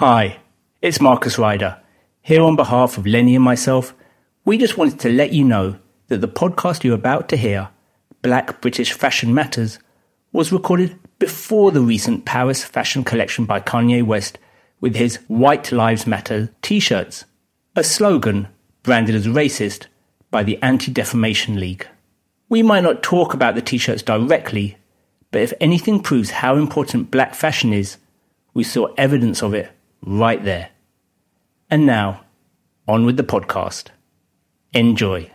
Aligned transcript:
Hi, 0.00 0.38
it's 0.80 0.98
Marcus 0.98 1.36
Ryder. 1.36 1.78
Here 2.22 2.40
on 2.40 2.56
behalf 2.56 2.96
of 2.96 3.06
Lenny 3.06 3.34
and 3.34 3.44
myself, 3.44 3.94
we 4.46 4.56
just 4.56 4.78
wanted 4.78 4.98
to 5.00 5.12
let 5.12 5.34
you 5.34 5.44
know 5.44 5.76
that 6.08 6.22
the 6.22 6.26
podcast 6.26 6.84
you're 6.84 6.94
about 6.94 7.28
to 7.28 7.36
hear, 7.36 7.68
Black 8.22 8.62
British 8.62 8.94
Fashion 8.94 9.34
Matters, 9.34 9.78
was 10.32 10.52
recorded 10.52 10.98
before 11.18 11.70
the 11.70 11.82
recent 11.82 12.24
Paris 12.24 12.64
fashion 12.64 13.04
collection 13.04 13.44
by 13.44 13.60
Kanye 13.60 14.02
West 14.02 14.38
with 14.80 14.96
his 14.96 15.16
White 15.28 15.70
Lives 15.70 16.06
Matter 16.06 16.48
t 16.62 16.80
shirts, 16.80 17.26
a 17.76 17.84
slogan 17.84 18.48
branded 18.82 19.14
as 19.14 19.26
racist 19.26 19.84
by 20.30 20.42
the 20.42 20.56
Anti 20.62 20.90
Defamation 20.90 21.60
League. 21.60 21.86
We 22.48 22.62
might 22.62 22.84
not 22.84 23.02
talk 23.02 23.34
about 23.34 23.54
the 23.54 23.60
t 23.60 23.76
shirts 23.76 24.00
directly, 24.00 24.78
but 25.30 25.42
if 25.42 25.52
anything 25.60 26.00
proves 26.00 26.30
how 26.30 26.56
important 26.56 27.10
black 27.10 27.34
fashion 27.34 27.74
is, 27.74 27.98
we 28.54 28.64
saw 28.64 28.94
evidence 28.96 29.42
of 29.42 29.52
it 29.52 29.70
right 30.04 30.42
there. 30.44 30.70
And 31.70 31.86
now, 31.86 32.24
on 32.88 33.04
with 33.06 33.16
the 33.16 33.22
podcast. 33.22 33.88
Enjoy. 34.72 35.30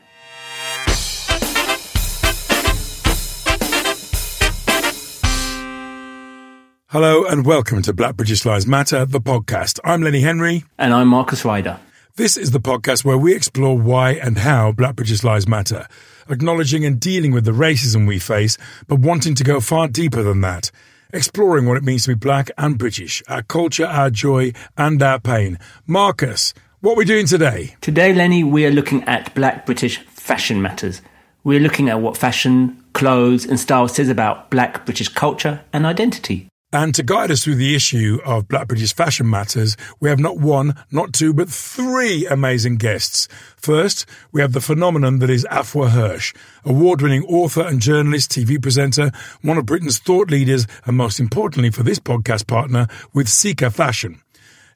Hello 6.88 7.26
and 7.26 7.46
welcome 7.46 7.82
to 7.82 7.94
Black 7.94 8.16
British 8.16 8.46
Lives 8.46 8.66
Matter, 8.66 9.06
the 9.06 9.20
podcast. 9.20 9.80
I'm 9.84 10.02
Lenny 10.02 10.22
Henry. 10.22 10.64
And 10.78 10.94
I'm 10.94 11.10
Marcus 11.10 11.44
Ryder. 11.44 11.80
This 12.16 12.38
is 12.38 12.52
the 12.52 12.62
podcast 12.62 13.04
where 13.04 13.18
we 13.18 13.36
explore 13.36 13.78
why 13.78 14.12
and 14.12 14.38
how 14.38 14.72
Black 14.72 14.96
British 14.96 15.22
Lives 15.22 15.48
Matter, 15.48 15.90
acknowledging 16.30 16.86
and 16.86 16.98
dealing 16.98 17.34
with 17.34 17.44
the 17.44 17.52
racism 17.52 18.08
we 18.08 18.20
face, 18.20 18.58
but 18.88 19.00
wanting 19.00 19.36
to 19.36 19.44
go 19.44 19.60
far 19.60 19.90
deeper 19.90 20.24
than 20.24 20.40
that. 20.42 20.72
Exploring 21.14 21.66
what 21.66 21.78
it 21.78 21.84
means 21.84 22.04
to 22.04 22.10
be 22.10 22.16
black 22.16 22.52
and 22.58 22.78
British, 22.78 23.22
our 23.28 23.44
culture, 23.44 23.86
our 23.86 24.10
joy, 24.10 24.54
and 24.78 25.02
our 25.02 25.20
pain. 25.20 25.60
Marcus, 25.86 26.54
what 26.82 26.94
are 26.94 26.98
we 26.98 27.06
doing 27.06 27.26
today? 27.26 27.76
Today, 27.82 28.14
Lenny, 28.14 28.44
we 28.44 28.66
are 28.66 28.72
looking 28.72 29.04
at 29.04 29.34
black 29.36 29.66
British 29.66 30.00
fashion 30.00 30.62
matters. 30.62 31.02
We're 31.44 31.60
looking 31.60 31.90
at 31.90 32.02
what 32.02 32.18
fashion, 32.18 32.84
clothes, 32.94 33.46
and 33.46 33.60
style 33.60 33.88
says 33.88 34.10
about 34.10 34.50
black 34.50 34.86
British 34.86 35.10
culture 35.10 35.64
and 35.72 35.86
identity. 35.86 36.48
And 36.76 36.94
to 36.96 37.04
guide 37.04 37.32
us 37.32 37.42
through 37.42 37.56
the 37.56 37.74
issue 37.74 38.20
of 38.26 38.50
Black 38.50 38.68
British 38.68 38.94
Fashion 38.94 39.30
Matters, 39.30 39.78
we 40.02 40.10
have 40.10 40.20
not 40.20 40.40
one, 40.40 40.76
not 40.92 41.14
two, 41.14 41.34
but 41.34 41.48
three 41.48 42.28
amazing 42.28 42.76
guests. 42.76 43.30
First, 43.56 44.06
we 44.34 44.42
have 44.42 44.52
the 44.52 44.60
phenomenon 44.60 45.20
that 45.20 45.30
is 45.30 45.48
Afua 45.50 45.92
Hirsch, 45.92 46.34
award 46.66 47.02
winning 47.02 47.24
author 47.28 47.62
and 47.62 47.82
journalist, 47.82 48.32
TV 48.32 48.62
presenter, 48.62 49.14
one 49.42 49.58
of 49.58 49.66
Britain's 49.66 50.00
thought 50.00 50.30
leaders, 50.30 50.68
and 50.84 50.98
most 50.98 51.18
importantly 51.18 51.72
for 51.72 51.84
this 51.84 51.98
podcast 51.98 52.46
partner, 52.46 52.90
with 53.14 53.30
Sika 53.30 53.72
Fashion. 53.72 54.22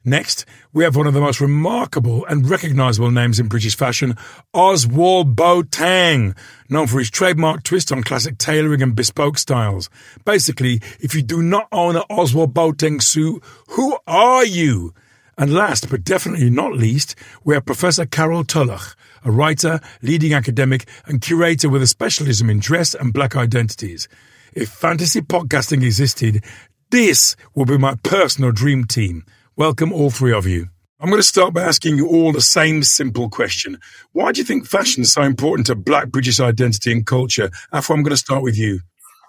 Next, 0.04 0.46
we 0.72 0.82
have 0.84 0.96
one 0.96 1.06
of 1.06 1.12
the 1.12 1.20
most 1.20 1.42
remarkable 1.42 2.24
and 2.24 2.48
recognisable 2.48 3.10
names 3.10 3.38
in 3.38 3.48
British 3.48 3.76
fashion, 3.76 4.16
Ozwald 4.54 5.34
Boateng, 5.34 6.34
known 6.70 6.86
for 6.86 7.00
his 7.00 7.10
trademark 7.10 7.64
twist 7.64 7.92
on 7.92 8.02
classic 8.02 8.38
tailoring 8.38 8.80
and 8.80 8.96
bespoke 8.96 9.36
styles. 9.36 9.90
Basically, 10.24 10.80
if 11.00 11.14
you 11.14 11.20
do 11.20 11.42
not 11.42 11.68
own 11.70 11.96
an 11.96 12.04
Ozwald 12.10 12.54
Boateng 12.54 13.02
suit, 13.02 13.42
who 13.68 13.98
are 14.06 14.42
you? 14.42 14.94
And 15.36 15.52
last 15.52 15.90
but 15.90 16.02
definitely 16.02 16.48
not 16.48 16.72
least, 16.72 17.14
we 17.44 17.52
have 17.52 17.66
Professor 17.66 18.06
Carol 18.06 18.44
Tulloch, 18.44 18.96
a 19.22 19.30
writer, 19.30 19.80
leading 20.00 20.32
academic, 20.32 20.88
and 21.04 21.20
curator 21.20 21.68
with 21.68 21.82
a 21.82 21.86
specialism 21.86 22.48
in 22.48 22.58
dress 22.58 22.94
and 22.94 23.12
black 23.12 23.36
identities. 23.36 24.08
If 24.54 24.70
fantasy 24.70 25.20
podcasting 25.20 25.84
existed, 25.84 26.42
this 26.90 27.36
would 27.54 27.68
be 27.68 27.76
my 27.76 27.96
personal 28.02 28.50
dream 28.50 28.86
team. 28.86 29.26
Welcome, 29.56 29.92
all 29.92 30.10
three 30.10 30.32
of 30.32 30.46
you. 30.46 30.68
I'm 31.00 31.08
going 31.10 31.18
to 31.18 31.26
start 31.26 31.52
by 31.52 31.62
asking 31.62 31.96
you 31.96 32.06
all 32.06 32.32
the 32.32 32.40
same 32.40 32.82
simple 32.82 33.28
question. 33.28 33.78
Why 34.12 34.32
do 34.32 34.40
you 34.40 34.44
think 34.44 34.66
fashion 34.66 35.02
is 35.02 35.12
so 35.12 35.22
important 35.22 35.66
to 35.66 35.74
black 35.74 36.08
British 36.08 36.40
identity 36.40 36.92
and 36.92 37.04
culture? 37.04 37.50
Afua, 37.72 37.96
I'm 37.96 38.02
going 38.02 38.10
to 38.10 38.16
start 38.16 38.42
with 38.42 38.56
you. 38.56 38.80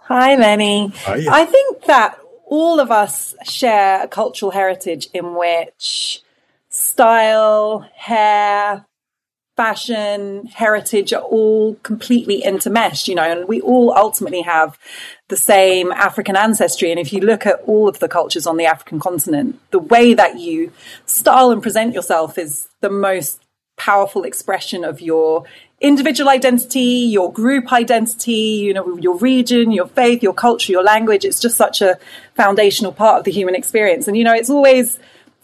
Hi, 0.04 0.36
Lenny. 0.36 0.94
Hi. 1.06 1.26
I 1.30 1.46
think 1.46 1.86
that 1.86 2.20
all 2.46 2.80
of 2.80 2.92
us 2.92 3.34
share 3.46 4.04
a 4.04 4.08
cultural 4.08 4.52
heritage 4.52 5.08
in 5.14 5.36
which 5.36 6.22
style, 6.70 7.90
hair, 7.96 8.86
fashion, 9.62 10.48
heritage 10.48 11.14
are 11.14 11.22
all 11.22 11.76
completely 11.84 12.42
intermeshed, 12.42 13.08
you 13.08 13.14
know, 13.14 13.30
and 13.32 13.48
we 13.48 13.62
all 13.62 13.94
ultimately 13.96 14.42
have 14.42 14.76
the 15.28 15.38
same 15.38 15.92
African 15.92 16.36
ancestry. 16.36 16.90
And 16.90 17.00
if 17.00 17.14
you 17.14 17.22
look 17.22 17.46
at 17.46 17.60
all 17.68 17.88
of 17.88 18.00
the 18.00 18.08
cultures 18.08 18.48
on 18.48 18.58
the 18.58 18.66
African 18.66 19.00
continent, 19.00 19.60
the 19.70 19.78
way 19.78 20.16
that 20.16 20.40
you 20.40 20.72
style 21.06 21.52
and 21.52 21.62
present 21.62 21.94
yourself 21.94 22.40
is 22.40 22.70
the 22.80 22.90
most 22.90 23.44
powerful 23.78 24.24
expression 24.24 24.84
of 24.84 25.00
your 25.00 25.44
individual 25.80 26.30
identity, 26.30 27.06
your 27.18 27.32
group 27.32 27.72
identity, 27.72 28.64
you 28.66 28.74
know, 28.74 28.98
your 28.98 29.18
region, 29.18 29.72
your 29.72 29.88
faith, 29.88 30.24
your 30.24 30.34
culture, 30.34 30.72
your 30.72 30.84
language. 30.84 31.24
It's 31.24 31.40
just 31.40 31.56
such 31.56 31.84
a 31.84 32.00
foundational 32.36 32.94
part 32.94 33.20
of 33.20 33.26
the 33.26 33.32
human 33.32 33.54
experience. 33.54 34.08
And, 34.08 34.18
you 34.18 34.24
know, 34.24 34.34
it's 34.34 34.50
always, 34.50 34.98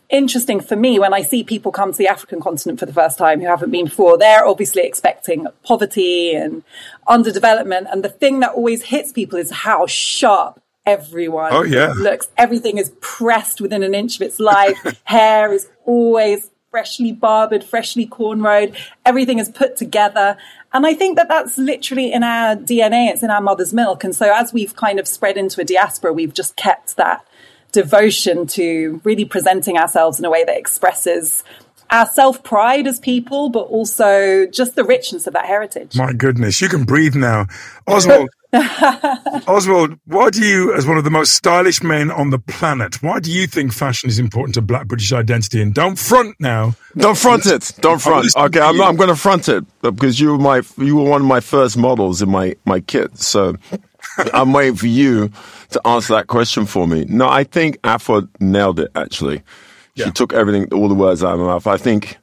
interesting 0.09 0.59
for 0.62 0.75
me 0.75 1.00
when 1.00 1.13
I 1.13 1.22
see 1.22 1.44
people 1.44 1.72
come 1.72 1.91
to 1.91 1.97
the 1.97 2.07
African 2.07 2.40
continent 2.40 2.79
for 2.79 2.85
the 2.85 2.94
first 2.94 3.18
time 3.18 3.40
who 3.41 3.47
haven't 3.47 3.72
been 3.72 3.85
before. 3.85 4.18
They're 4.18 4.45
obviously 4.45 4.84
expecting 4.84 5.47
poverty 5.63 6.34
and 6.34 6.63
underdevelopment. 7.07 7.91
And 7.91 8.03
the 8.03 8.09
thing 8.09 8.40
that 8.41 8.51
always 8.51 8.84
hits 8.84 9.12
people 9.12 9.38
is 9.38 9.51
how 9.51 9.85
sharp 9.88 10.62
everyone 10.85 11.51
Oh, 11.53 11.63
yeah. 11.63 11.94
looks. 11.97 12.29
Everything 12.38 12.78
is 12.78 12.91
pressed 13.01 13.59
within 13.59 13.84
an 13.84 13.94
inch 13.94 14.16
of 14.16 14.22
its 14.22 14.40
life. 14.40 14.78
Hair 15.03 15.51
is 15.53 15.68
always 15.85 16.50
freshly 16.72 17.12
barbered, 17.12 17.63
freshly 17.63 18.06
cornrowed. 18.06 18.75
Everything 19.06 19.39
is 19.39 19.50
put 19.50 19.75
together. 19.75 20.38
And 20.74 20.85
I 20.85 20.94
think 20.94 21.18
that 21.18 21.28
that's 21.28 21.57
literally 21.57 22.12
in 22.13 22.24
our 22.24 22.56
DNA. 22.56 23.09
It's 23.09 23.24
in 23.24 23.29
our 23.31 23.41
mother's 23.41 23.74
milk. 23.74 24.03
And 24.03 24.16
so 24.16 24.34
as 24.34 24.53
we've 24.53 24.75
kind 24.75 25.00
of 25.00 25.07
spread 25.07 25.38
into 25.38 25.59
a 25.62 25.63
diaspora, 25.63 26.13
we've 26.13 26.34
just 26.34 26.56
kept 26.56 26.95
that 26.97 27.25
devotion 27.72 28.47
to 28.47 29.01
really 29.03 29.25
presenting 29.25 29.77
ourselves 29.77 30.19
in 30.19 30.25
a 30.25 30.30
way 30.30 30.44
that 30.44 30.57
expresses 30.57 31.44
our 31.89 32.06
self 32.06 32.44
pride 32.44 32.88
as 32.88 33.00
people, 33.00 33.50
but 33.50 33.63
also 33.63 34.45
just 34.47 34.75
the 34.75 34.83
richness 34.83 35.27
of 35.27 35.33
that 35.33 35.45
heritage. 35.45 35.95
My 35.95 36.13
goodness, 36.13 36.62
you 36.62 36.69
can 36.69 36.83
breathe 36.83 37.15
now. 37.15 37.45
Ozwald, 37.88 38.27
Ozwald, 38.53 40.00
why 40.06 40.30
do 40.30 40.44
you, 40.44 40.74
as 40.74 40.88
one 40.88 40.97
of 40.97 41.03
the 41.03 41.09
most 41.09 41.33
stylish 41.33 41.83
men 41.83 42.12
on 42.12 42.30
the 42.30 42.39
planet, 42.39 43.01
why 43.01 43.19
do 43.19 43.31
you 43.31 43.47
think 43.47 43.74
fashion 43.74 44.09
is 44.09 44.19
important 44.19 44.56
to 44.56 44.62
black 44.62 44.88
British 44.88 45.12
identity? 45.13 45.62
And 45.62 45.74
don't 45.74 45.97
front 45.97 46.36
now. 46.39 46.75
Don't 46.95 47.18
front 47.18 47.45
it. 47.45 47.71
Don't 47.81 48.01
front. 48.01 48.36
Okay, 48.36 48.59
I'm. 48.59 48.81
I'm 48.81 48.95
going 48.95 49.09
to 49.09 49.15
front 49.15 49.50
it 49.50 49.65
because 49.81 50.19
you 50.19 50.31
were 50.31 50.38
my 50.38 50.62
you 50.77 50.95
were 50.95 51.09
one 51.09 51.21
of 51.21 51.27
my 51.27 51.39
first 51.39 51.77
models 51.77 52.21
in 52.21 52.30
my 52.30 52.56
my 52.65 52.80
kit. 52.80 53.18
So 53.18 53.56
I'm 54.33 54.53
waiting 54.53 54.75
for 54.75 54.87
you 54.87 55.31
to 55.71 55.87
answer 55.87 56.13
that 56.13 56.27
question 56.27 56.65
for 56.65 56.87
me. 56.87 57.05
No, 57.07 57.27
I 57.29 57.43
think 57.43 57.81
Afua 57.81 58.27
nailed 58.39 58.79
it. 58.79 58.89
Actually, 58.95 59.37
she 59.95 60.03
Yeah. 60.03 60.11
took 60.11 60.33
everything, 60.33 60.67
all 60.73 60.87
the 60.87 60.95
words 60.95 61.23
out 61.23 61.33
of 61.33 61.39
my 61.39 61.45
mouth. 61.47 61.67
I 61.67 61.77
think. 61.77 62.17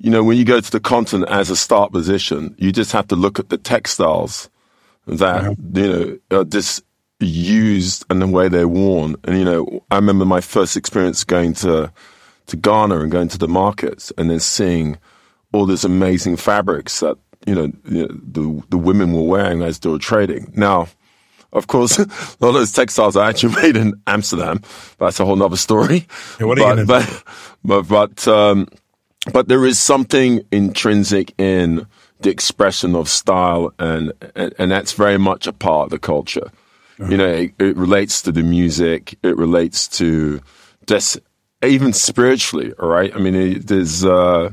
You 0.00 0.12
know, 0.12 0.22
when 0.22 0.36
you 0.36 0.44
go 0.44 0.60
to 0.60 0.70
the 0.70 0.78
continent 0.78 1.28
as 1.28 1.50
a 1.50 1.56
start 1.56 1.90
position, 1.90 2.54
you 2.56 2.70
just 2.70 2.92
have 2.92 3.08
to 3.08 3.16
look 3.16 3.40
at 3.40 3.48
the 3.48 3.58
textiles 3.58 4.48
that 5.08 5.56
you 5.74 5.88
know 6.30 6.38
are 6.38 6.44
just 6.44 6.84
used 7.18 8.04
and 8.08 8.22
the 8.22 8.28
way 8.28 8.48
they're 8.48 8.68
worn. 8.68 9.16
And 9.24 9.36
you 9.36 9.44
know, 9.44 9.82
I 9.90 9.96
remember 9.96 10.24
my 10.24 10.40
first 10.40 10.76
experience 10.76 11.24
going 11.24 11.52
to 11.54 11.92
to 12.46 12.56
Ghana 12.56 13.00
and 13.00 13.10
going 13.10 13.26
to 13.28 13.38
the 13.38 13.48
markets 13.48 14.12
and 14.16 14.30
then 14.30 14.38
seeing 14.38 14.98
all 15.52 15.66
these 15.66 15.84
amazing 15.84 16.36
fabrics 16.36 17.00
that 17.00 17.16
you 17.46 17.54
know, 17.56 17.72
the 17.84 18.62
the 18.68 18.78
women 18.78 19.12
were 19.12 19.22
wearing 19.22 19.62
as 19.62 19.80
they 19.80 19.90
were 19.90 19.98
trading. 19.98 20.52
Now, 20.54 20.86
of 21.52 21.66
course, 21.66 21.98
a 21.98 22.02
lot 22.40 22.48
of 22.48 22.54
those 22.54 22.72
textiles 22.72 23.16
are 23.16 23.28
actually 23.28 23.54
made 23.62 23.76
in 23.76 24.00
Amsterdam. 24.06 24.60
That's 24.98 25.20
a 25.20 25.24
whole 25.24 25.42
other 25.42 25.56
story. 25.56 26.06
Yeah, 26.38 26.46
what 26.46 26.58
are 26.58 26.76
but, 26.76 26.78
you 26.78 26.86
but, 26.86 27.24
but, 27.64 27.82
but, 27.88 28.28
um, 28.28 28.68
but 29.32 29.48
there 29.48 29.64
is 29.64 29.78
something 29.78 30.42
intrinsic 30.50 31.34
in 31.38 31.86
the 32.20 32.30
expression 32.30 32.94
of 32.94 33.08
style, 33.08 33.72
and, 33.78 34.12
and, 34.34 34.54
and 34.58 34.70
that's 34.70 34.92
very 34.92 35.18
much 35.18 35.46
a 35.46 35.52
part 35.52 35.86
of 35.86 35.90
the 35.90 35.98
culture. 35.98 36.50
Uh-huh. 37.00 37.10
You 37.10 37.16
know, 37.16 37.28
it, 37.28 37.52
it, 37.58 37.76
relates 37.76 38.22
to 38.22 38.32
the 38.32 38.42
music, 38.42 39.16
it 39.22 39.36
relates 39.36 39.86
to 39.98 40.40
this, 40.86 41.16
even 41.62 41.92
spiritually, 41.92 42.72
all 42.78 42.88
right? 42.88 43.14
I 43.14 43.18
mean, 43.18 43.36
it, 43.36 43.66
there's, 43.68 44.04
uh, 44.04 44.50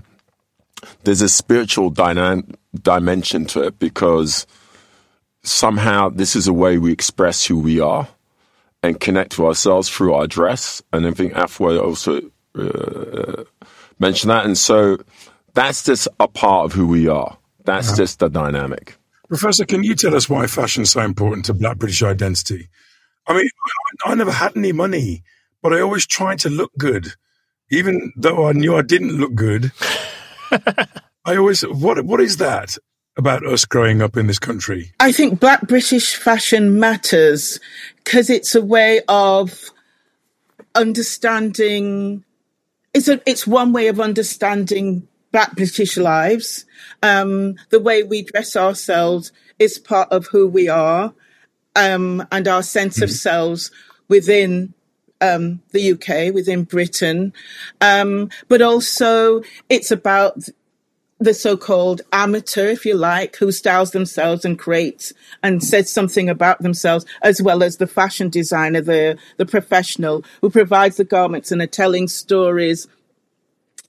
there's 1.04 1.22
a 1.22 1.30
spiritual 1.30 1.90
dyna- 1.90 2.44
dimension 2.80 3.46
to 3.46 3.64
it 3.64 3.80
because 3.80 4.46
somehow 5.46 6.10
this 6.10 6.36
is 6.36 6.48
a 6.48 6.54
way 6.54 6.78
we 6.78 6.92
express 6.92 7.46
who 7.46 7.60
we 7.60 7.80
are 7.80 8.08
and 8.84 9.00
connect 9.00 9.34
to 9.34 9.46
ourselves 9.46 9.90
through 9.90 10.14
our 10.14 10.28
dress. 10.28 10.82
And 10.94 11.06
I 11.06 11.12
think 11.12 11.34
Afua 11.34 11.82
also 11.82 12.22
uh, 12.56 13.44
mentioned 14.00 14.32
that. 14.32 14.46
And 14.46 14.58
so 14.58 14.98
that's 15.54 15.84
just 15.84 16.08
a 16.20 16.28
part 16.28 16.66
of 16.66 16.74
who 16.74 16.88
we 16.88 17.08
are. 17.08 17.38
That's 17.64 17.92
yeah. 17.92 17.96
just 17.98 18.20
the 18.20 18.30
dynamic. 18.30 18.96
Professor, 19.28 19.66
can 19.66 19.84
you 19.84 19.96
tell 19.96 20.16
us 20.16 20.30
why 20.30 20.46
fashion 20.46 20.84
is 20.84 20.92
so 20.92 21.02
important 21.02 21.46
to 21.46 21.54
Black 21.54 21.78
British 21.78 22.04
identity? 22.04 22.70
I 23.28 23.34
mean, 23.34 23.50
I, 24.06 24.12
I 24.12 24.16
never 24.16 24.32
had 24.32 24.56
any 24.56 24.72
money, 24.72 25.24
but 25.64 25.74
I 25.74 25.82
always 25.82 26.06
tried 26.06 26.40
to 26.40 26.50
look 26.50 26.72
good, 26.78 27.14
even 27.72 28.14
though 28.16 28.48
I 28.48 28.52
knew 28.52 28.76
I 28.76 28.84
didn't 28.84 29.18
look 29.18 29.34
good. 29.34 29.72
I 31.26 31.38
always 31.38 31.62
what 31.64 32.06
what 32.06 32.22
is 32.22 32.38
that 32.38 32.78
about 33.18 33.46
us 33.46 33.66
growing 33.66 34.02
up 34.02 34.18
in 34.18 34.28
this 34.28 34.40
country? 34.40 34.92
I 35.00 35.12
think 35.12 35.40
Black 35.40 35.68
British 35.68 36.16
fashion 36.16 36.80
matters 36.80 37.60
because 38.04 38.30
it's 38.30 38.56
a 38.56 38.62
way 38.62 39.02
of 39.08 39.72
understanding. 40.74 42.24
It's 42.94 43.08
a 43.08 43.22
it's 43.26 43.48
one 43.48 43.74
way 43.74 43.88
of 43.88 44.00
understanding 44.00 45.08
Black 45.32 45.56
British 45.56 45.98
lives. 45.98 46.66
Um, 47.04 47.56
the 47.70 47.80
way 47.80 48.04
we 48.04 48.24
dress 48.24 48.56
ourselves 48.56 49.32
is 49.60 49.80
part 49.80 50.12
of 50.12 50.28
who 50.28 50.48
we 50.48 50.70
are, 50.70 51.14
um, 51.76 52.26
and 52.32 52.48
our 52.48 52.64
sense 52.64 52.96
mm-hmm. 52.96 53.06
of 53.06 53.12
selves 53.12 53.72
within 54.08 54.74
um, 55.22 55.62
the 55.72 55.92
UK, 55.94 56.34
within 56.34 56.64
Britain. 56.64 57.34
Um, 57.82 58.30
but 58.48 58.62
also, 58.62 59.42
it's 59.70 59.92
about 59.92 60.38
the 61.20 61.34
so-called 61.34 62.02
amateur, 62.12 62.68
if 62.68 62.86
you 62.86 62.96
like, 62.96 63.38
who 63.38 63.52
styles 63.52 63.92
themselves 63.92 64.44
and 64.44 64.60
creates 64.60 65.14
and 65.42 65.64
says 65.64 65.90
something 65.90 66.30
about 66.30 66.62
themselves, 66.62 67.06
as 67.22 67.42
well 67.42 67.64
as 67.64 67.78
the 67.78 67.88
fashion 67.88 68.30
designer, 68.30 68.82
the 68.82 69.18
the 69.38 69.46
professional 69.46 70.24
who 70.42 70.50
provides 70.50 70.98
the 70.98 71.06
garments 71.06 71.52
and 71.52 71.62
are 71.62 71.68
telling 71.68 72.08
stories 72.08 72.88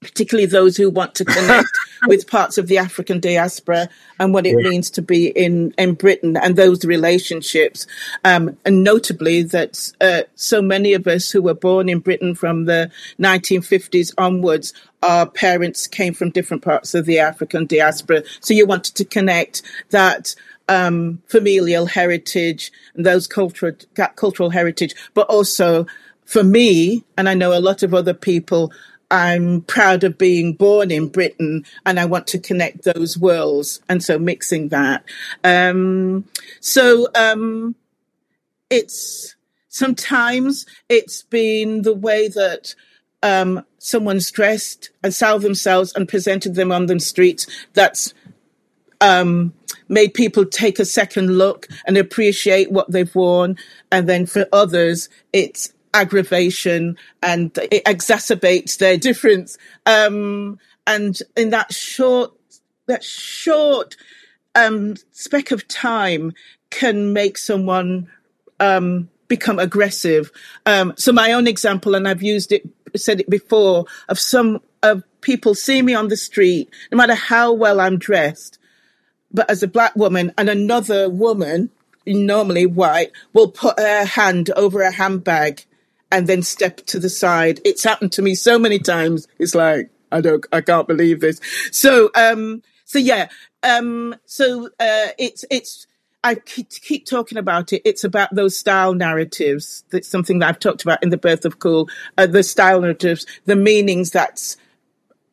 particularly 0.01 0.47
those 0.47 0.77
who 0.77 0.91
want 0.91 1.15
to 1.17 1.25
connect 1.25 1.69
with 2.07 2.29
parts 2.29 2.59
of 2.59 2.67
the 2.67 2.79
African 2.79 3.21
diaspora 3.21 3.89
and 4.19 4.33
what 4.33 4.47
it 4.47 4.57
means 4.57 4.91
to 4.91 5.03
be 5.03 5.29
in, 5.29 5.73
in 5.79 5.95
Britain 5.95 6.37
and 6.37 6.57
those 6.57 6.85
relationships. 6.85 7.87
Um, 8.25 8.57
and 8.65 8.85
notably 8.85 9.43
that 9.43 9.93
uh, 10.01 10.23
so 10.35 10.63
many 10.63 10.93
of 10.95 11.07
us 11.07 11.31
who 11.31 11.43
were 11.43 11.55
born 11.55 11.89
in 11.89 12.01
Britain 12.01 12.35
from 12.35 12.65
the 12.65 12.91
1950s 13.19 14.13
onwards, 14.19 14.73
our 15.03 15.27
parents 15.27 15.87
came 15.87 16.15
from 16.15 16.31
different 16.31 16.63
parts 16.63 16.95
of 16.95 17.07
the 17.07 17.19
African 17.19 17.67
diaspora. 17.67 18.23
So 18.41 18.55
you 18.55 18.67
wanted 18.67 18.95
to 18.97 19.05
connect 19.05 19.63
that 19.91 20.35
um, 20.69 21.23
familial 21.29 21.87
heritage 21.87 22.73
and 22.95 23.07
those 23.07 23.27
cultural 23.27 23.73
cultural 24.17 24.51
heritage, 24.51 24.95
but 25.15 25.27
also 25.29 25.87
for 26.25 26.43
me, 26.43 27.05
and 27.17 27.29
I 27.29 27.35
know 27.35 27.57
a 27.57 27.61
lot 27.61 27.83
of 27.83 27.95
other 27.95 28.15
people 28.15 28.73
I'm 29.11 29.63
proud 29.63 30.05
of 30.05 30.19
being 30.19 30.55
born 30.55 30.91
in 30.91 31.09
Britain 31.09 31.65
and 31.85 32.01
I 32.01 32.05
want 32.07 32.27
to 32.29 32.39
connect 32.39 32.85
those 32.85 33.17
worlds. 33.17 33.81
And 33.89 34.03
so 34.03 34.19
mixing 34.19 34.69
that. 34.69 35.05
Um, 35.45 36.25
so, 36.61 37.09
um, 37.15 37.77
it's 38.69 39.37
sometimes 39.69 40.67
it's 40.89 41.23
been 41.23 41.83
the 41.83 41.95
way 41.95 42.29
that, 42.29 42.75
um, 43.23 43.65
someone's 43.79 44.31
dressed 44.31 44.91
and 45.05 45.15
styled 45.15 45.43
themselves 45.43 45.93
and 45.95 46.09
presented 46.09 46.57
them 46.57 46.73
on 46.73 46.87
the 46.87 46.99
streets 46.99 47.47
that's, 47.75 48.13
um, 49.01 49.53
made 49.89 50.15
people 50.15 50.45
take 50.45 50.79
a 50.81 50.85
second 50.85 51.39
look 51.39 51.69
and 51.87 51.97
appreciate 51.97 52.73
what 52.73 52.91
they've 52.91 53.15
worn. 53.15 53.57
And 53.93 54.09
then 54.09 54.27
for 54.27 54.49
others, 54.53 55.09
it's 55.33 55.73
aggravation 55.97 56.97
and 57.23 57.57
it 57.73 57.85
exacerbates 57.85 58.79
their 58.79 58.97
difference. 58.97 59.57
Um, 59.87 60.59
and 60.87 61.19
in 61.37 61.51
that 61.51 61.73
short, 61.73 62.33
that 62.87 63.03
short 63.03 63.97
um, 64.55 64.95
speck 65.11 65.51
of 65.51 65.67
time 65.67 66.33
can 66.71 67.13
make 67.13 67.39
someone 67.39 68.09
um, 68.61 69.09
become 69.29 69.59
aggressive. 69.59 70.31
Um, 70.67 70.93
so 70.97 71.13
my 71.13 71.33
own 71.33 71.47
example, 71.47 71.95
and 71.95 72.07
I've 72.07 72.23
used 72.23 72.53
it, 72.53 72.69
said 72.95 73.21
it 73.21 73.31
before, 73.31 73.87
of 74.09 74.19
some 74.19 74.61
of 74.83 75.03
people 75.21 75.55
see 75.55 75.83
me 75.83 75.95
on 75.95 76.09
the 76.09 76.17
street, 76.17 76.71
no 76.93 76.99
matter 76.99 77.15
how 77.15 77.53
well 77.53 77.81
I'm 77.81 77.99
dressed, 77.99 78.59
but 79.33 79.51
as 79.51 79.63
a 79.63 79.69
black 79.69 79.97
woman 79.97 80.33
and 80.39 80.49
another 80.49 81.09
woman, 81.09 81.71
normally 82.07 82.67
white, 82.67 83.11
will 83.33 83.51
put 83.51 83.79
her 83.79 84.05
hand 84.05 84.51
over 84.51 84.83
a 84.83 84.93
handbag 84.93 85.65
and 86.11 86.27
then 86.27 86.43
step 86.43 86.79
to 86.87 86.99
the 86.99 87.09
side. 87.09 87.61
It's 87.65 87.85
happened 87.85 88.13
to 88.13 88.23
me 88.23 88.35
so 88.35 88.59
many 88.59 88.79
times. 88.79 89.27
It's 89.39 89.55
like, 89.55 89.91
I 90.13 90.21
don't, 90.21 90.45
I 90.53 90.61
can't 90.61 90.87
believe 90.87 91.21
this. 91.21 91.41
So, 91.73 92.11
um, 92.15 92.63
so 92.85 92.99
yeah, 92.99 93.29
um, 93.63 94.15
so, 94.25 94.67
uh, 94.79 95.09
it's, 95.19 95.45
it's, 95.51 95.87
I 96.23 96.35
keep, 96.35 96.71
keep, 96.71 97.07
talking 97.07 97.39
about 97.39 97.73
it. 97.73 97.83
It's 97.85 98.03
about 98.03 98.35
those 98.35 98.57
style 98.57 98.95
narratives. 98.95 99.85
That's 99.91 100.09
something 100.09 100.41
that 100.41 100.49
I've 100.49 100.59
talked 100.59 100.83
about 100.83 101.03
in 101.03 101.11
the 101.11 101.17
birth 101.17 101.45
of 101.45 101.61
cool. 101.61 101.89
Uh, 102.19 102.27
the 102.27 102.43
style 102.43 102.81
narratives, 102.81 103.27
the 103.45 103.55
meanings 103.55 104.11
that's 104.11 104.57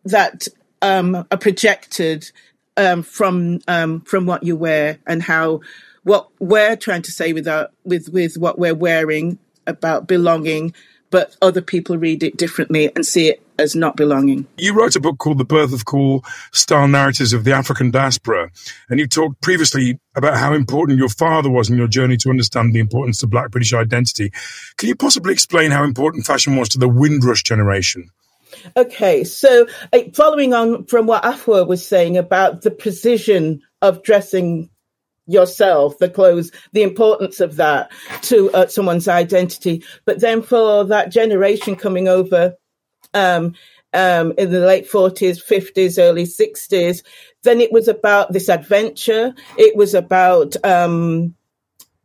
that 0.05 0.47
um, 0.83 1.15
are 1.15 1.37
projected 1.37 2.29
um, 2.77 3.01
from 3.01 3.59
um, 3.67 4.01
from 4.01 4.27
what 4.27 4.43
you 4.43 4.55
wear 4.55 4.99
and 5.07 5.23
how 5.23 5.61
what 6.03 6.29
we're 6.39 6.75
trying 6.75 7.01
to 7.03 7.11
say 7.11 7.33
with 7.33 7.47
our, 7.47 7.69
with 7.83 8.09
with 8.09 8.37
what 8.37 8.59
we're 8.59 8.75
wearing 8.75 9.39
about 9.67 10.07
belonging, 10.07 10.73
but 11.09 11.35
other 11.41 11.61
people 11.61 11.97
read 11.97 12.23
it 12.23 12.37
differently 12.37 12.91
and 12.95 13.05
see 13.05 13.29
it 13.29 13.43
as 13.59 13.75
not 13.75 13.95
belonging. 13.95 14.47
You 14.57 14.73
wrote 14.73 14.95
a 14.95 14.99
book 14.99 15.19
called 15.19 15.37
The 15.37 15.45
Birth 15.45 15.73
of 15.73 15.85
Cool 15.85 16.23
Style 16.51 16.87
Narratives 16.87 17.33
of 17.33 17.43
the 17.43 17.53
African 17.53 17.91
Diaspora, 17.91 18.49
and 18.89 18.99
you 18.99 19.07
talked 19.07 19.41
previously 19.41 19.99
about 20.15 20.37
how 20.37 20.53
important 20.53 20.97
your 20.97 21.09
father 21.09 21.49
was 21.49 21.69
in 21.69 21.77
your 21.77 21.87
journey 21.87 22.17
to 22.17 22.29
understand 22.29 22.73
the 22.73 22.79
importance 22.79 23.21
of 23.21 23.29
Black 23.29 23.51
British 23.51 23.73
identity. 23.73 24.31
Can 24.77 24.89
you 24.89 24.95
possibly 24.95 25.33
explain 25.33 25.71
how 25.71 25.83
important 25.83 26.25
fashion 26.25 26.55
was 26.55 26.69
to 26.69 26.79
the 26.79 26.89
Windrush 26.89 27.43
generation? 27.43 28.09
Okay, 28.77 29.23
so 29.23 29.67
uh, 29.91 29.99
following 30.13 30.53
on 30.53 30.85
from 30.85 31.07
what 31.07 31.23
Afua 31.23 31.67
was 31.67 31.85
saying 31.85 32.17
about 32.17 32.61
the 32.61 32.71
precision 32.71 33.61
of 33.81 34.03
dressing 34.03 34.69
yourself, 35.25 35.97
the 35.99 36.09
clothes, 36.09 36.51
the 36.71 36.83
importance 36.83 37.39
of 37.39 37.55
that 37.55 37.91
to 38.23 38.51
uh, 38.51 38.67
someone's 38.67 39.07
identity. 39.07 39.83
But 40.05 40.19
then 40.19 40.41
for 40.41 40.83
that 40.85 41.11
generation 41.11 41.75
coming 41.75 42.07
over 42.07 42.55
um, 43.13 43.53
um, 43.93 44.33
in 44.37 44.51
the 44.51 44.59
late 44.59 44.89
40s, 44.89 45.39
50s, 45.43 46.01
early 46.01 46.25
60s, 46.25 47.03
then 47.43 47.61
it 47.61 47.71
was 47.71 47.87
about 47.87 48.33
this 48.33 48.49
adventure. 48.49 49.33
It 49.57 49.75
was 49.75 49.93
about 49.93 50.55
um, 50.65 51.35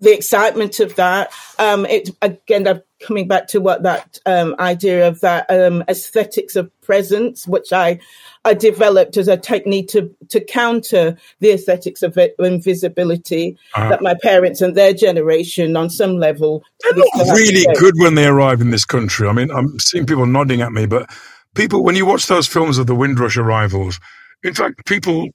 the 0.01 0.15
excitement 0.15 0.81
of 0.81 0.95
that. 0.97 1.33
Um, 1.59 1.87
it 1.87 2.11
again, 2.23 2.69
I'm 2.69 2.83
coming 3.01 3.29
back 3.29 3.49
to 3.49 3.61
what 3.61 3.83
that 3.85 4.19
um, 4.27 4.55
idea 4.59 5.09
of 5.09 5.21
that 5.21 5.47
um, 5.51 5.85
aesthetics 5.89 6.57
of 6.57 6.71
presence, 6.83 7.47
which 7.47 7.73
I 7.73 8.01
I 8.49 8.55
developed 8.55 9.19
as 9.19 9.29
a 9.29 9.37
technique 9.37 9.89
to 9.89 10.15
to 10.31 10.41
counter 10.41 11.19
the 11.41 11.51
aesthetics 11.51 12.03
of 12.03 12.19
invisibility 12.39 13.59
uh-huh. 13.75 13.91
that 13.91 14.03
my 14.03 14.15
parents 14.23 14.63
and 14.63 14.75
their 14.75 14.95
generation, 14.95 15.77
on 15.77 15.91
some 15.91 16.17
level, 16.17 16.65
they're 16.81 16.95
not 16.95 17.37
really 17.37 17.67
good 17.79 17.95
when 17.99 18.15
they 18.15 18.27
arrive 18.27 18.63
in 18.63 18.71
this 18.71 18.87
country. 18.87 19.29
I 19.29 19.33
mean, 19.33 19.51
I'm 19.51 19.79
seeing 19.79 20.07
people 20.07 20.25
nodding 20.25 20.63
at 20.63 20.73
me, 20.73 20.87
but 20.87 21.11
people, 21.55 21.85
when 21.85 21.95
you 21.95 22.07
watch 22.07 22.27
those 22.27 22.47
films 22.47 22.79
of 22.79 22.87
the 22.87 22.95
Windrush 22.95 23.37
arrivals, 23.37 24.01
in 24.43 24.55
fact, 24.55 24.87
people 24.87 25.29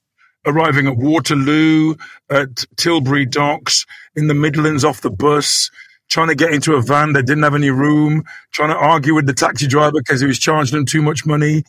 arriving 0.44 0.88
at 0.88 0.96
Waterloo, 0.96 1.94
at 2.30 2.64
Tilbury 2.76 3.26
Docks, 3.26 3.86
in 4.16 4.26
the 4.26 4.34
Midlands 4.34 4.84
off 4.84 5.02
the 5.02 5.10
bus. 5.10 5.70
trying 6.10 6.28
to 6.28 6.34
get 6.34 6.52
into 6.52 6.74
a 6.74 6.82
van 6.82 7.12
that 7.14 7.26
didn't 7.26 7.44
have 7.44 7.54
any 7.54 7.70
room, 7.70 8.24
trying 8.52 8.70
to 8.70 8.76
argue 8.76 9.14
with 9.14 9.26
the 9.26 9.32
taxi 9.32 9.66
driver 9.66 9.98
because 9.98 10.20
he 10.20 10.26
was 10.26 10.38
charging 10.38 10.76
them 10.76 10.86
too 10.86 11.02
much 11.02 11.24
money. 11.24 11.64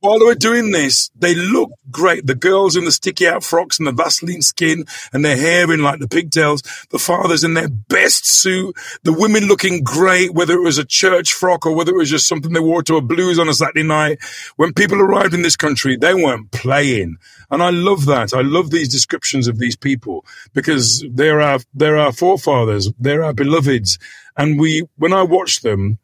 While 0.00 0.20
they 0.20 0.26
were 0.26 0.34
doing 0.36 0.70
this, 0.70 1.10
they 1.16 1.34
looked 1.34 1.74
great. 1.90 2.24
The 2.24 2.36
girls 2.36 2.76
in 2.76 2.84
the 2.84 2.92
sticky 2.92 3.26
out 3.26 3.42
frocks 3.42 3.80
and 3.80 3.86
the 3.88 3.92
Vaseline 3.92 4.42
skin 4.42 4.84
and 5.12 5.24
their 5.24 5.36
hair 5.36 5.72
in 5.72 5.82
like 5.82 5.98
the 5.98 6.06
pigtails. 6.06 6.62
The 6.90 7.00
fathers 7.00 7.42
in 7.42 7.54
their 7.54 7.68
best 7.68 8.24
suit. 8.24 8.76
The 9.02 9.12
women 9.12 9.48
looking 9.48 9.82
great, 9.82 10.32
whether 10.34 10.54
it 10.54 10.62
was 10.62 10.78
a 10.78 10.84
church 10.84 11.32
frock 11.32 11.66
or 11.66 11.74
whether 11.74 11.92
it 11.92 11.98
was 11.98 12.10
just 12.10 12.28
something 12.28 12.52
they 12.52 12.60
wore 12.60 12.84
to 12.84 12.96
a 12.96 13.00
blues 13.00 13.40
on 13.40 13.48
a 13.48 13.54
Saturday 13.54 13.82
night. 13.82 14.20
When 14.54 14.72
people 14.72 15.00
arrived 15.00 15.34
in 15.34 15.42
this 15.42 15.56
country, 15.56 15.96
they 15.96 16.14
weren't 16.14 16.52
playing. 16.52 17.16
And 17.50 17.60
I 17.60 17.70
love 17.70 18.06
that. 18.06 18.32
I 18.32 18.42
love 18.42 18.70
these 18.70 18.88
descriptions 18.88 19.48
of 19.48 19.58
these 19.58 19.74
people 19.74 20.24
because 20.52 21.04
they're 21.10 21.40
our, 21.40 21.58
they're 21.74 21.98
our 21.98 22.12
forefathers. 22.12 22.92
They're 23.00 23.24
our 23.24 23.32
beloveds. 23.32 23.98
And 24.36 24.60
we, 24.60 24.84
when 24.96 25.12
I 25.12 25.22
watch 25.22 25.62
them, 25.62 25.98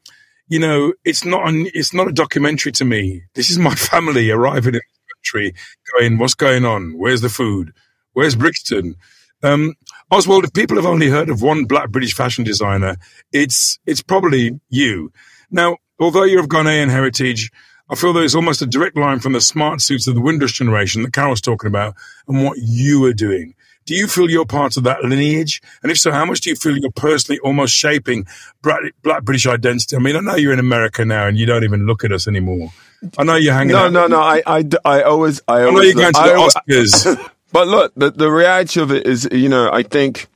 you 0.48 0.58
know, 0.58 0.92
it's 1.04 1.24
not 1.24 1.48
an, 1.48 1.68
it's 1.74 1.94
not 1.94 2.08
a 2.08 2.12
documentary 2.12 2.72
to 2.72 2.84
me. 2.84 3.22
This 3.34 3.50
is 3.50 3.58
my 3.58 3.74
family 3.74 4.30
arriving 4.30 4.74
in 4.74 4.80
the 4.80 5.14
country, 5.16 5.54
going, 5.92 6.18
"What's 6.18 6.34
going 6.34 6.64
on? 6.64 6.98
Where's 6.98 7.20
the 7.20 7.28
food? 7.28 7.72
Where's 8.12 8.36
Brixton?" 8.36 8.96
Um, 9.42 9.74
Ozwald, 10.10 10.44
if 10.44 10.52
people 10.54 10.76
have 10.76 10.86
only 10.86 11.08
heard 11.08 11.28
of 11.28 11.42
one 11.42 11.66
black 11.66 11.90
British 11.90 12.14
fashion 12.14 12.44
designer, 12.44 12.96
it's 13.32 13.78
it's 13.86 14.02
probably 14.02 14.58
you. 14.68 15.12
Now, 15.50 15.76
although 15.98 16.24
you're 16.24 16.40
of 16.40 16.48
Ghanaian 16.48 16.90
heritage, 16.90 17.50
I 17.88 17.94
feel 17.94 18.12
there's 18.12 18.34
almost 18.34 18.62
a 18.62 18.66
direct 18.66 18.96
line 18.96 19.20
from 19.20 19.34
the 19.34 19.40
smart 19.42 19.82
suits 19.82 20.06
of 20.06 20.14
the 20.14 20.20
Windrush 20.20 20.54
generation 20.54 21.02
that 21.02 21.12
Carol's 21.12 21.42
talking 21.42 21.68
about 21.68 21.94
and 22.26 22.42
what 22.42 22.58
you 22.58 23.04
are 23.04 23.12
doing. 23.12 23.54
Do 23.86 23.94
you 23.94 24.06
feel 24.06 24.30
you're 24.30 24.46
part 24.46 24.76
of 24.76 24.84
that 24.84 25.04
lineage? 25.04 25.60
And 25.82 25.92
if 25.92 25.98
so, 25.98 26.10
how 26.10 26.24
much 26.24 26.40
do 26.40 26.50
you 26.50 26.56
feel 26.56 26.76
you're 26.76 26.90
personally 26.90 27.38
almost 27.40 27.74
shaping 27.74 28.26
black, 28.62 29.22
British 29.22 29.46
identity? 29.46 29.96
I 29.96 29.98
mean, 29.98 30.16
I 30.16 30.20
know 30.20 30.36
you're 30.36 30.52
in 30.52 30.58
America 30.58 31.04
now 31.04 31.26
and 31.26 31.36
you 31.36 31.46
don't 31.46 31.64
even 31.64 31.86
look 31.86 32.04
at 32.04 32.12
us 32.12 32.26
anymore. 32.26 32.72
I 33.18 33.24
know 33.24 33.36
you're 33.36 33.52
hanging 33.52 33.72
no, 33.72 33.86
out. 33.86 33.92
No, 33.92 34.06
no, 34.06 34.20
I, 34.20 34.42
I, 34.46 34.64
I 34.84 35.02
always, 35.02 35.42
I, 35.46 35.58
I 35.58 35.64
always, 35.64 35.74
know 35.74 35.82
you're 35.82 35.94
going 35.94 36.14
to 36.14 36.20
I, 36.20 36.28
the 36.28 36.62
Oscars. 36.72 37.30
but 37.52 37.68
look, 37.68 37.92
the, 37.94 38.10
the 38.10 38.30
reality 38.30 38.80
of 38.80 38.90
it 38.90 39.06
is, 39.06 39.28
you 39.30 39.50
know, 39.50 39.70
I 39.70 39.82
think, 39.82 40.28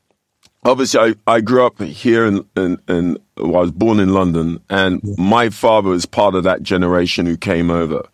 obviously, 0.64 1.00
I, 1.00 1.14
I 1.26 1.40
grew 1.40 1.64
up 1.64 1.80
here 1.80 2.26
in, 2.26 2.44
in, 2.54 2.78
in 2.86 3.18
well, 3.38 3.56
I 3.56 3.60
was 3.60 3.72
born 3.72 4.00
in 4.00 4.12
London, 4.12 4.60
and 4.68 5.02
my 5.16 5.48
father 5.48 5.90
was 5.90 6.04
part 6.04 6.34
of 6.34 6.44
that 6.44 6.62
generation 6.62 7.24
who 7.24 7.38
came 7.38 7.70
over. 7.70 8.06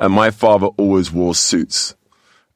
And 0.00 0.14
my 0.14 0.30
father 0.30 0.68
always 0.78 1.12
wore 1.12 1.34
suits 1.34 1.94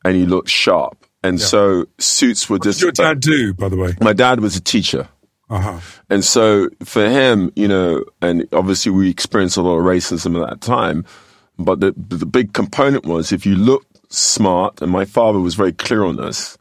and 0.05 0.17
he 0.17 0.25
looked 0.25 0.49
sharp. 0.49 1.04
And 1.25 1.41
Yeah. 1.41 1.47
so 1.47 1.87
suits 1.99 2.49
were 2.49 2.55
What 2.57 2.63
did 2.63 2.69
just. 2.71 2.83
your 2.83 2.93
dad 2.93 3.19
do, 3.21 3.53
by 3.55 3.69
the 3.69 3.77
way? 3.77 3.97
My 4.01 4.13
dad 4.13 4.41
was 4.41 4.55
a 4.57 4.61
teacher. 4.61 5.09
Uh-huh. 5.51 5.79
And 6.11 6.25
so 6.25 6.69
for 6.85 7.09
him, 7.09 7.51
you 7.57 7.67
know, 7.67 8.05
and 8.23 8.47
obviously 8.53 8.93
we 8.93 9.11
experienced 9.11 9.57
a 9.57 9.63
lot 9.63 9.77
of 9.79 9.85
racism 9.85 10.41
at 10.41 10.49
that 10.49 10.61
time, 10.61 11.05
but 11.59 11.81
the, 11.81 11.93
the 11.97 12.27
big 12.27 12.53
component 12.53 13.05
was 13.07 13.33
if 13.33 13.45
you 13.47 13.55
look 13.57 13.85
smart, 14.09 14.81
and 14.83 14.91
my 14.93 15.05
father 15.05 15.41
was 15.41 15.55
very 15.55 15.73
clear 15.73 16.05
on 16.05 16.17
this, 16.17 16.57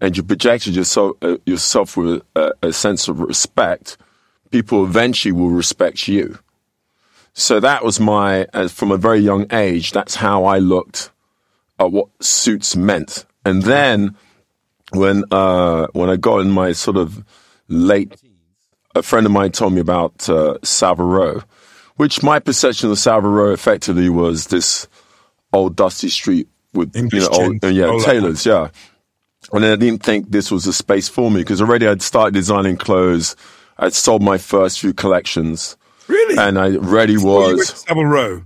and 0.00 0.16
you 0.16 0.22
projected 0.22 0.74
yourself, 0.76 1.16
uh, 1.22 1.36
yourself 1.46 1.96
with 1.96 2.22
a, 2.36 2.52
a 2.62 2.72
sense 2.72 3.08
of 3.08 3.20
respect, 3.20 3.96
people 4.50 4.84
eventually 4.84 5.32
will 5.32 5.50
respect 5.50 6.06
you. 6.08 6.38
So 7.34 7.60
that 7.60 7.84
was 7.84 7.98
my, 7.98 8.46
as 8.52 8.72
from 8.72 8.90
a 8.92 8.96
very 8.98 9.20
young 9.20 9.46
age, 9.52 9.92
that's 9.92 10.16
how 10.16 10.44
I 10.44 10.58
looked 10.58 11.10
at 11.78 11.90
what 11.92 12.08
suits 12.20 12.76
meant. 12.76 13.24
And 13.44 13.62
then 13.62 14.16
when, 14.92 15.24
uh, 15.30 15.86
when 15.92 16.10
I 16.10 16.16
got 16.16 16.38
in 16.40 16.50
my 16.50 16.72
sort 16.72 16.96
of 16.96 17.24
late 17.68 18.14
a 18.94 19.02
friend 19.02 19.24
of 19.24 19.32
mine 19.32 19.52
told 19.52 19.72
me 19.72 19.80
about 19.80 20.28
uh, 20.28 20.58
Savile 20.62 21.06
Row, 21.06 21.42
which 21.96 22.22
my 22.22 22.38
perception 22.38 22.90
of 22.90 22.98
Savile 22.98 23.52
effectively 23.52 24.08
was 24.10 24.48
this 24.48 24.86
old 25.52 25.76
dusty 25.76 26.08
street 26.10 26.48
with 26.74 26.94
English 26.94 27.22
you 27.24 27.30
know 27.30 27.44
old, 27.44 27.64
uh, 27.64 27.68
yeah 27.68 27.86
all 27.86 27.98
that 27.98 28.04
tailors, 28.06 28.44
yeah. 28.46 28.68
And 29.52 29.64
then 29.64 29.72
I 29.72 29.76
didn't 29.76 30.02
think 30.02 30.30
this 30.30 30.50
was 30.50 30.66
a 30.66 30.72
space 30.72 31.08
for 31.08 31.30
me 31.30 31.40
because 31.40 31.60
already 31.60 31.86
I'd 31.88 32.02
started 32.02 32.34
designing 32.34 32.76
clothes. 32.76 33.34
I'd 33.78 33.92
sold 33.94 34.22
my 34.22 34.38
first 34.38 34.78
few 34.80 34.92
collections, 34.92 35.76
Really? 36.06 36.36
and 36.38 36.58
I 36.58 36.76
already 36.76 37.16
Well, 37.16 37.56
was 37.56 37.68
Savile 37.70 38.04
Row. 38.04 38.42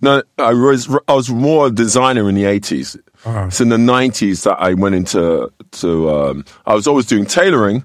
no, 0.00 0.22
I 0.38 0.52
was 0.54 0.88
I 1.08 1.14
was 1.14 1.28
more 1.28 1.66
a 1.66 1.70
designer 1.70 2.28
in 2.28 2.34
the 2.36 2.44
80s 2.44 2.96
Uh-huh. 3.24 3.46
It's 3.46 3.60
in 3.60 3.68
the 3.68 3.78
nineties 3.78 4.44
that 4.44 4.56
I 4.60 4.74
went 4.74 4.94
into 4.94 5.50
to. 5.72 6.10
Um, 6.10 6.44
I 6.66 6.74
was 6.74 6.86
always 6.86 7.06
doing 7.06 7.26
tailoring, 7.26 7.84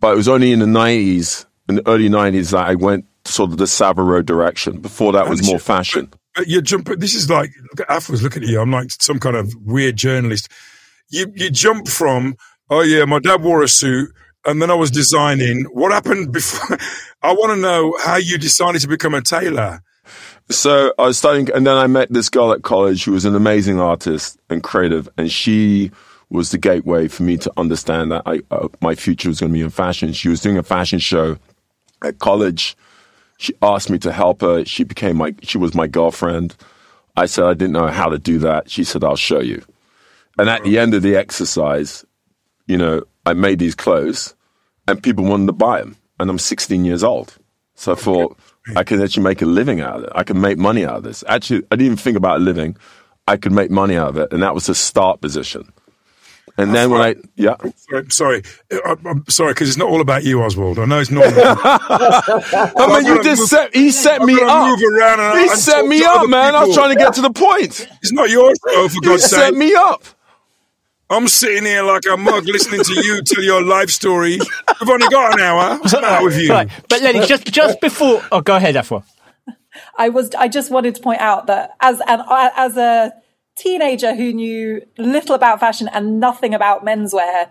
but 0.00 0.12
it 0.12 0.16
was 0.16 0.28
only 0.28 0.52
in 0.52 0.58
the 0.58 0.66
nineties, 0.66 1.46
in 1.68 1.76
the 1.76 1.88
early 1.88 2.08
nineties, 2.08 2.50
that 2.50 2.66
I 2.66 2.74
went 2.74 3.06
sort 3.24 3.50
of 3.50 3.58
the 3.58 3.66
Savile 3.66 4.04
Row 4.04 4.22
direction. 4.22 4.80
Before 4.80 5.12
that 5.12 5.28
was 5.28 5.46
more 5.46 5.58
fashion. 5.58 6.12
But 6.34 6.48
you 6.48 6.60
jump. 6.60 6.88
This 6.98 7.14
is 7.14 7.30
like 7.30 7.50
look 7.70 7.88
at 7.88 7.88
Afros. 7.88 8.22
Look 8.22 8.36
at 8.36 8.42
you. 8.42 8.60
I'm 8.60 8.72
like 8.72 8.90
some 8.90 9.20
kind 9.20 9.36
of 9.36 9.54
weird 9.64 9.96
journalist. 9.96 10.48
You 11.08 11.32
you 11.34 11.50
jump 11.50 11.88
from 11.88 12.36
oh 12.70 12.82
yeah, 12.82 13.04
my 13.04 13.20
dad 13.20 13.42
wore 13.42 13.62
a 13.62 13.68
suit, 13.68 14.10
and 14.44 14.60
then 14.60 14.70
I 14.70 14.74
was 14.74 14.90
designing. 14.90 15.64
What 15.72 15.92
happened 15.92 16.32
before? 16.32 16.76
I 17.22 17.32
want 17.32 17.52
to 17.52 17.56
know 17.56 17.96
how 18.02 18.16
you 18.16 18.38
decided 18.38 18.80
to 18.82 18.88
become 18.88 19.14
a 19.14 19.22
tailor. 19.22 19.80
So 20.50 20.92
I 20.98 21.06
was 21.06 21.18
studying, 21.18 21.50
and 21.52 21.66
then 21.66 21.76
I 21.76 21.86
met 21.86 22.12
this 22.12 22.28
girl 22.28 22.52
at 22.52 22.62
college 22.62 23.04
who 23.04 23.12
was 23.12 23.24
an 23.24 23.34
amazing 23.34 23.80
artist 23.80 24.38
and 24.50 24.62
creative, 24.62 25.08
and 25.16 25.30
she 25.30 25.90
was 26.28 26.50
the 26.50 26.58
gateway 26.58 27.08
for 27.08 27.22
me 27.22 27.38
to 27.38 27.52
understand 27.56 28.12
that 28.12 28.22
I, 28.26 28.40
uh, 28.50 28.68
my 28.80 28.94
future 28.94 29.28
was 29.28 29.40
going 29.40 29.52
to 29.52 29.54
be 29.54 29.62
in 29.62 29.70
fashion. 29.70 30.12
She 30.12 30.28
was 30.28 30.40
doing 30.40 30.58
a 30.58 30.62
fashion 30.62 30.98
show 30.98 31.38
at 32.02 32.18
college. 32.18 32.76
She 33.38 33.54
asked 33.62 33.88
me 33.88 33.98
to 33.98 34.12
help 34.12 34.42
her. 34.42 34.64
She 34.64 34.84
became 34.84 35.16
my, 35.16 35.34
she 35.42 35.58
was 35.58 35.74
my 35.74 35.86
girlfriend. 35.86 36.56
I 37.16 37.26
said 37.26 37.44
I 37.44 37.54
didn't 37.54 37.72
know 37.72 37.86
how 37.86 38.08
to 38.08 38.18
do 38.18 38.38
that. 38.40 38.70
She 38.70 38.84
said, 38.84 39.04
I'll 39.04 39.16
show 39.16 39.40
you. 39.40 39.62
And 40.38 40.50
at 40.50 40.64
the 40.64 40.78
end 40.78 40.94
of 40.94 41.02
the 41.02 41.16
exercise, 41.16 42.04
you 42.66 42.76
know, 42.76 43.04
I 43.24 43.34
made 43.34 43.60
these 43.60 43.74
clothes 43.74 44.34
and 44.88 45.02
people 45.02 45.24
wanted 45.24 45.46
to 45.46 45.52
buy 45.52 45.80
them. 45.80 45.96
And 46.18 46.28
I'm 46.30 46.38
16 46.38 46.84
years 46.84 47.04
old. 47.04 47.36
So 47.76 47.92
I 47.92 47.96
thought 47.96 48.36
I 48.76 48.84
could 48.84 49.00
actually 49.02 49.22
make 49.24 49.42
a 49.42 49.46
living 49.46 49.80
out 49.80 49.96
of 49.98 50.04
it. 50.04 50.10
I 50.14 50.22
could 50.24 50.36
make 50.36 50.58
money 50.58 50.84
out 50.84 50.96
of 50.96 51.02
this. 51.02 51.22
Actually, 51.28 51.64
I 51.70 51.76
didn't 51.76 51.86
even 51.86 51.96
think 51.98 52.16
about 52.16 52.40
living. 52.40 52.76
I 53.28 53.36
could 53.36 53.52
make 53.52 53.70
money 53.70 53.96
out 53.96 54.08
of 54.08 54.16
it. 54.18 54.32
And 54.32 54.42
that 54.42 54.54
was 54.54 54.66
the 54.66 54.74
start 54.74 55.20
position. 55.20 55.70
And 56.56 56.72
then 56.72 56.90
when 56.90 57.00
I, 57.00 57.16
yeah. 57.34 57.56
Sorry, 57.76 58.04
sorry, 58.10 58.42
I'm 58.86 59.24
sorry 59.28 59.50
uh, 59.50 59.54
because 59.54 59.68
it's 59.68 59.76
not 59.76 59.88
all 59.88 60.00
about 60.00 60.22
you, 60.22 60.36
Ozwald. 60.38 60.78
I 60.78 60.84
know 60.84 61.00
it's 61.00 61.10
not. 61.10 61.24
I 62.76 62.86
mean, 63.02 63.06
you 63.06 63.22
just 63.24 63.48
set, 63.48 63.74
he 63.74 63.90
set 63.90 64.20
I'm 64.20 64.26
me 64.28 64.34
up. 64.40 64.68
move 64.68 64.92
around 64.94 65.20
and- 65.20 65.38
He 65.40 65.48
and 65.50 65.58
set 65.58 65.84
me 65.86 66.04
up, 66.04 66.28
man. 66.28 66.54
I 66.54 66.64
was 66.64 66.76
trying 66.76 66.90
to 66.96 67.02
get 67.02 67.14
to 67.14 67.22
the 67.22 67.32
point. 67.32 67.88
it's 68.02 68.12
not 68.12 68.30
your 68.30 68.52
show, 68.68 68.88
for 68.88 69.00
God's 69.00 69.24
set 69.24 69.54
me 69.54 69.74
up. 69.74 70.04
I'm 71.10 71.28
sitting 71.28 71.64
here 71.64 71.82
like 71.82 72.04
a 72.10 72.16
mug 72.16 72.46
listening 72.46 72.82
to 72.82 72.94
you 73.04 73.22
tell 73.22 73.44
your 73.44 73.62
life 73.62 73.90
story. 73.90 74.38
We've 74.80 74.90
only 74.90 75.06
got 75.08 75.34
an 75.34 75.40
hour. 75.40 75.78
What's 75.78 75.92
the 75.92 76.00
matter 76.00 76.24
with 76.24 76.38
you? 76.38 76.50
Right, 76.50 76.68
but 76.88 77.02
Lenny, 77.02 77.26
just 77.26 77.46
just 77.46 77.80
before, 77.80 78.22
oh, 78.32 78.40
go 78.40 78.56
ahead, 78.56 78.74
Afua. 78.74 79.04
I 79.98 80.08
was 80.08 80.34
I 80.34 80.48
just 80.48 80.70
wanted 80.70 80.94
to 80.94 81.02
point 81.02 81.20
out 81.20 81.46
that 81.46 81.76
as 81.80 82.00
an 82.06 82.22
as 82.30 82.76
a 82.76 83.12
teenager 83.56 84.14
who 84.14 84.32
knew 84.32 84.82
little 84.98 85.34
about 85.34 85.60
fashion 85.60 85.88
and 85.92 86.20
nothing 86.20 86.54
about 86.54 86.84
menswear, 86.84 87.50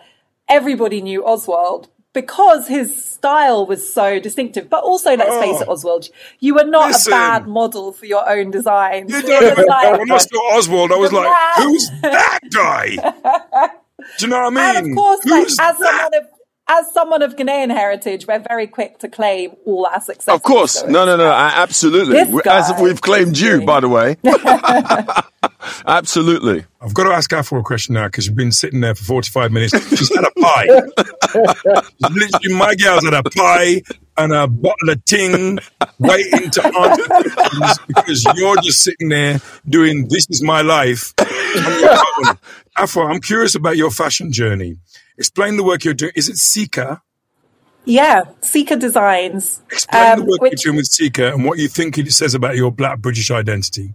everybody 0.50 1.01
knew 1.01 1.22
Ozwald 1.24 1.88
because 2.13 2.67
his 2.67 3.03
style 3.05 3.65
was 3.65 3.91
so 3.93 4.20
distinctive. 4.20 4.70
But 4.70 4.84
also, 4.84 5.15
let's 5.15 5.36
face 5.38 5.62
it, 5.62 5.67
oh. 5.67 5.75
Ozwald, 5.75 6.10
you 6.39 6.55
were 6.55 6.63
not 6.65 6.88
Listen. 6.89 7.13
a 7.13 7.15
bad 7.15 7.48
model 7.48 7.91
for 7.91 8.05
your 8.05 8.27
own 8.29 8.51
designs. 8.51 9.12
You 9.12 9.22
don't 9.24 9.58
like- 9.67 10.00
When 10.00 10.12
I 10.12 10.17
saw 10.17 10.58
Ozwald, 10.60 10.91
I 10.91 10.98
was 10.98 11.12
like, 11.12 11.32
who's 11.58 11.89
that 12.01 12.39
guy? 12.51 13.70
Do 14.17 14.25
you 14.25 14.27
know 14.32 14.41
what 14.50 14.58
I 14.58 14.74
mean? 14.74 14.75
and 14.84 14.91
of 14.91 14.96
course, 14.98 15.25
like, 15.25 15.43
Who's 15.43 15.58
as 15.62 15.77
that? 15.77 16.12
someone 16.12 16.24
of 16.24 16.32
as 16.67 16.91
someone 16.93 17.22
of 17.22 17.36
Ghanaian 17.36 17.72
heritage, 17.72 18.25
we're 18.27 18.39
very 18.39 18.67
quick 18.67 19.00
to 19.00 19.10
claim 19.10 19.51
all 19.65 19.86
our 19.86 20.00
success. 20.01 20.34
Of 20.34 20.43
course. 20.43 20.84
No, 20.86 21.05
no, 21.05 21.17
no. 21.17 21.29
I, 21.29 21.50
absolutely. 21.62 22.13
This 22.13 22.29
We- 22.29 22.41
As 22.50 22.72
guy 22.72 22.82
we've 22.82 23.01
claimed 23.01 23.38
you, 23.38 23.65
by 23.65 23.79
the 23.82 23.89
way. 23.89 24.17
absolutely. 25.88 26.65
I've 26.82 26.93
got 26.93 27.03
to 27.03 27.12
ask 27.12 27.29
Afua 27.32 27.60
a 27.60 27.63
question 27.63 27.93
now 27.96 28.05
because 28.08 28.27
you've 28.27 28.36
been 28.36 28.51
sitting 28.51 28.79
there 28.82 28.96
for 28.96 29.03
45 29.03 29.51
minutes. 29.51 29.89
She's 29.89 30.13
had 30.15 30.25
a 30.25 30.32
pie. 30.39 30.67
Literally, 32.10 32.53
my 32.55 32.75
gal's 32.75 33.03
had 33.03 33.13
a 33.13 33.24
pie 33.24 33.82
and 34.17 34.32
a 34.34 34.48
bottle 34.48 34.89
of 34.89 35.03
ting 35.05 35.60
waiting 36.00 36.50
to 36.51 36.65
answer 36.65 37.84
because 37.88 38.25
you're 38.36 38.58
just 38.62 38.84
sitting 38.84 39.10
there 39.10 39.39
doing 39.67 40.08
this 40.08 40.27
is 40.29 40.41
my 40.43 40.62
life. 40.62 41.13
on 41.20 41.79
your 41.79 41.91
own. 41.91 42.38
Afua, 42.77 43.10
I'm 43.13 43.22
curious 43.22 43.55
about 43.55 43.75
your 43.77 43.91
fashion 43.91 44.32
journey. 44.32 44.77
Explain 45.17 45.58
the 45.58 45.63
work 45.63 45.84
you're 45.84 45.93
doing. 45.93 46.12
Is 46.15 46.29
it 46.29 46.38
Sika? 46.38 47.01
Yeah, 47.86 48.24
Sika 48.41 48.75
Designs. 48.77 49.62
Explain 49.72 50.17
the 50.17 50.24
um, 50.24 50.27
work 50.27 50.41
which- 50.41 50.51
you're 50.65 50.72
doing 50.72 50.77
with 50.77 50.88
Sika 50.88 51.34
and 51.34 51.46
what 51.46 51.58
you 51.58 51.67
think 51.67 51.98
it 51.98 52.12
says 52.12 52.34
about 52.34 52.55
your 52.55 52.72
black 52.72 53.00
British 53.00 53.29
identity. 53.29 53.93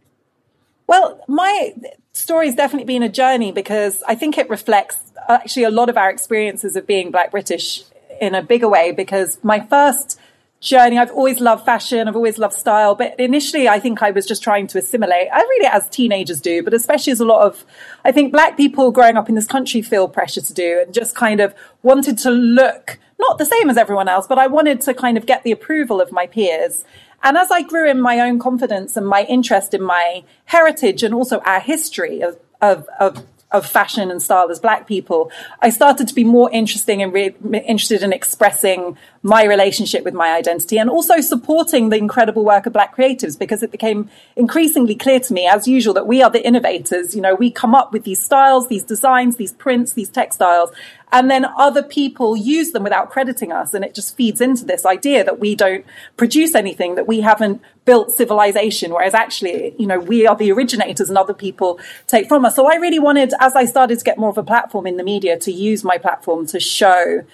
Well, 0.87 1.23
my 1.29 1.75
story's 2.13 2.55
definitely 2.55 2.87
been 2.87 3.03
a 3.03 3.09
journey 3.09 3.53
because 3.53 4.03
I 4.09 4.15
think 4.15 4.39
it 4.39 4.49
reflects 4.49 4.97
actually 5.29 5.65
a 5.65 5.71
lot 5.71 5.89
of 5.89 5.97
our 5.97 6.11
experiences 6.11 6.77
of 6.77 6.87
being 6.87 7.11
Black 7.11 7.31
British 7.31 7.83
in 8.21 8.35
a 8.35 8.43
bigger 8.43 8.69
way 8.69 8.93
because 8.93 9.39
my 9.43 9.61
first 9.61 10.19
journey. 10.61 10.99
I've 10.99 11.11
always 11.13 11.41
loved 11.41 11.65
fashion. 11.65 12.09
I've 12.09 12.17
always 12.17 12.39
loved 12.39 12.55
style. 12.55 12.95
But 12.95 13.19
initially, 13.19 13.69
I 13.69 13.79
think 13.79 14.03
I 14.03 14.11
was 14.11 14.27
just 14.27 14.43
trying 14.43 14.67
to 14.69 14.79
assimilate. 14.79 15.29
I 15.33 15.41
really, 15.41 15.67
as 15.67 15.89
teenagers 15.89 16.41
do, 16.41 16.63
but 16.63 16.75
especially 16.75 17.13
as 17.13 17.21
a 17.21 17.25
lot 17.25 17.47
of, 17.47 17.65
I 18.05 18.13
think 18.13 18.33
black 18.33 18.57
people 18.57 18.91
growing 18.91 19.17
up 19.17 19.29
in 19.29 19.35
this 19.35 19.47
country 19.47 19.83
feel 19.83 20.09
pressure 20.09 20.41
to 20.41 20.55
do 20.55 20.83
and 20.85 20.93
just 20.93 21.15
kind 21.15 21.41
of 21.41 21.55
wanted 21.83 22.19
to 22.19 22.31
look 22.31 22.99
not 23.21 23.39
the 23.39 23.45
same 23.45 23.69
as 23.69 23.77
everyone 23.77 24.09
else, 24.09 24.27
but 24.27 24.39
I 24.39 24.47
wanted 24.47 24.81
to 24.83 24.95
kind 24.95 25.19
of 25.19 25.27
get 25.27 25.43
the 25.43 25.51
approval 25.51 26.01
of 26.01 26.13
my 26.13 26.27
peers. 26.27 26.85
And 27.23 27.37
as 27.37 27.51
I 27.51 27.63
grew 27.63 27.91
in 27.91 28.01
my 28.01 28.21
own 28.21 28.39
confidence 28.39 28.97
and 28.97 29.07
my 29.07 29.25
interest 29.25 29.75
in 29.75 29.83
my 29.83 30.23
heritage 30.45 31.03
and 31.03 31.13
also 31.13 31.41
our 31.41 31.59
history 31.61 32.21
of, 32.21 32.39
of, 32.61 32.87
of 33.01 33.25
of 33.51 33.67
fashion 33.67 34.11
and 34.11 34.23
style 34.23 34.51
as 34.51 34.61
black 34.61 34.87
people, 34.87 35.31
I 35.61 35.71
started 35.71 36.09
to 36.09 36.15
be 36.15 36.25
more 36.25 36.51
interesting 36.51 37.03
and 37.03 37.13
re- 37.13 37.35
interested 37.53 38.03
in 38.03 38.13
expressing 38.13 38.99
my 39.23 39.45
relationship 39.45 40.05
with 40.05 40.15
my 40.15 40.33
identity 40.33 40.79
and 40.79 40.89
also 40.89 41.21
supporting 41.21 41.89
the 41.89 41.97
incredible 41.97 42.45
work 42.45 42.67
of 42.67 42.73
black 42.73 42.97
creatives 42.97 43.39
because 43.39 43.63
it 43.63 43.71
became 43.71 44.09
increasingly 44.37 44.95
clear 44.95 45.19
to 45.19 45.33
me 45.33 45.47
as 45.47 45.67
usual 45.67 45.93
that 45.95 46.07
we 46.07 46.23
are 46.23 46.31
the 46.31 46.45
innovators. 46.47 47.17
You 47.17 47.23
know 47.23 47.35
we 47.35 47.51
come 47.51 47.75
up 47.75 47.93
with 47.93 48.05
these 48.05 48.23
styles 48.23 48.69
these 48.69 48.85
designs 48.85 49.37
these 49.37 49.53
prints 49.53 49.93
these 49.93 50.09
textiles 50.09 50.71
and 51.11 51.31
then 51.31 51.47
other 51.57 51.83
people 51.83 52.37
use 52.37 52.73
them 52.73 52.83
without 52.85 53.11
crediting 53.11 53.51
us. 53.51 53.73
And 53.73 53.83
it 53.83 53.95
just 53.95 54.15
feeds 54.15 54.43
into 54.43 54.67
this 54.67 54.85
idea 54.85 55.25
that 55.25 55.41
we 55.41 55.55
don't 55.55 55.87
produce 56.19 56.55
anything 56.55 56.97
that 56.97 57.09
we 57.09 57.21
haven't 57.21 57.63
built 57.87 58.11
civilization 58.13 58.93
whereas 58.93 59.15
actually 59.15 59.75
you 59.79 59.87
know 59.87 59.99
we 59.99 60.27
are 60.27 60.37
the 60.37 60.53
originators 60.53 61.09
and 61.09 61.17
other 61.17 61.35
people 61.35 61.81
take 62.07 62.29
from 62.29 62.45
us. 62.45 62.55
So 62.55 62.71
i 62.71 62.77
really 62.77 62.99
wanted 62.99 63.33
as 63.41 63.57
i 63.57 63.65
started 63.65 63.99
to 63.99 64.05
get 64.05 64.19
more 64.19 64.29
of 64.29 64.39
a 64.39 64.43
platform 64.43 64.87
in 64.87 64.97
the 64.99 65.05
media 65.05 65.39
to 65.41 65.51
use 65.51 65.83
my 65.83 65.97
platform 65.97 66.47
to 66.49 66.61
show 66.61 67.25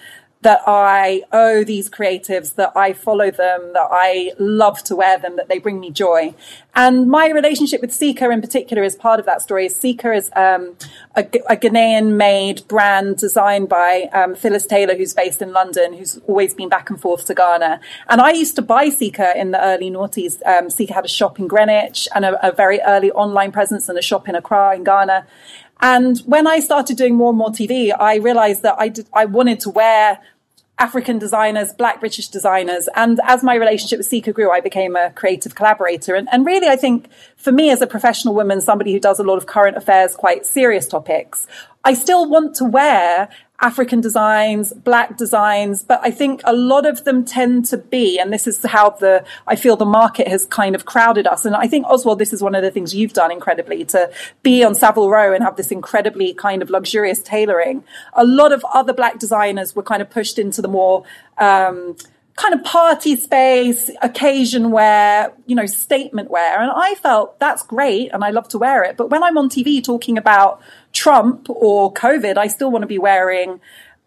that 0.45 0.61
I 0.67 1.23
owe 1.31 1.63
these 1.63 1.89
creatives, 1.89 2.53
that 2.53 2.71
I 2.75 2.93
follow 2.93 3.31
them, 3.31 3.73
that 3.73 3.87
I 3.89 4.31
love 4.37 4.83
to 4.83 4.95
wear 4.95 5.17
them, 5.17 5.37
that 5.37 5.49
they 5.49 5.57
bring 5.57 5.79
me 5.79 5.89
joy. 5.89 6.35
And 6.75 7.07
my 7.07 7.29
relationship 7.29 7.81
with 7.81 7.91
Sika 7.91 8.29
in 8.29 8.41
particular 8.41 8.83
is 8.83 8.95
part 8.95 9.19
of 9.19 9.25
that 9.25 9.41
story. 9.41 9.67
Sika 9.69 10.13
is 10.13 10.29
um, 10.35 10.75
a, 11.15 11.21
a 11.49 11.57
Ghanaian 11.57 12.15
made 12.15 12.67
brand 12.67 13.17
designed 13.17 13.69
by 13.69 14.07
um, 14.13 14.35
Phyllis 14.35 14.67
Taylor, 14.67 14.93
who's 14.93 15.15
based 15.15 15.41
in 15.41 15.51
London, 15.51 15.93
who's 15.93 16.19
always 16.27 16.53
been 16.53 16.69
back 16.69 16.91
and 16.91 17.01
forth 17.01 17.25
to 17.25 17.33
Ghana. 17.33 17.79
And 18.07 18.21
I 18.21 18.29
used 18.29 18.55
to 18.57 18.61
buy 18.61 18.89
Sika 18.89 19.35
in 19.35 19.49
the 19.49 19.59
early 19.63 19.89
noughties. 19.89 20.45
Um, 20.45 20.69
Sika 20.69 20.93
had 20.93 21.05
a 21.05 21.07
shop 21.07 21.39
in 21.39 21.47
Greenwich 21.47 22.07
and 22.13 22.23
a, 22.23 22.47
a 22.47 22.51
very 22.51 22.79
early 22.81 23.09
online 23.13 23.51
presence 23.51 23.89
and 23.89 23.97
a 23.97 24.03
shop 24.03 24.29
in 24.29 24.35
Accra 24.35 24.75
in 24.75 24.83
Ghana. 24.83 25.25
And 25.81 26.19
when 26.19 26.47
I 26.47 26.59
started 26.59 26.97
doing 26.97 27.15
more 27.15 27.29
and 27.29 27.37
more 27.37 27.49
TV, 27.49 27.91
I 27.97 28.15
realized 28.15 28.61
that 28.61 28.75
I 28.77 28.87
did, 28.87 29.07
I 29.13 29.25
wanted 29.25 29.59
to 29.61 29.69
wear 29.69 30.19
African 30.77 31.17
designers, 31.19 31.73
black 31.73 31.99
British 31.99 32.27
designers. 32.27 32.89
And 32.95 33.19
as 33.23 33.43
my 33.43 33.55
relationship 33.55 33.99
with 33.99 34.07
Sika 34.07 34.33
grew, 34.33 34.51
I 34.51 34.59
became 34.59 34.95
a 34.95 35.11
creative 35.11 35.55
collaborator. 35.55 36.15
And, 36.15 36.27
and 36.31 36.45
really, 36.45 36.67
I 36.67 36.75
think 36.75 37.07
for 37.37 37.51
me 37.51 37.71
as 37.71 37.81
a 37.81 37.87
professional 37.87 38.35
woman, 38.35 38.59
somebody 38.59 38.91
who 38.91 38.99
does 38.99 39.19
a 39.19 39.23
lot 39.23 39.37
of 39.37 39.45
current 39.45 39.77
affairs, 39.77 40.15
quite 40.15 40.45
serious 40.45 40.87
topics, 40.87 41.47
I 41.85 41.93
still 41.93 42.29
want 42.29 42.55
to 42.55 42.65
wear 42.65 43.29
African 43.61 44.01
designs, 44.01 44.73
black 44.73 45.17
designs, 45.17 45.83
but 45.83 45.99
I 46.03 46.11
think 46.11 46.41
a 46.43 46.53
lot 46.53 46.85
of 46.85 47.05
them 47.05 47.23
tend 47.23 47.65
to 47.65 47.77
be, 47.77 48.19
and 48.19 48.31
this 48.31 48.47
is 48.47 48.63
how 48.63 48.89
the, 48.91 49.23
I 49.47 49.55
feel 49.55 49.77
the 49.77 49.85
market 49.85 50.27
has 50.27 50.45
kind 50.45 50.75
of 50.75 50.85
crowded 50.85 51.25
us. 51.25 51.45
And 51.45 51.55
I 51.55 51.67
think 51.67 51.85
Ozwald, 51.85 52.17
this 52.17 52.33
is 52.33 52.41
one 52.41 52.53
of 52.53 52.63
the 52.63 52.71
things 52.71 52.93
you've 52.93 53.13
done 53.13 53.31
incredibly 53.31 53.85
to 53.85 54.11
be 54.43 54.63
on 54.63 54.75
Savile 54.75 55.09
Row 55.09 55.33
and 55.33 55.43
have 55.43 55.55
this 55.55 55.71
incredibly 55.71 56.33
kind 56.33 56.61
of 56.61 56.69
luxurious 56.69 57.19
tailoring. 57.19 57.83
A 58.13 58.25
lot 58.25 58.51
of 58.51 58.65
other 58.73 58.93
black 58.93 59.19
designers 59.19 59.75
were 59.75 59.83
kind 59.83 60.01
of 60.01 60.09
pushed 60.09 60.37
into 60.37 60.61
the 60.61 60.67
more, 60.67 61.03
um, 61.37 61.95
kind 62.35 62.53
of 62.53 62.63
party 62.65 63.15
space, 63.15 63.89
occasion 64.01 64.71
wear, 64.71 65.31
you 65.45 65.55
know, 65.55 65.65
statement 65.65 66.29
wear. 66.29 66.59
And 66.61 66.71
I 66.75 66.95
felt 66.95 67.39
that's 67.39 67.63
great 67.63 68.11
and 68.11 68.23
I 68.23 68.31
love 68.31 68.49
to 68.49 68.57
wear 68.57 68.83
it. 68.83 68.97
But 68.97 69.09
when 69.09 69.23
I'm 69.23 69.37
on 69.37 69.49
TV 69.49 69.81
talking 69.81 70.17
about 70.17 70.61
Trump 70.95 71.47
or 71.49 71.93
COVID, 71.93 72.37
I 72.37 72.47
still 72.47 72.71
want 72.71 72.81
to 72.83 72.87
be 72.87 72.97
wearing 72.97 73.59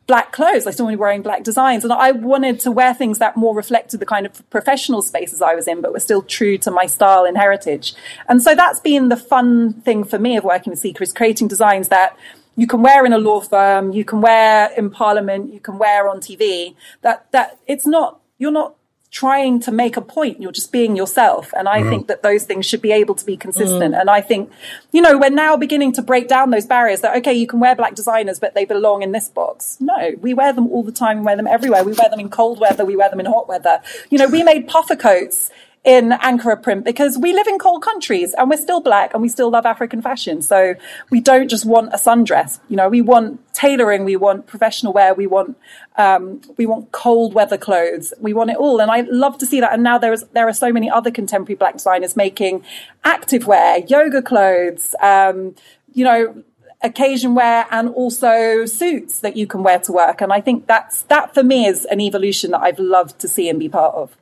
black 0.08 0.32
clothes. 0.32 0.66
I 0.66 0.70
still 0.70 0.86
want 0.86 0.94
to 0.94 0.96
be 0.96 1.00
wearing 1.00 1.22
black 1.22 1.44
designs. 1.44 1.84
And 1.84 1.92
I 1.92 2.12
wanted 2.12 2.58
to 2.60 2.72
wear 2.72 2.94
things 2.94 3.18
that 3.18 3.36
more 3.36 3.54
reflected 3.54 4.00
the 4.00 4.06
kind 4.06 4.24
of 4.24 4.48
professional 4.50 5.02
spaces 5.02 5.42
I 5.42 5.54
was 5.54 5.68
in, 5.68 5.82
but 5.82 5.92
were 5.92 6.00
still 6.00 6.22
true 6.22 6.56
to 6.58 6.70
my 6.70 6.86
style 6.86 7.24
and 7.24 7.36
heritage. 7.36 7.94
And 8.26 8.42
so 8.42 8.54
that's 8.54 8.80
been 8.80 9.10
the 9.10 9.18
fun 9.18 9.74
thing 9.74 10.02
for 10.02 10.18
me 10.18 10.36
of 10.38 10.44
working 10.44 10.70
with 10.70 10.80
Sika 10.80 11.02
is 11.02 11.12
creating 11.12 11.46
designs 11.46 11.88
that 11.88 12.16
you 12.56 12.66
can 12.66 12.82
wear 12.82 13.06
in 13.06 13.12
a 13.12 13.18
law 13.18 13.40
firm, 13.40 13.92
you 13.92 14.04
can 14.04 14.20
wear 14.20 14.72
in 14.76 14.90
parliament, 14.90 15.52
you 15.52 15.60
can 15.60 15.78
wear 15.78 16.08
on 16.08 16.20
TV. 16.20 16.74
That 17.02 17.30
that 17.30 17.58
it's 17.68 17.86
not 17.86 18.18
you're 18.38 18.50
not 18.50 18.74
trying 19.10 19.58
to 19.60 19.72
make 19.72 19.96
a 19.96 20.02
point. 20.02 20.40
You're 20.40 20.52
just 20.52 20.70
being 20.70 20.94
yourself. 20.94 21.52
And 21.56 21.68
I 21.68 21.80
mm. 21.80 21.88
think 21.88 22.08
that 22.08 22.22
those 22.22 22.44
things 22.44 22.66
should 22.66 22.82
be 22.82 22.92
able 22.92 23.14
to 23.14 23.24
be 23.24 23.36
consistent. 23.36 23.94
Mm. 23.94 24.00
And 24.00 24.10
I 24.10 24.20
think, 24.20 24.50
you 24.92 25.00
know, 25.00 25.16
we're 25.16 25.30
now 25.30 25.56
beginning 25.56 25.92
to 25.92 26.02
break 26.02 26.28
down 26.28 26.50
those 26.50 26.66
barriers 26.66 27.00
that, 27.00 27.16
okay, 27.18 27.32
you 27.32 27.46
can 27.46 27.58
wear 27.58 27.74
black 27.74 27.94
designers, 27.94 28.38
but 28.38 28.54
they 28.54 28.64
belong 28.64 29.02
in 29.02 29.12
this 29.12 29.28
box. 29.28 29.78
No, 29.80 30.12
we 30.20 30.34
wear 30.34 30.52
them 30.52 30.68
all 30.68 30.82
the 30.82 30.92
time. 30.92 31.18
We 31.18 31.24
wear 31.24 31.36
them 31.36 31.46
everywhere. 31.46 31.84
We 31.84 31.92
wear 31.92 32.10
them 32.10 32.20
in 32.20 32.28
cold 32.28 32.60
weather. 32.60 32.84
We 32.84 32.96
wear 32.96 33.08
them 33.08 33.20
in 33.20 33.26
hot 33.26 33.48
weather. 33.48 33.80
You 34.10 34.18
know, 34.18 34.28
we 34.28 34.42
made 34.42 34.68
puffer 34.68 34.96
coats 34.96 35.50
in 35.84 36.10
Ankara 36.10 36.60
print 36.60 36.84
because 36.84 37.16
we 37.16 37.32
live 37.32 37.46
in 37.46 37.58
cold 37.58 37.82
countries 37.82 38.34
and 38.34 38.50
we're 38.50 38.60
still 38.60 38.80
black 38.80 39.14
and 39.14 39.22
we 39.22 39.28
still 39.28 39.50
love 39.50 39.64
African 39.64 40.02
fashion. 40.02 40.42
So 40.42 40.74
we 41.10 41.20
don't 41.20 41.48
just 41.48 41.64
want 41.64 41.94
a 41.94 41.96
sundress. 41.96 42.58
You 42.68 42.76
know, 42.76 42.88
we 42.88 43.00
want 43.00 43.40
tailoring, 43.54 44.04
we 44.04 44.16
want 44.16 44.46
professional 44.46 44.92
wear, 44.92 45.14
we 45.14 45.26
want 45.26 45.56
um, 45.96 46.40
we 46.56 46.66
want 46.66 46.92
cold 46.92 47.32
weather 47.32 47.58
clothes, 47.58 48.12
we 48.20 48.32
want 48.32 48.50
it 48.50 48.56
all. 48.56 48.80
And 48.80 48.90
I 48.90 49.02
love 49.02 49.38
to 49.38 49.46
see 49.46 49.60
that. 49.60 49.72
And 49.72 49.82
now 49.82 49.98
there 49.98 50.12
is 50.12 50.24
there 50.32 50.48
are 50.48 50.52
so 50.52 50.72
many 50.72 50.90
other 50.90 51.10
contemporary 51.10 51.56
black 51.56 51.74
designers 51.74 52.16
making 52.16 52.64
active 53.04 53.46
wear, 53.46 53.78
yoga 53.78 54.20
clothes, 54.20 54.94
um, 55.00 55.54
you 55.94 56.04
know, 56.04 56.42
occasion 56.82 57.34
wear 57.34 57.66
and 57.70 57.88
also 57.90 58.64
suits 58.66 59.20
that 59.20 59.36
you 59.36 59.46
can 59.46 59.62
wear 59.62 59.78
to 59.80 59.92
work. 59.92 60.20
And 60.20 60.32
I 60.32 60.40
think 60.40 60.66
that's 60.66 61.02
that 61.02 61.34
for 61.34 61.42
me 61.42 61.66
is 61.66 61.84
an 61.86 62.00
evolution 62.00 62.50
that 62.52 62.62
I've 62.62 62.78
loved 62.78 63.18
to 63.20 63.28
see 63.28 63.48
and 63.48 63.58
be 63.58 63.68
part 63.68 63.94
of. 63.94 64.16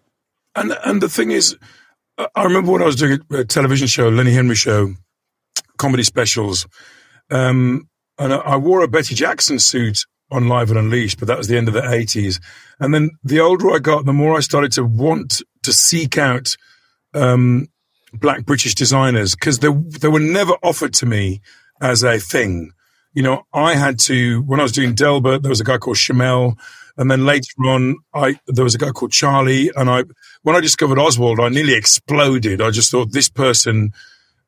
And 0.56 0.76
and 0.84 1.02
the 1.02 1.08
thing 1.08 1.30
is, 1.30 1.56
I 2.18 2.44
remember 2.44 2.72
when 2.72 2.82
I 2.82 2.86
was 2.86 2.96
doing 2.96 3.20
a 3.30 3.44
television 3.44 3.86
show, 3.86 4.08
Lenny 4.08 4.32
Henry 4.32 4.56
show, 4.56 4.94
comedy 5.76 6.02
specials, 6.02 6.66
um, 7.30 7.88
and 8.18 8.32
I 8.32 8.56
wore 8.56 8.82
a 8.82 8.88
Betty 8.88 9.14
Jackson 9.14 9.58
suit 9.58 9.98
on 10.30 10.48
Live 10.48 10.70
and 10.70 10.78
Unleashed, 10.78 11.18
but 11.18 11.28
that 11.28 11.38
was 11.38 11.46
the 11.46 11.58
end 11.58 11.68
of 11.68 11.74
the 11.74 11.88
eighties. 11.88 12.40
And 12.80 12.94
then 12.94 13.10
the 13.22 13.40
older 13.40 13.70
I 13.70 13.78
got, 13.78 14.06
the 14.06 14.14
more 14.14 14.36
I 14.36 14.40
started 14.40 14.72
to 14.72 14.84
want 14.84 15.42
to 15.62 15.72
seek 15.72 16.16
out 16.16 16.56
um, 17.14 17.68
black 18.14 18.46
British 18.46 18.74
designers 18.74 19.34
because 19.34 19.58
they 19.58 19.68
they 19.68 20.08
were 20.08 20.20
never 20.20 20.54
offered 20.62 20.94
to 20.94 21.06
me 21.06 21.42
as 21.82 22.02
a 22.02 22.18
thing. 22.18 22.72
You 23.12 23.22
know, 23.22 23.42
I 23.52 23.74
had 23.74 23.98
to 24.00 24.40
when 24.42 24.58
I 24.58 24.62
was 24.62 24.72
doing 24.72 24.94
Delbert. 24.94 25.42
There 25.42 25.50
was 25.50 25.60
a 25.60 25.64
guy 25.64 25.76
called 25.76 25.98
Shamel 25.98 26.56
and 26.96 27.10
then 27.10 27.26
later 27.26 27.52
on, 27.66 27.96
I 28.14 28.38
there 28.46 28.64
was 28.64 28.74
a 28.74 28.78
guy 28.78 28.90
called 28.90 29.12
Charlie, 29.12 29.70
and 29.76 29.90
I 29.90 30.04
when 30.46 30.54
I 30.54 30.60
discovered 30.60 30.98
Ozwald, 30.98 31.44
I 31.44 31.48
nearly 31.48 31.74
exploded. 31.74 32.60
I 32.60 32.70
just 32.70 32.92
thought 32.92 33.10
this 33.10 33.28
person, 33.28 33.92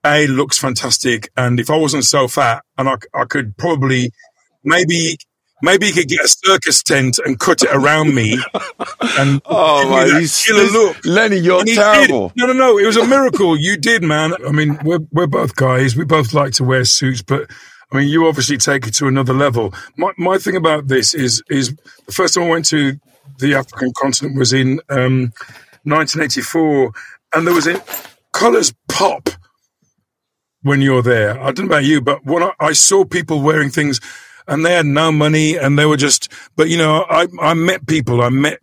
a 0.07 0.29
looks 0.29 0.57
fantastic, 0.57 1.29
and 1.37 1.59
if 1.59 1.71
I 1.71 1.77
wasn't 1.77 2.05
so 2.05 2.29
fat, 2.29 2.63
and 2.79 2.89
I 2.89 2.99
I 3.13 3.25
could 3.25 3.57
probably 3.57 4.13
maybe 4.63 5.17
maybe 5.61 5.87
he 5.87 5.93
could 5.93 6.07
get 6.07 6.25
a 6.25 6.29
circus 6.29 6.85
tent 6.85 7.19
and 7.27 7.41
cut 7.41 7.63
it 7.65 7.71
around 7.73 8.15
me. 8.15 8.39
And 9.19 9.43
oh 9.47 9.91
my, 9.91 10.25
killer 10.45 10.71
look, 10.71 11.05
Lenny, 11.05 11.39
you're 11.39 11.65
terrible. 11.65 12.29
Did. 12.29 12.37
No, 12.37 12.47
no, 12.47 12.53
no, 12.53 12.79
it 12.79 12.87
was 12.87 12.97
a 12.97 13.05
miracle. 13.05 13.59
you 13.59 13.77
did, 13.77 14.05
man. 14.05 14.35
I 14.47 14.53
mean, 14.53 14.79
we're 14.85 15.01
we're 15.11 15.27
both 15.27 15.57
guys. 15.57 15.97
We 15.97 16.05
both 16.05 16.33
like 16.33 16.53
to 16.55 16.65
wear 16.65 16.85
suits, 16.85 17.23
but 17.23 17.51
I 17.91 17.97
mean, 17.97 18.07
you 18.07 18.29
obviously 18.29 18.59
take 18.59 18.87
it 18.87 18.95
to 18.95 19.09
another 19.09 19.35
level. 19.35 19.75
My 19.97 20.13
my 20.17 20.39
thing 20.39 20.55
about 20.55 20.87
this 20.87 21.13
is 21.13 21.43
is 21.51 21.75
the 22.07 22.13
first 22.13 22.35
time 22.35 22.45
I 22.45 22.51
went 22.51 22.67
to 22.67 23.01
the 23.41 23.57
African 23.57 23.93
continent 24.01 24.39
was 24.39 24.53
in 24.53 24.81
um, 24.91 25.33
1984, 25.89 26.93
and 27.35 27.47
there 27.47 27.55
was 27.55 27.67
a 27.67 27.83
colors 28.33 28.73
pop 28.89 29.31
when 30.63 30.81
you're 30.81 31.03
there. 31.03 31.41
I 31.41 31.53
don't 31.53 31.67
know 31.67 31.77
about 31.77 31.85
you, 31.85 32.01
but 32.01 32.25
when 32.25 32.43
I, 32.43 32.53
I 32.61 32.73
saw 32.73 33.05
people 33.05 33.41
wearing 33.43 33.71
things 33.71 34.01
and 34.47 34.65
they 34.65 34.75
had 34.75 34.87
no 34.87 35.13
money 35.13 35.57
and 35.57 35.79
they 35.79 35.87
were 35.87 35.97
just, 35.97 36.33
but 36.57 36.69
you 36.69 36.79
know, 36.79 37.05
I, 37.09 37.27
I 37.41 37.55
met 37.55 37.87
people, 37.87 38.23
I 38.23 38.29
met, 38.29 38.61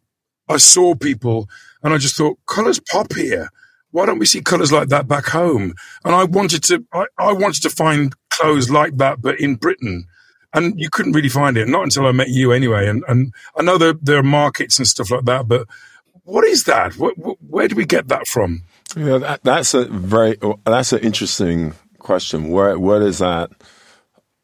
I 0.50 0.58
saw 0.58 0.96
people 0.96 1.48
and 1.84 1.94
I 1.94 1.98
just 1.98 2.18
thought 2.18 2.38
colors 2.48 2.80
pop 2.80 3.14
here. 3.14 3.50
Why 3.92 4.06
don't 4.06 4.20
we 4.20 4.26
see 4.26 4.42
colors 4.42 4.72
like 4.72 4.90
that 4.90 5.08
back 5.08 5.26
home? 5.28 5.74
And 6.04 6.14
I 6.14 6.26
wanted 6.26 6.64
to, 6.66 6.86
I, 6.94 7.06
I 7.18 7.32
wanted 7.32 7.62
to 7.64 7.70
find 7.70 8.14
clothes 8.30 8.70
like 8.70 8.98
that, 8.98 9.22
but 9.22 9.40
in 9.40 9.56
Britain. 9.56 10.06
And 10.54 10.80
you 10.80 10.90
couldn't 10.90 11.12
really 11.14 11.30
find 11.30 11.58
it, 11.58 11.68
not 11.68 11.84
until 11.84 12.08
I 12.08 12.12
met 12.12 12.30
you 12.30 12.52
anyway. 12.54 12.88
And, 12.88 13.04
and 13.10 13.34
I 13.58 13.62
know 13.62 13.78
there, 13.78 13.94
there 14.02 14.18
are 14.18 14.24
markets 14.24 14.78
and 14.78 14.88
stuff 14.88 15.12
like 15.12 15.26
that, 15.26 15.48
but 15.48 15.68
what 16.26 16.44
is 16.44 16.66
that? 16.66 16.98
Where, 16.98 17.14
where 17.14 17.68
do 17.68 17.76
we 17.76 17.86
get 17.86 18.10
that 18.10 18.28
from? 18.28 18.64
Yeah, 18.96 19.18
that, 19.20 19.44
that's 19.44 19.74
a 19.74 19.86
very, 19.86 20.38
oh, 20.42 20.60
that's 20.66 20.94
an 20.94 21.00
interesting 21.00 21.74
question. 22.00 22.50
Where, 22.50 22.78
where 22.78 23.00
does 23.00 23.20
that 23.20 23.52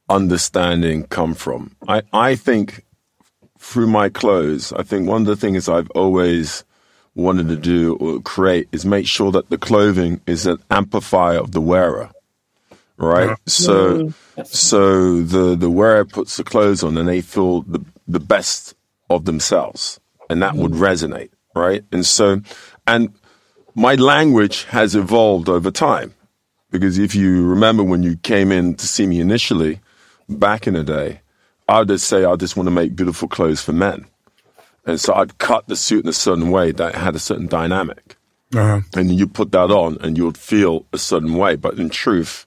understanding 0.10 1.04
come 1.04 1.34
from? 1.34 1.76
I, 1.88 2.04
I 2.14 2.36
think 2.36 2.86
through 3.60 3.88
my 3.88 4.10
clothes, 4.10 4.74
I 4.74 4.84
think 4.84 5.08
one 5.08 5.22
of 5.22 5.28
the 5.28 5.36
things 5.36 5.70
I've 5.70 5.90
always 5.92 6.64
wanted 7.16 7.48
to 7.50 7.56
do 7.58 7.96
or 7.98 8.22
create 8.22 8.68
is 8.72 8.86
make 8.86 9.06
sure 9.06 9.32
that 9.32 9.50
the 9.50 9.58
clothing 9.58 10.22
is 10.26 10.46
an 10.46 10.58
amplifier 10.70 11.40
of 11.40 11.52
the 11.52 11.62
wearer. 11.62 12.12
Right? 12.98 13.36
So 13.48 14.14
mm, 14.38 14.46
so 14.46 15.22
the 15.24 15.56
the 15.56 15.72
wearer 15.72 16.06
puts 16.06 16.38
the 16.38 16.44
clothes 16.44 16.84
on 16.84 16.98
and 16.98 17.10
they 17.10 17.22
feel 17.22 17.64
the 17.64 17.84
the 18.08 18.20
best 18.20 18.76
of 19.10 19.26
themselves. 19.26 20.00
And 20.30 20.42
that 20.44 20.56
would 20.56 20.74
mm. 20.74 20.80
resonate, 20.80 21.32
right? 21.56 21.84
And 21.92 22.06
so 22.06 22.42
and 22.88 23.14
my 23.76 23.96
language 23.96 24.64
has 24.66 24.96
evolved 24.96 25.50
over 25.50 25.72
time. 25.72 26.14
Because 26.70 26.98
if 26.98 27.14
you 27.16 27.46
remember 27.46 27.84
when 27.84 28.02
you 28.02 28.16
came 28.18 28.52
in 28.52 28.76
to 28.76 28.88
see 28.88 29.06
me 29.06 29.20
initially, 29.20 29.82
back 30.30 30.68
in 30.68 30.74
the 30.74 30.84
day, 30.84 31.22
I 31.68 31.80
would 31.80 31.90
just 31.90 32.08
say 32.08 32.24
I 32.24 32.36
just 32.36 32.56
want 32.56 32.68
to 32.68 32.72
make 32.72 32.96
beautiful 32.96 33.28
clothes 33.28 33.62
for 33.62 33.74
men. 33.74 34.06
And 34.86 35.00
so 35.00 35.14
I'd 35.14 35.38
cut 35.38 35.68
the 35.68 35.76
suit 35.76 36.06
in 36.06 36.10
a 36.10 36.14
certain 36.14 36.50
way 36.50 36.72
that 36.72 36.96
had 36.96 37.16
a 37.16 37.20
certain 37.20 37.48
dynamic. 37.48 38.16
Uh-huh. 38.54 38.82
And 38.96 39.14
you 39.14 39.28
put 39.28 39.52
that 39.52 39.72
on 39.72 39.98
and 40.02 40.18
you 40.18 40.26
would 40.26 40.38
feel 40.38 40.86
a 40.92 40.98
certain 40.98 41.36
way. 41.36 41.56
But 41.56 41.78
in 41.78 41.90
truth, 41.90 42.46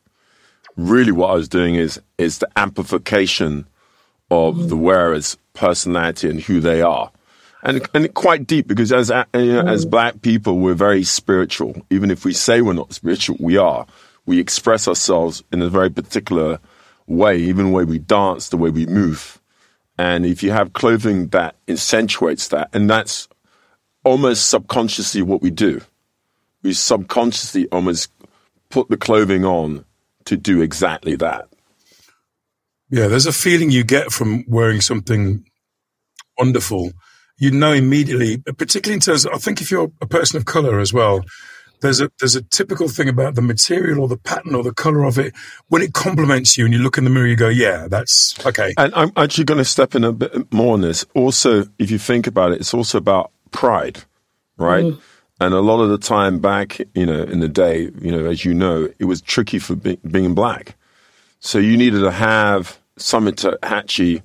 really 0.76 1.12
what 1.12 1.30
I 1.30 1.34
was 1.34 1.48
doing 1.48 1.74
is 1.76 2.00
is 2.18 2.38
the 2.38 2.48
amplification 2.56 3.66
of 4.30 4.68
the 4.68 4.76
wearer's 4.76 5.36
personality 5.52 6.28
and 6.28 6.40
who 6.40 6.60
they 6.60 6.82
are. 6.82 7.10
And, 7.64 7.88
and 7.94 8.12
quite 8.12 8.46
deep 8.46 8.68
because 8.68 8.92
as 8.92 9.10
uh, 9.10 9.24
you 9.34 9.54
know, 9.54 9.66
as 9.66 9.86
black 9.86 10.20
people 10.20 10.58
we're 10.58 10.74
very 10.74 11.02
spiritual. 11.02 11.74
Even 11.90 12.10
if 12.10 12.24
we 12.24 12.34
say 12.34 12.60
we're 12.60 12.74
not 12.74 12.92
spiritual, 12.92 13.36
we 13.40 13.56
are. 13.56 13.86
We 14.26 14.38
express 14.38 14.86
ourselves 14.86 15.42
in 15.52 15.62
a 15.62 15.70
very 15.70 15.90
particular 15.90 16.60
way, 17.06 17.38
even 17.38 17.66
the 17.66 17.72
way 17.72 17.84
we 17.84 17.98
dance, 17.98 18.50
the 18.50 18.56
way 18.56 18.70
we 18.70 18.86
move. 18.86 19.40
And 19.96 20.26
if 20.26 20.42
you 20.42 20.50
have 20.50 20.72
clothing 20.72 21.28
that 21.28 21.56
accentuates 21.68 22.48
that, 22.48 22.68
and 22.72 22.90
that's 22.90 23.28
almost 24.04 24.50
subconsciously 24.50 25.22
what 25.22 25.42
we 25.42 25.50
do. 25.50 25.80
We 26.62 26.72
subconsciously 26.72 27.68
almost 27.68 28.10
put 28.68 28.88
the 28.88 28.96
clothing 28.96 29.44
on 29.44 29.84
to 30.26 30.36
do 30.36 30.62
exactly 30.62 31.16
that. 31.16 31.48
Yeah, 32.90 33.08
there's 33.08 33.26
a 33.26 33.32
feeling 33.32 33.70
you 33.70 33.84
get 33.84 34.12
from 34.12 34.44
wearing 34.46 34.80
something 34.80 35.44
wonderful. 36.38 36.92
You 37.36 37.50
know 37.50 37.72
immediately, 37.72 38.38
particularly 38.38 38.94
in 38.94 39.00
terms 39.00 39.26
of, 39.26 39.32
I 39.32 39.38
think 39.38 39.60
if 39.60 39.70
you're 39.70 39.90
a 40.00 40.06
person 40.06 40.36
of 40.36 40.44
color 40.44 40.78
as 40.78 40.92
well, 40.92 41.24
there's 41.80 42.00
a 42.00 42.10
there's 42.18 42.34
a 42.34 42.42
typical 42.42 42.88
thing 42.88 43.08
about 43.08 43.34
the 43.34 43.42
material 43.42 44.00
or 44.00 44.08
the 44.08 44.16
pattern 44.16 44.54
or 44.54 44.62
the 44.62 44.72
color 44.72 45.04
of 45.04 45.18
it. 45.18 45.34
When 45.68 45.82
it 45.82 45.92
complements 45.92 46.56
you 46.56 46.64
and 46.64 46.72
you 46.72 46.80
look 46.80 46.96
in 46.96 47.04
the 47.04 47.10
mirror, 47.10 47.26
you 47.26 47.36
go, 47.36 47.48
yeah, 47.48 47.88
that's 47.88 48.34
okay. 48.46 48.72
And 48.76 48.94
I'm 48.94 49.12
actually 49.16 49.44
going 49.44 49.58
to 49.58 49.64
step 49.64 49.94
in 49.94 50.04
a 50.04 50.12
bit 50.12 50.52
more 50.52 50.74
on 50.74 50.80
this. 50.80 51.04
Also, 51.14 51.64
if 51.78 51.90
you 51.90 51.98
think 51.98 52.26
about 52.26 52.52
it, 52.52 52.60
it's 52.60 52.72
also 52.72 52.98
about 52.98 53.30
pride, 53.50 54.02
right? 54.56 54.84
Mm. 54.84 55.00
And 55.40 55.52
a 55.52 55.60
lot 55.60 55.82
of 55.82 55.90
the 55.90 55.98
time 55.98 56.38
back, 56.38 56.80
you 56.94 57.04
know, 57.04 57.22
in 57.22 57.40
the 57.40 57.48
day, 57.48 57.90
you 58.00 58.10
know, 58.10 58.24
as 58.24 58.44
you 58.44 58.54
know, 58.54 58.88
it 58.98 59.04
was 59.04 59.20
tricky 59.20 59.58
for 59.58 59.74
be- 59.74 59.98
being 60.08 60.34
black. 60.34 60.76
So 61.40 61.58
you 61.58 61.76
needed 61.76 62.00
to 62.00 62.12
have 62.12 62.78
something 62.96 63.34
to 63.36 63.58
actually 63.62 64.22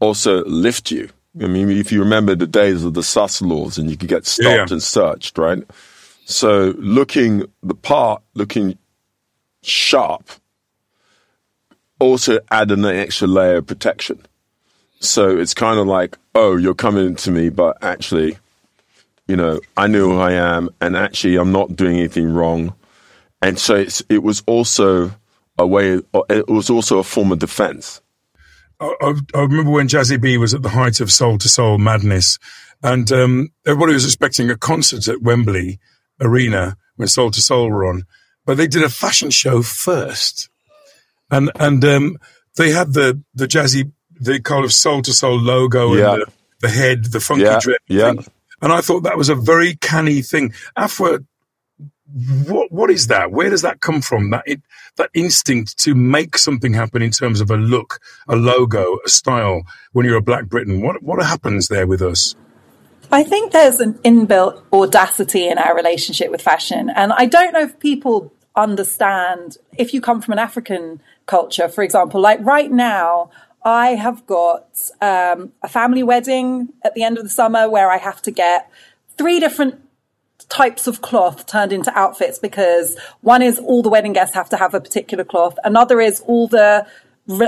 also 0.00 0.44
lift 0.44 0.90
you. 0.90 1.08
I 1.40 1.46
mean, 1.46 1.70
if 1.70 1.92
you 1.92 2.00
remember 2.00 2.34
the 2.34 2.46
days 2.46 2.84
of 2.84 2.94
the 2.94 3.02
sus 3.02 3.40
laws 3.42 3.78
and 3.78 3.90
you 3.90 3.96
could 3.96 4.08
get 4.08 4.26
stopped 4.26 4.46
Yeah. 4.48 4.66
and 4.70 4.82
searched, 4.82 5.38
right? 5.38 5.62
So 6.24 6.74
looking 6.78 7.44
the 7.62 7.74
part, 7.74 8.22
looking 8.34 8.76
sharp, 9.62 10.28
also 12.00 12.38
add 12.50 12.70
an 12.70 12.84
extra 12.84 13.26
layer 13.26 13.56
of 13.56 13.66
protection. 13.66 14.20
So 15.00 15.36
it's 15.36 15.54
kind 15.54 15.78
of 15.78 15.86
like, 15.86 16.18
oh, 16.34 16.56
you're 16.56 16.74
coming 16.74 17.14
to 17.16 17.30
me, 17.30 17.50
but 17.50 17.82
actually, 17.82 18.38
you 19.26 19.36
know, 19.36 19.60
I 19.76 19.86
know 19.86 20.08
who 20.10 20.18
I 20.18 20.32
am, 20.32 20.70
and 20.80 20.96
actually, 20.96 21.36
I'm 21.36 21.52
not 21.52 21.76
doing 21.76 21.98
anything 21.98 22.32
wrong. 22.32 22.74
And 23.42 23.58
so 23.58 23.76
it's, 23.76 24.02
it 24.08 24.22
was 24.22 24.42
also 24.46 25.12
a 25.56 25.66
way, 25.66 26.00
it 26.30 26.48
was 26.48 26.70
also 26.70 26.98
a 26.98 27.04
form 27.04 27.30
of 27.30 27.38
defense. 27.38 28.00
I, 28.80 29.14
I, 29.34 29.40
remember 29.40 29.70
when 29.72 29.88
Jazzy 29.88 30.20
B 30.20 30.38
was 30.38 30.54
at 30.54 30.62
the 30.62 30.68
height 30.68 31.00
of 31.00 31.10
Soul 31.10 31.32
II 31.34 31.38
Soul 31.40 31.78
madness, 31.78 32.38
and 32.82 33.10
um, 33.10 33.48
everybody 33.66 33.92
was 33.94 34.04
expecting 34.04 34.50
a 34.50 34.56
concert 34.56 35.08
at 35.08 35.20
Wembley 35.22 35.80
Arena 36.20 36.76
when 36.96 37.08
Soul 37.08 37.26
II 37.26 37.32
Soul 37.40 37.70
were 37.70 37.86
on, 37.86 38.04
but 38.46 38.56
they 38.56 38.66
did 38.68 38.82
a 38.84 38.88
fashion 38.88 39.30
show 39.30 39.62
first, 39.62 40.48
and 41.30 41.50
and 41.58 41.84
um, 41.84 42.18
they 42.56 42.70
had 42.70 42.92
the 42.92 43.20
the 43.34 43.46
Jazzy 43.46 43.90
the 44.20 44.40
kind 44.40 44.64
of 44.64 44.72
Soul 44.72 44.98
II 44.98 45.12
Soul 45.12 45.38
logo 45.38 45.94
Yeah. 45.94 46.14
and 46.14 46.22
the, 46.22 46.32
the 46.60 46.68
head, 46.68 47.04
the 47.06 47.20
funky 47.20 47.42
Yeah, 47.44 47.58
dread 47.60 47.78
yeah. 47.88 48.12
thing. 48.12 48.26
and 48.62 48.72
I 48.72 48.80
thought 48.80 49.04
that 49.04 49.16
was 49.16 49.28
a 49.28 49.34
very 49.34 49.74
canny 49.76 50.22
thing. 50.22 50.52
Afua 50.76 51.24
what 52.46 52.72
what 52.72 52.90
is 52.90 53.08
that? 53.08 53.30
Where 53.32 53.50
does 53.50 53.62
that 53.62 53.80
come 53.80 54.00
from? 54.00 54.30
That 54.30 54.42
it, 54.46 54.62
that 54.98 55.10
instinct 55.14 55.78
to 55.78 55.94
make 55.94 56.36
something 56.38 56.74
happen 56.74 57.02
in 57.02 57.10
terms 57.10 57.40
of 57.40 57.50
a 57.50 57.56
look, 57.56 58.00
a 58.28 58.36
logo, 58.36 58.98
a 59.04 59.08
style. 59.08 59.62
When 59.92 60.04
you're 60.06 60.18
a 60.18 60.22
Black 60.22 60.46
Briton? 60.46 60.82
what 60.82 61.02
what 61.02 61.24
happens 61.24 61.68
there 61.68 61.86
with 61.86 62.02
us? 62.02 62.36
I 63.10 63.22
think 63.24 63.52
there's 63.52 63.80
an 63.80 63.94
inbuilt 64.04 64.62
audacity 64.72 65.48
in 65.48 65.56
our 65.56 65.74
relationship 65.74 66.30
with 66.30 66.42
fashion. 66.42 66.90
And 66.90 67.12
I 67.12 67.24
don't 67.24 67.54
know 67.54 67.62
if 67.62 67.78
people 67.78 68.32
understand 68.54 69.56
if 69.78 69.94
you 69.94 70.00
come 70.00 70.20
from 70.20 70.32
an 70.32 70.38
African 70.38 71.00
culture, 71.26 71.68
for 71.68 71.82
example, 71.82 72.20
like 72.20 72.44
right 72.44 72.70
now, 72.70 73.30
I 73.64 73.90
have 73.90 74.26
got 74.26 74.66
um, 75.00 75.52
a 75.62 75.68
family 75.68 76.02
wedding 76.02 76.68
at 76.82 76.94
the 76.94 77.02
end 77.02 77.18
of 77.18 77.24
the 77.24 77.30
summer 77.30 77.68
where 77.68 77.90
I 77.90 77.96
have 77.96 78.20
to 78.22 78.30
get 78.30 78.70
three 79.16 79.40
different 79.40 79.80
types 80.48 80.86
of 80.86 81.02
cloth 81.02 81.46
turned 81.46 81.72
into 81.72 81.96
outfits 81.98 82.38
because 82.38 82.96
one 83.20 83.42
is 83.42 83.58
all 83.58 83.82
the 83.82 83.88
wedding 83.88 84.12
guests 84.12 84.34
have 84.34 84.48
to 84.48 84.56
have 84.56 84.74
a 84.74 84.80
particular 84.80 85.24
cloth. 85.24 85.58
Another 85.64 86.00
is 86.00 86.20
all 86.26 86.48
the 86.48 86.86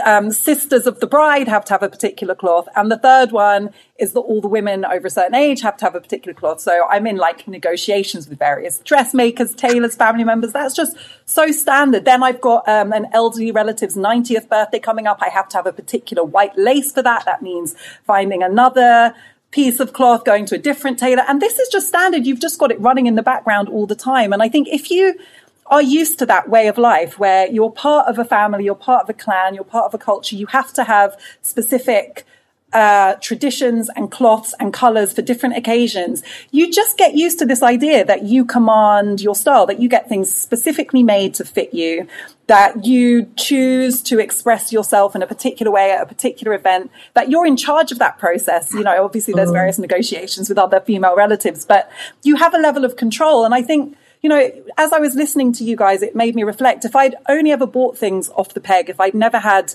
um, 0.04 0.30
sisters 0.30 0.86
of 0.86 1.00
the 1.00 1.06
bride 1.06 1.48
have 1.48 1.64
to 1.64 1.72
have 1.72 1.82
a 1.82 1.88
particular 1.88 2.34
cloth. 2.34 2.68
And 2.76 2.90
the 2.90 2.98
third 2.98 3.32
one 3.32 3.70
is 3.98 4.12
that 4.12 4.20
all 4.20 4.40
the 4.42 4.48
women 4.48 4.84
over 4.84 5.06
a 5.06 5.10
certain 5.10 5.34
age 5.34 5.62
have 5.62 5.76
to 5.78 5.86
have 5.86 5.94
a 5.94 6.00
particular 6.00 6.34
cloth. 6.34 6.60
So 6.60 6.86
I'm 6.88 7.06
in 7.06 7.16
like 7.16 7.48
negotiations 7.48 8.28
with 8.28 8.38
various 8.38 8.78
dressmakers, 8.80 9.54
tailors, 9.54 9.94
family 9.94 10.24
members. 10.24 10.52
That's 10.52 10.74
just 10.74 10.96
so 11.24 11.50
standard. 11.50 12.04
Then 12.04 12.22
I've 12.22 12.42
got 12.42 12.68
um, 12.68 12.92
an 12.92 13.06
elderly 13.12 13.52
relative's 13.52 13.96
90th 13.96 14.48
birthday 14.48 14.80
coming 14.80 15.06
up. 15.06 15.18
I 15.22 15.30
have 15.30 15.48
to 15.50 15.56
have 15.56 15.66
a 15.66 15.72
particular 15.72 16.24
white 16.24 16.56
lace 16.58 16.92
for 16.92 17.02
that. 17.02 17.24
That 17.24 17.40
means 17.40 17.74
finding 18.04 18.42
another 18.42 19.14
piece 19.50 19.80
of 19.80 19.92
cloth 19.92 20.24
going 20.24 20.46
to 20.46 20.54
a 20.54 20.58
different 20.58 20.98
tailor. 20.98 21.24
And 21.28 21.40
this 21.40 21.58
is 21.58 21.68
just 21.68 21.88
standard. 21.88 22.26
You've 22.26 22.40
just 22.40 22.58
got 22.58 22.70
it 22.70 22.80
running 22.80 23.06
in 23.06 23.16
the 23.16 23.22
background 23.22 23.68
all 23.68 23.86
the 23.86 23.96
time. 23.96 24.32
And 24.32 24.42
I 24.42 24.48
think 24.48 24.68
if 24.68 24.90
you 24.90 25.18
are 25.66 25.82
used 25.82 26.18
to 26.18 26.26
that 26.26 26.48
way 26.48 26.68
of 26.68 26.78
life 26.78 27.18
where 27.18 27.46
you're 27.48 27.70
part 27.70 28.08
of 28.08 28.18
a 28.18 28.24
family, 28.24 28.64
you're 28.64 28.74
part 28.74 29.04
of 29.04 29.10
a 29.10 29.14
clan, 29.14 29.54
you're 29.54 29.64
part 29.64 29.86
of 29.86 29.94
a 29.94 29.98
culture, 29.98 30.36
you 30.36 30.46
have 30.46 30.72
to 30.74 30.84
have 30.84 31.16
specific 31.42 32.24
uh, 32.72 33.14
traditions 33.14 33.90
and 33.96 34.10
cloths 34.10 34.54
and 34.60 34.72
colors 34.72 35.12
for 35.12 35.22
different 35.22 35.56
occasions. 35.56 36.22
You 36.50 36.70
just 36.70 36.96
get 36.96 37.14
used 37.14 37.38
to 37.40 37.46
this 37.46 37.62
idea 37.62 38.04
that 38.04 38.22
you 38.22 38.44
command 38.44 39.20
your 39.20 39.34
style, 39.34 39.66
that 39.66 39.80
you 39.80 39.88
get 39.88 40.08
things 40.08 40.32
specifically 40.34 41.02
made 41.02 41.34
to 41.34 41.44
fit 41.44 41.74
you, 41.74 42.06
that 42.46 42.84
you 42.84 43.30
choose 43.36 44.02
to 44.02 44.18
express 44.18 44.72
yourself 44.72 45.16
in 45.16 45.22
a 45.22 45.26
particular 45.26 45.72
way 45.72 45.92
at 45.92 46.02
a 46.02 46.06
particular 46.06 46.54
event, 46.54 46.90
that 47.14 47.30
you're 47.30 47.46
in 47.46 47.56
charge 47.56 47.92
of 47.92 47.98
that 47.98 48.18
process. 48.18 48.72
You 48.72 48.84
know, 48.84 49.04
obviously 49.04 49.34
there's 49.34 49.50
various 49.50 49.78
negotiations 49.78 50.48
with 50.48 50.58
other 50.58 50.80
female 50.80 51.16
relatives, 51.16 51.64
but 51.64 51.90
you 52.22 52.36
have 52.36 52.54
a 52.54 52.58
level 52.58 52.84
of 52.84 52.96
control. 52.96 53.44
And 53.44 53.54
I 53.54 53.62
think 53.62 53.96
you 54.22 54.28
know, 54.28 54.50
as 54.76 54.92
I 54.92 54.98
was 54.98 55.14
listening 55.14 55.52
to 55.54 55.64
you 55.64 55.76
guys, 55.76 56.02
it 56.02 56.14
made 56.14 56.34
me 56.34 56.42
reflect. 56.42 56.84
If 56.84 56.94
I'd 56.94 57.14
only 57.28 57.52
ever 57.52 57.66
bought 57.66 57.96
things 57.96 58.28
off 58.30 58.52
the 58.52 58.60
peg, 58.60 58.90
if 58.90 59.00
I'd 59.00 59.14
never 59.14 59.38
had, 59.38 59.74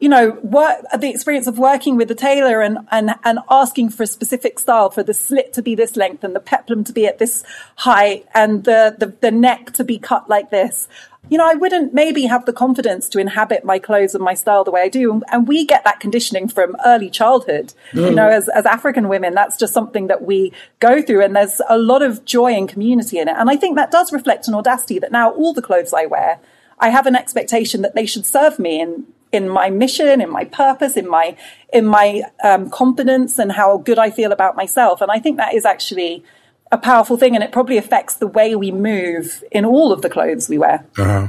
you 0.00 0.08
know, 0.08 0.38
work, 0.42 0.78
the 0.98 1.10
experience 1.10 1.46
of 1.48 1.58
working 1.58 1.96
with 1.96 2.06
the 2.06 2.14
tailor 2.14 2.60
and, 2.60 2.78
and, 2.90 3.14
and 3.24 3.40
asking 3.50 3.90
for 3.90 4.04
a 4.04 4.06
specific 4.06 4.58
style, 4.58 4.90
for 4.90 5.02
the 5.02 5.14
slit 5.14 5.52
to 5.54 5.62
be 5.62 5.74
this 5.74 5.96
length 5.96 6.22
and 6.22 6.36
the 6.36 6.40
peplum 6.40 6.84
to 6.84 6.92
be 6.92 7.06
at 7.06 7.18
this 7.18 7.42
height 7.76 8.24
and 8.32 8.64
the, 8.64 8.94
the, 8.96 9.06
the 9.20 9.30
neck 9.32 9.72
to 9.72 9.82
be 9.82 9.98
cut 9.98 10.28
like 10.28 10.50
this, 10.50 10.86
you 11.28 11.36
know, 11.36 11.46
I 11.46 11.54
wouldn't 11.54 11.92
maybe 11.92 12.26
have 12.26 12.46
the 12.46 12.52
confidence 12.52 13.08
to 13.10 13.18
inhabit 13.18 13.64
my 13.64 13.78
clothes 13.78 14.14
and 14.14 14.24
my 14.24 14.34
style 14.34 14.64
the 14.64 14.70
way 14.70 14.82
I 14.82 14.88
do. 14.88 15.12
And, 15.12 15.24
and 15.30 15.48
we 15.48 15.66
get 15.66 15.84
that 15.84 16.00
conditioning 16.00 16.48
from 16.48 16.76
early 16.86 17.10
childhood. 17.10 17.74
You 17.92 18.14
know, 18.14 18.28
as, 18.28 18.48
as 18.48 18.64
African 18.64 19.08
women, 19.08 19.34
that's 19.34 19.56
just 19.56 19.74
something 19.74 20.06
that 20.06 20.22
we 20.22 20.52
go 20.80 21.02
through. 21.02 21.22
And 21.22 21.36
there's 21.36 21.60
a 21.68 21.76
lot 21.76 22.02
of 22.02 22.24
joy 22.24 22.52
and 22.52 22.68
community 22.68 23.18
in 23.18 23.28
it. 23.28 23.34
And 23.36 23.50
I 23.50 23.56
think 23.56 23.76
that 23.76 23.90
does 23.90 24.12
reflect 24.12 24.48
an 24.48 24.54
audacity 24.54 24.98
that 25.00 25.12
now 25.12 25.32
all 25.32 25.52
the 25.52 25.60
clothes 25.60 25.92
I 25.92 26.06
wear, 26.06 26.38
I 26.78 26.88
have 26.90 27.06
an 27.06 27.16
expectation 27.16 27.82
that 27.82 27.94
they 27.94 28.06
should 28.06 28.24
serve 28.24 28.58
me 28.58 28.80
in, 28.80 29.06
in 29.32 29.48
my 29.48 29.70
mission, 29.70 30.20
in 30.20 30.30
my 30.30 30.44
purpose, 30.44 30.96
in 30.96 31.08
my, 31.08 31.36
in 31.72 31.86
my 31.86 32.22
um, 32.42 32.70
confidence 32.70 33.38
and 33.38 33.52
how 33.52 33.78
good 33.78 33.98
I 33.98 34.10
feel 34.10 34.32
about 34.32 34.56
myself. 34.56 35.00
And 35.00 35.10
I 35.10 35.18
think 35.18 35.36
that 35.36 35.54
is 35.54 35.64
actually 35.64 36.24
a 36.70 36.78
powerful 36.78 37.16
thing 37.16 37.34
and 37.34 37.42
it 37.42 37.52
probably 37.52 37.78
affects 37.78 38.16
the 38.16 38.26
way 38.26 38.54
we 38.54 38.70
move 38.70 39.42
in 39.50 39.64
all 39.64 39.92
of 39.92 40.02
the 40.02 40.10
clothes 40.10 40.48
we 40.48 40.58
wear. 40.58 40.86
Uh-huh. 40.98 41.28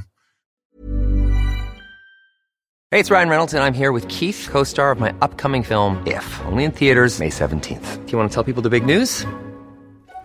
Hey, 2.91 2.99
it's 2.99 3.11
Ryan 3.11 3.29
Reynolds, 3.29 3.53
and 3.53 3.61
I'm 3.61 3.75
here 3.75 3.91
with 3.91 4.07
Keith, 4.07 4.47
co 4.49 4.63
star 4.63 4.89
of 4.89 4.99
my 4.99 5.13
upcoming 5.21 5.61
film, 5.61 6.01
If, 6.07 6.25
only 6.47 6.63
in 6.63 6.71
theaters, 6.71 7.19
May 7.19 7.29
17th. 7.29 8.03
Do 8.03 8.11
you 8.11 8.17
want 8.17 8.31
to 8.31 8.33
tell 8.33 8.43
people 8.43 8.63
the 8.63 8.71
big 8.71 8.83
news? 8.83 9.27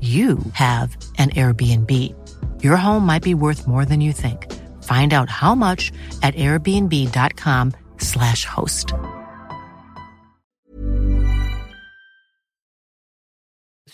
you 0.00 0.38
have 0.52 0.96
an 1.18 1.30
Airbnb. 1.30 2.14
Your 2.62 2.76
home 2.76 3.04
might 3.04 3.24
be 3.24 3.34
worth 3.34 3.66
more 3.66 3.84
than 3.84 4.00
you 4.00 4.12
think. 4.12 4.46
Find 4.84 5.12
out 5.12 5.28
how 5.28 5.56
much 5.56 5.90
at 6.22 6.36
airbnb.com/slash 6.36 8.44
host. 8.44 8.94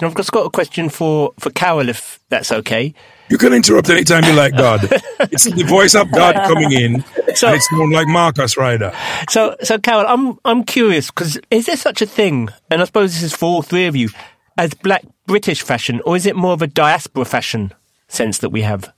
I've 0.03 0.17
just 0.17 0.33
got 0.33 0.47
a 0.47 0.51
question 0.51 0.89
for, 0.89 1.33
for 1.39 1.51
Carol, 1.51 1.89
if 1.89 2.19
that's 2.29 2.51
okay. 2.53 2.95
You 3.31 3.39
can 3.39 3.55
interrupt 3.55 3.89
anytime 3.89 4.25
you 4.25 4.33
like, 4.33 4.57
God. 4.57 4.85
it's 5.21 5.45
the 5.45 5.63
voice 5.63 5.95
of 5.95 6.11
God 6.13 6.35
coming 6.35 6.73
in, 6.73 7.05
so, 7.35 7.53
it's 7.53 7.71
more 7.73 7.91
like 7.91 8.09
Marcus 8.09 8.57
Ryder. 8.57 8.93
So, 9.31 9.57
so 9.63 9.79
Carol, 9.79 10.05
I'm 10.07 10.39
I'm 10.45 10.65
curious 10.65 11.11
because 11.11 11.39
is 11.51 11.67
there 11.67 11.77
such 11.77 12.03
a 12.03 12.07
thing? 12.07 12.49
And 12.71 12.83
I 12.83 12.85
suppose 12.85 13.15
this 13.15 13.23
is 13.23 13.35
for 13.35 13.47
all 13.47 13.63
three 13.63 13.87
of 13.87 13.97
you 13.97 14.11
as 14.57 14.75
Black 14.75 15.05
British 15.27 15.63
fashion, 15.63 16.01
or 16.05 16.17
is 16.17 16.27
it 16.27 16.37
more 16.37 16.53
of 16.53 16.63
a 16.63 16.67
diaspora 16.67 17.25
fashion 17.25 17.73
sense 18.09 18.39
that 18.39 18.51
we 18.51 18.63
have? 18.63 18.93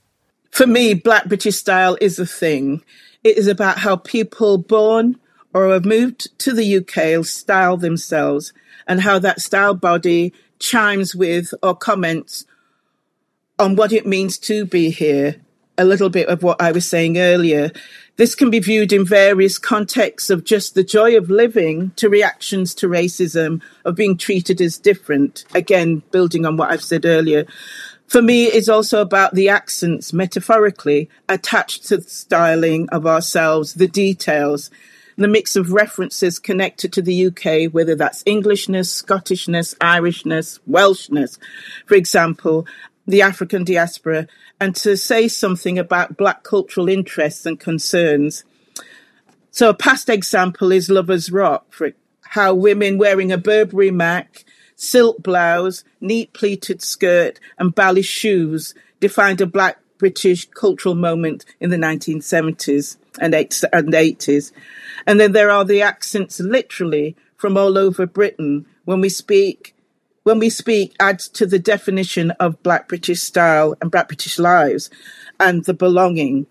For 0.51 0.67
me, 0.67 0.93
Black 0.93 1.25
British 1.25 1.57
style 1.57 1.97
is 2.01 2.19
a 2.19 2.25
thing. 2.25 2.83
It 3.23 3.37
is 3.37 3.47
about 3.47 3.79
how 3.79 3.95
people 3.95 4.57
born 4.57 5.19
or 5.53 5.69
have 5.69 5.85
moved 5.85 6.37
to 6.39 6.53
the 6.53 6.77
UK 6.77 7.25
style 7.25 7.77
themselves 7.77 8.53
and 8.87 9.01
how 9.01 9.19
that 9.19 9.41
style 9.41 9.73
body 9.73 10.33
chimes 10.59 11.15
with 11.15 11.53
or 11.61 11.75
comments 11.75 12.45
on 13.59 13.75
what 13.75 13.91
it 13.91 14.05
means 14.05 14.37
to 14.37 14.65
be 14.65 14.89
here. 14.89 15.35
A 15.77 15.85
little 15.85 16.09
bit 16.09 16.27
of 16.27 16.41
what 16.43 16.61
I 16.61 16.71
was 16.71 16.87
saying 16.87 17.17
earlier. 17.17 17.71
This 18.17 18.33
can 18.33 18.49
be 18.49 18.57
viewed 18.59 18.91
in 18.91 19.05
various 19.05 19.59
contexts 19.59 20.31
of 20.31 20.43
just 20.43 20.73
the 20.73 20.83
joy 20.83 21.15
of 21.15 21.29
living 21.29 21.91
to 21.97 22.09
reactions 22.09 22.73
to 22.75 22.87
racism, 22.87 23.61
of 23.85 23.95
being 23.95 24.17
treated 24.17 24.59
as 24.59 24.79
different. 24.79 25.45
Again, 25.53 26.01
building 26.09 26.43
on 26.43 26.57
what 26.57 26.71
I've 26.71 26.83
said 26.83 27.05
earlier. 27.05 27.45
For 28.07 28.23
me, 28.23 28.45
it's 28.45 28.69
also 28.69 29.01
about 29.01 29.35
the 29.35 29.49
accents, 29.49 30.13
metaphorically, 30.13 31.09
attached 31.29 31.85
to 31.89 31.97
the 31.97 32.09
styling 32.09 32.89
of 32.89 33.05
ourselves, 33.05 33.75
the 33.75 33.87
details, 33.87 34.71
the 35.15 35.27
mix 35.27 35.55
of 35.55 35.71
references 35.71 36.39
connected 36.39 36.93
to 36.93 37.03
the 37.03 37.27
UK, 37.27 37.71
whether 37.71 37.93
that's 37.93 38.23
Englishness, 38.25 39.03
Scottishness, 39.03 39.75
Irishness, 39.77 40.59
Welshness, 40.67 41.37
for 41.85 41.95
example, 41.95 42.65
the 43.07 43.21
African 43.21 43.63
diaspora, 43.63 44.27
and 44.59 44.75
to 44.75 44.97
say 44.97 45.27
something 45.27 45.79
about 45.79 46.17
Black 46.17 46.43
cultural 46.43 46.89
interests 46.89 47.45
and 47.45 47.59
concerns. 47.59 48.43
So 49.51 49.69
a 49.69 49.73
past 49.73 50.09
example 50.09 50.71
is 50.71 50.89
Lovers 50.89 51.31
Rock, 51.31 51.65
for 51.69 51.93
how 52.21 52.53
women 52.53 52.97
wearing 52.97 53.31
a 53.31 53.37
Burberry 53.37 53.91
Mac, 53.91 54.43
silk 54.75 55.23
blouse, 55.23 55.83
neat 56.01 56.33
pleated 56.33 56.81
skirt, 56.81 57.39
and 57.57 57.73
bally 57.73 58.01
shoes 58.01 58.75
defined 58.99 59.41
a 59.41 59.45
Black 59.47 59.79
British 59.97 60.47
cultural 60.49 60.93
moment 60.93 61.45
in 61.59 61.69
the 61.69 61.77
1970s 61.77 62.97
and 63.19 63.33
80s. 63.33 64.51
And 65.07 65.19
then 65.19 65.31
there 65.31 65.49
are 65.49 65.65
the 65.65 65.81
accents 65.81 66.39
literally 66.39 67.15
from 67.35 67.57
all 67.57 67.77
over 67.77 68.05
Britain 68.05 68.65
when 68.85 69.01
we 69.01 69.09
speak 69.09 69.73
when 70.27 70.39
we 70.39 70.49
speak 70.49 70.93
adds 70.99 71.29
to 71.29 71.45
the 71.45 71.57
definition 71.57 72.31
of 72.31 72.61
Black 72.61 72.89
British 72.89 73.21
style 73.21 73.75
and 73.79 73.89
Black 73.89 74.09
British 74.09 74.37
lives 74.37 74.89
and 75.39 75.63
the 75.63 75.73
belonging. 75.73 76.45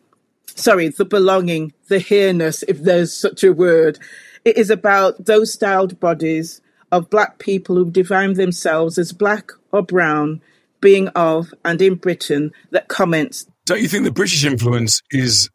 Sorry, 0.46 0.88
the 0.88 1.04
belonging, 1.04 1.74
the 1.88 1.98
here-ness, 1.98 2.62
if 2.62 2.82
there's 2.82 3.12
such 3.12 3.44
a 3.44 3.52
word. 3.52 3.98
It 4.46 4.56
is 4.56 4.70
about 4.70 5.26
those 5.26 5.52
styled 5.52 6.00
bodies 6.00 6.62
of 6.90 7.10
Black 7.10 7.38
people 7.38 7.76
who 7.76 7.90
define 7.90 8.32
themselves 8.32 8.96
as 8.96 9.12
Black 9.12 9.52
or 9.72 9.82
Brown, 9.82 10.40
being 10.80 11.08
of 11.08 11.52
and 11.62 11.82
in 11.82 11.96
Britain 11.96 12.52
that 12.70 12.88
comments. 12.88 13.46
Don't 13.66 13.82
you 13.82 13.88
think 13.88 14.04
the 14.04 14.10
British 14.10 14.42
influence 14.42 15.02
is 15.10 15.50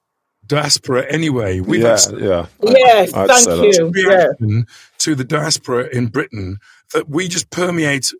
diaspora 0.45 1.05
anyway. 1.09 1.59
We've 1.59 1.81
yeah, 1.81 1.97
yeah. 2.19 2.45
Yes, 2.61 3.13
I'd 3.15 3.29
thank 3.29 3.75
you. 3.75 3.87
Reaction 3.89 4.49
yeah. 4.49 4.63
to 4.99 5.15
the 5.15 5.23
diaspora 5.23 5.87
in 5.91 6.07
Britain 6.07 6.59
that 6.93 7.09
we 7.09 7.27
just 7.27 7.49
permeate 7.49 8.11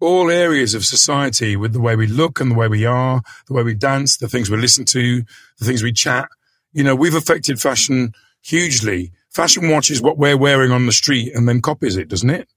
all 0.00 0.30
areas 0.30 0.74
of 0.74 0.84
society 0.84 1.56
with 1.56 1.72
the 1.72 1.80
way 1.80 1.96
we 1.96 2.06
look 2.06 2.40
and 2.40 2.50
the 2.50 2.54
way 2.54 2.68
we 2.68 2.84
are, 2.84 3.22
the 3.46 3.54
way 3.54 3.62
we 3.62 3.74
dance, 3.74 4.16
the 4.16 4.28
things 4.28 4.50
we 4.50 4.56
listen 4.56 4.84
to, 4.84 5.22
the 5.58 5.64
things 5.64 5.82
we 5.82 5.92
chat. 5.92 6.28
You 6.72 6.84
know, 6.84 6.94
we've 6.94 7.14
affected 7.14 7.60
fashion 7.60 8.12
hugely. 8.42 9.12
Fashion 9.30 9.68
watches 9.68 10.02
what 10.02 10.18
we're 10.18 10.36
wearing 10.36 10.70
on 10.70 10.86
the 10.86 10.92
street 10.92 11.34
and 11.34 11.48
then 11.48 11.60
copies 11.60 11.96
it, 11.96 12.08
doesn't 12.08 12.30
it? 12.30 12.48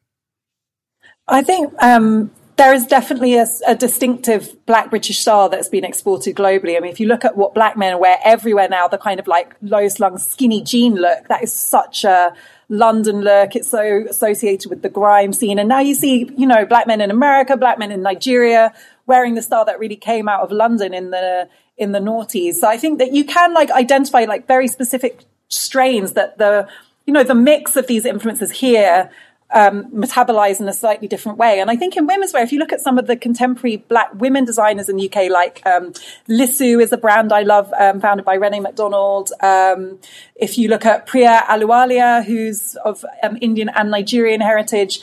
I 1.27 1.41
think 1.41 1.73
um, 1.81 2.31
there 2.57 2.73
is 2.73 2.85
definitely 2.85 3.35
a, 3.35 3.45
a, 3.67 3.75
distinctive 3.75 4.65
black 4.65 4.89
British 4.89 5.19
style 5.19 5.49
that's 5.49 5.69
been 5.69 5.83
exported 5.83 6.35
globally. 6.35 6.77
I 6.77 6.79
mean, 6.79 6.91
if 6.91 6.99
you 6.99 7.07
look 7.07 7.25
at 7.25 7.35
what 7.37 7.53
black 7.53 7.77
men 7.77 7.99
wear 7.99 8.17
everywhere 8.23 8.69
now, 8.69 8.87
the 8.87 8.97
kind 8.97 9.19
of 9.19 9.27
like 9.27 9.55
low 9.61 9.87
slung 9.87 10.17
skinny 10.17 10.61
jean 10.63 10.95
look, 10.95 11.27
that 11.27 11.43
is 11.43 11.51
such 11.53 12.03
a 12.03 12.33
London 12.69 13.21
look. 13.21 13.55
It's 13.55 13.69
so 13.69 14.05
associated 14.09 14.69
with 14.69 14.81
the 14.81 14.89
grime 14.89 15.33
scene. 15.33 15.59
And 15.59 15.69
now 15.69 15.79
you 15.79 15.95
see, 15.95 16.29
you 16.37 16.45
know, 16.45 16.65
black 16.65 16.87
men 16.87 17.01
in 17.01 17.11
America, 17.11 17.55
black 17.55 17.79
men 17.79 17.91
in 17.91 18.01
Nigeria 18.01 18.73
wearing 19.05 19.35
the 19.35 19.41
style 19.41 19.65
that 19.65 19.79
really 19.79 19.95
came 19.95 20.27
out 20.27 20.41
of 20.41 20.51
London 20.51 20.93
in 20.93 21.11
the, 21.11 21.47
in 21.77 21.93
the 21.93 21.99
noughties. 21.99 22.55
So 22.55 22.67
I 22.67 22.77
think 22.77 22.99
that 22.99 23.13
you 23.13 23.23
can 23.23 23.53
like 23.53 23.71
identify 23.71 24.25
like 24.25 24.47
very 24.47 24.67
specific 24.67 25.23
strains 25.47 26.13
that 26.13 26.37
the, 26.37 26.67
you 27.05 27.13
know, 27.13 27.23
the 27.23 27.35
mix 27.35 27.77
of 27.77 27.87
these 27.87 28.05
influences 28.05 28.51
here 28.51 29.09
um, 29.51 29.85
metabolized 29.91 30.59
in 30.59 30.67
a 30.67 30.73
slightly 30.73 31.07
different 31.07 31.37
way. 31.37 31.59
And 31.59 31.71
I 31.71 31.75
think 31.75 31.95
in 31.95 32.05
women's 32.05 32.33
wear, 32.33 32.43
if 32.43 32.51
you 32.51 32.59
look 32.59 32.73
at 32.73 32.81
some 32.81 32.97
of 32.97 33.07
the 33.07 33.15
contemporary 33.15 33.77
black 33.77 34.13
women 34.15 34.45
designers 34.45 34.89
in 34.89 34.97
the 34.97 35.09
UK, 35.09 35.29
like 35.29 35.65
um, 35.65 35.93
is 36.27 36.91
a 36.91 36.97
brand 36.97 37.31
I 37.31 37.43
love, 37.43 37.71
um, 37.79 38.01
founded 38.01 38.25
by 38.25 38.35
Renee 38.35 38.59
McDonald. 38.59 39.31
Um, 39.41 39.99
if 40.35 40.57
you 40.57 40.67
look 40.67 40.85
at 40.85 41.07
Priya 41.07 41.43
Ahluwalia, 41.47 42.25
who's 42.25 42.75
of 42.83 43.05
um, 43.23 43.37
Indian 43.41 43.69
and 43.69 43.89
Nigerian 43.91 44.41
heritage, 44.41 45.01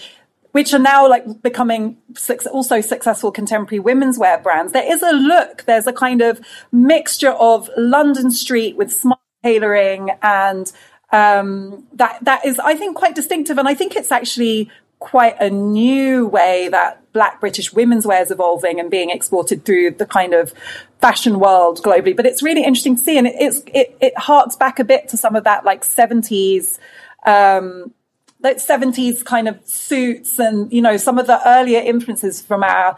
which 0.53 0.73
are 0.73 0.79
now 0.79 1.09
like 1.09 1.43
becoming 1.43 1.97
also 2.53 2.81
successful 2.81 3.33
contemporary 3.33 3.81
women's 3.81 4.19
wear 4.19 4.39
brands. 4.39 4.73
There 4.73 4.93
is 4.93 5.03
a 5.03 5.11
look, 5.11 5.65
there's 5.65 5.89
a 5.89 5.93
kind 5.93 6.23
of 6.23 6.41
mixture 6.71 7.33
of 7.33 7.69
London 7.77 8.31
street 8.31 8.77
with 8.77 8.93
smart 8.93 9.19
tailoring 9.43 10.11
and 10.23 10.71
um, 11.15 11.87
that 11.93 12.19
that 12.25 12.45
is, 12.45 12.59
I 12.59 12.75
think, 12.75 12.97
quite 12.97 13.15
distinctive. 13.15 13.57
And 13.57 13.69
I 13.69 13.75
think 13.75 13.95
it's 13.95 14.11
actually 14.11 14.69
quite 14.99 15.41
a 15.41 15.49
new 15.49 16.27
way 16.27 16.69
that 16.69 17.01
Black 17.13 17.41
British 17.41 17.73
women's 17.73 18.05
wear 18.05 18.21
is 18.21 18.33
evolving 18.33 18.81
and 18.81 18.91
being 18.91 19.11
exported 19.11 19.65
through 19.65 19.93
the 19.93 20.07
kind 20.07 20.35
of 20.35 20.53
fashion 21.01 21.39
world 21.39 21.81
globally. 21.83 22.17
But 22.17 22.27
it's 22.27 22.43
really 22.43 22.65
interesting 22.65 22.97
to 22.97 23.03
see, 23.03 23.17
and 23.17 23.29
it, 23.29 23.37
it's 23.39 23.63
it, 23.69 23.97
it 24.01 24.19
harks 24.19 24.57
back 24.57 24.81
a 24.81 24.85
bit 24.85 25.09
to 25.11 25.17
some 25.17 25.37
of 25.37 25.45
that 25.45 25.65
like 25.65 25.85
seventies. 25.85 26.79
Um, 27.25 27.95
like 28.43 28.59
70s 28.59 29.25
kind 29.25 29.49
of 29.49 29.59
suits 29.67 30.39
and 30.39 30.71
you 30.71 30.83
know 30.83 30.99
some 30.99 31.19
of 31.19 31.27
the 31.27 31.41
earlier 31.49 31.81
influences 31.81 32.43
from 32.43 32.63
our 32.63 32.95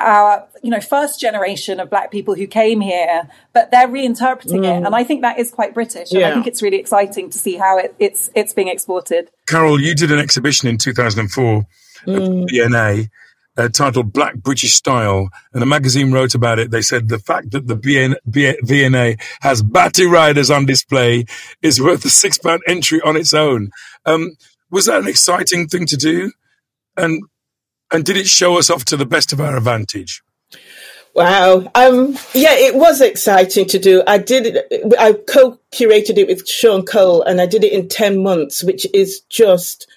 our 0.00 0.46
you 0.62 0.70
know 0.70 0.80
first 0.80 1.20
generation 1.20 1.80
of 1.80 1.90
black 1.90 2.10
people 2.10 2.34
who 2.34 2.46
came 2.46 2.80
here 2.80 3.28
but 3.52 3.70
they're 3.70 3.88
reinterpreting 3.88 4.60
mm. 4.60 4.78
it 4.78 4.84
and 4.84 4.94
i 4.94 5.04
think 5.04 5.22
that 5.22 5.38
is 5.38 5.50
quite 5.50 5.74
british 5.74 6.10
and 6.10 6.20
yeah. 6.20 6.30
i 6.30 6.34
think 6.34 6.46
it's 6.46 6.62
really 6.62 6.78
exciting 6.78 7.30
to 7.30 7.38
see 7.38 7.56
how 7.56 7.78
it, 7.78 7.94
it's 7.98 8.30
it's 8.34 8.52
being 8.52 8.68
exported 8.68 9.30
carol 9.46 9.80
you 9.80 9.94
did 9.94 10.10
an 10.10 10.18
exhibition 10.18 10.68
in 10.68 10.78
2004 10.78 11.66
mm. 12.06 12.48
V&A 12.50 13.08
uh, 13.56 13.68
titled 13.68 14.12
Black 14.12 14.36
British 14.36 14.72
Style, 14.72 15.28
and 15.52 15.60
the 15.60 15.66
magazine 15.66 16.12
wrote 16.12 16.34
about 16.34 16.58
it. 16.58 16.70
They 16.70 16.82
said 16.82 17.08
the 17.08 17.18
fact 17.18 17.50
that 17.50 17.66
the 17.66 17.76
BN, 17.76 18.14
V&A 18.26 19.16
has 19.40 19.62
batty 19.62 20.06
riders 20.06 20.50
on 20.50 20.66
display 20.66 21.26
is 21.60 21.80
worth 21.80 22.04
a 22.04 22.10
six 22.10 22.38
pound 22.38 22.62
entry 22.66 23.00
on 23.02 23.16
its 23.16 23.34
own. 23.34 23.70
Um, 24.06 24.36
was 24.70 24.86
that 24.86 25.02
an 25.02 25.08
exciting 25.08 25.66
thing 25.66 25.86
to 25.86 25.96
do? 25.96 26.32
And 26.96 27.22
and 27.92 28.04
did 28.04 28.16
it 28.16 28.26
show 28.26 28.58
us 28.58 28.70
off 28.70 28.84
to 28.86 28.96
the 28.96 29.06
best 29.06 29.32
of 29.32 29.40
our 29.40 29.56
advantage? 29.56 30.22
Wow. 31.14 31.70
Um, 31.74 32.16
yeah, 32.34 32.54
it 32.54 32.76
was 32.76 33.00
exciting 33.00 33.66
to 33.66 33.78
do. 33.78 34.02
I 34.06 34.18
did 34.18 34.46
it, 34.46 34.94
I 34.98 35.12
co-curated 35.12 36.18
it 36.18 36.28
with 36.28 36.48
Shaun 36.48 36.84
Cole 36.84 37.22
and 37.22 37.40
I 37.40 37.46
did 37.46 37.64
it 37.64 37.72
in 37.72 37.88
10 37.88 38.22
months, 38.22 38.62
which 38.62 38.86
is 38.94 39.20
just 39.28 39.88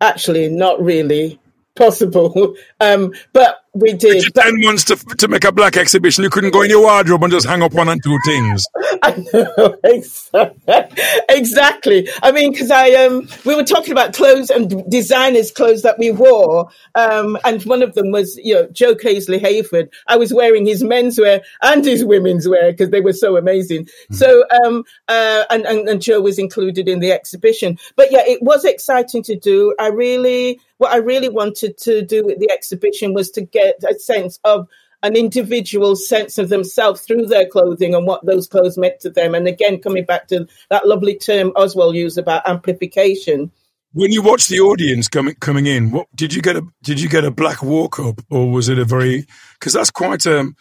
actually 0.00 0.48
not 0.48 0.82
really 0.82 1.38
possible. 1.76 2.56
Um, 2.80 3.12
but 3.32 3.61
we 3.74 3.94
did. 3.94 4.24
But, 4.34 4.42
ten 4.42 4.60
months 4.60 4.84
to, 4.84 4.96
to 4.96 5.28
make 5.28 5.44
a 5.44 5.52
black 5.52 5.76
exhibition. 5.76 6.24
You 6.24 6.30
couldn't 6.30 6.50
go 6.50 6.62
in 6.62 6.70
your 6.70 6.82
wardrobe 6.82 7.22
and 7.22 7.32
just 7.32 7.46
hang 7.46 7.62
up 7.62 7.72
one 7.72 7.88
and 7.88 8.02
two 8.02 8.18
things. 8.24 8.64
I 9.02 9.24
know 9.32 9.76
exactly. 11.28 12.08
I 12.22 12.32
mean, 12.32 12.52
because 12.52 12.70
I 12.70 12.90
um, 12.90 13.28
we 13.44 13.54
were 13.54 13.64
talking 13.64 13.92
about 13.92 14.12
clothes 14.12 14.50
and 14.50 14.88
designers' 14.90 15.50
clothes 15.50 15.82
that 15.82 15.98
we 15.98 16.10
wore, 16.10 16.68
um, 16.94 17.38
and 17.44 17.62
one 17.64 17.82
of 17.82 17.94
them 17.94 18.10
was 18.10 18.38
you 18.42 18.54
know 18.54 18.68
Joe 18.72 18.94
Casely 18.94 19.40
Hayford. 19.40 19.88
I 20.06 20.16
was 20.16 20.34
wearing 20.34 20.66
his 20.66 20.82
menswear 20.82 21.42
and 21.62 21.84
his 21.84 22.04
women's 22.04 22.46
wear 22.46 22.72
because 22.72 22.90
they 22.90 23.00
were 23.00 23.12
so 23.12 23.36
amazing. 23.36 23.84
Mm-hmm. 23.84 24.14
So 24.14 24.44
um, 24.64 24.84
uh, 25.08 25.44
and, 25.50 25.64
and 25.64 25.88
and 25.88 26.02
Joe 26.02 26.20
was 26.20 26.38
included 26.38 26.88
in 26.88 27.00
the 27.00 27.12
exhibition. 27.12 27.78
But 27.96 28.12
yeah, 28.12 28.22
it 28.26 28.42
was 28.42 28.64
exciting 28.64 29.22
to 29.24 29.36
do. 29.36 29.74
I 29.78 29.88
really 29.88 30.60
what 30.82 30.92
I 30.92 30.96
really 30.96 31.28
wanted 31.28 31.78
to 31.78 32.02
do 32.02 32.24
with 32.24 32.40
the 32.40 32.50
exhibition 32.50 33.14
was 33.14 33.30
to 33.30 33.40
get 33.40 33.61
a 33.62 33.94
sense 33.98 34.38
of 34.44 34.68
an 35.02 35.16
individual 35.16 35.96
sense 35.96 36.38
of 36.38 36.48
themselves 36.48 37.00
through 37.00 37.26
their 37.26 37.46
clothing 37.46 37.94
and 37.94 38.06
what 38.06 38.24
those 38.24 38.46
clothes 38.46 38.78
meant 38.78 39.00
to 39.00 39.10
them. 39.10 39.34
And 39.34 39.48
again, 39.48 39.80
coming 39.80 40.04
back 40.04 40.28
to 40.28 40.46
that 40.70 40.86
lovely 40.86 41.16
term 41.16 41.50
Ozwald 41.52 41.94
used 41.94 42.18
about 42.18 42.48
amplification. 42.48 43.50
When 43.94 44.12
you 44.12 44.22
watched 44.22 44.48
the 44.48 44.60
audience 44.60 45.08
coming 45.08 45.34
coming 45.34 45.66
in, 45.66 45.90
what 45.90 46.06
did 46.14 46.32
you 46.32 46.40
get 46.40 46.56
a 46.56 46.62
did 46.82 47.00
you 47.00 47.08
get 47.08 47.24
a 47.24 47.30
black 47.30 47.62
walk 47.62 47.98
up 47.98 48.20
or 48.30 48.50
was 48.50 48.68
it 48.68 48.78
a 48.78 48.84
very 48.84 49.26
because 49.58 49.72
that's 49.72 49.90
quite 49.90 50.24
a 50.24 50.52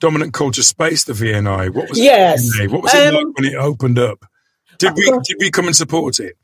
dominant 0.00 0.32
culture 0.32 0.62
space 0.62 1.04
the 1.04 1.12
V&A. 1.12 1.42
What 1.70 1.90
was 1.90 1.98
yes. 1.98 2.48
it? 2.58 2.70
What 2.70 2.82
was 2.82 2.94
it 2.94 3.08
um, 3.08 3.14
like 3.14 3.36
when 3.36 3.44
it 3.44 3.54
opened 3.54 3.98
up? 3.98 4.24
Did 4.78 4.94
we 4.94 5.10
did 5.24 5.36
we 5.40 5.50
come 5.50 5.66
and 5.66 5.76
support 5.76 6.20
it? 6.20 6.36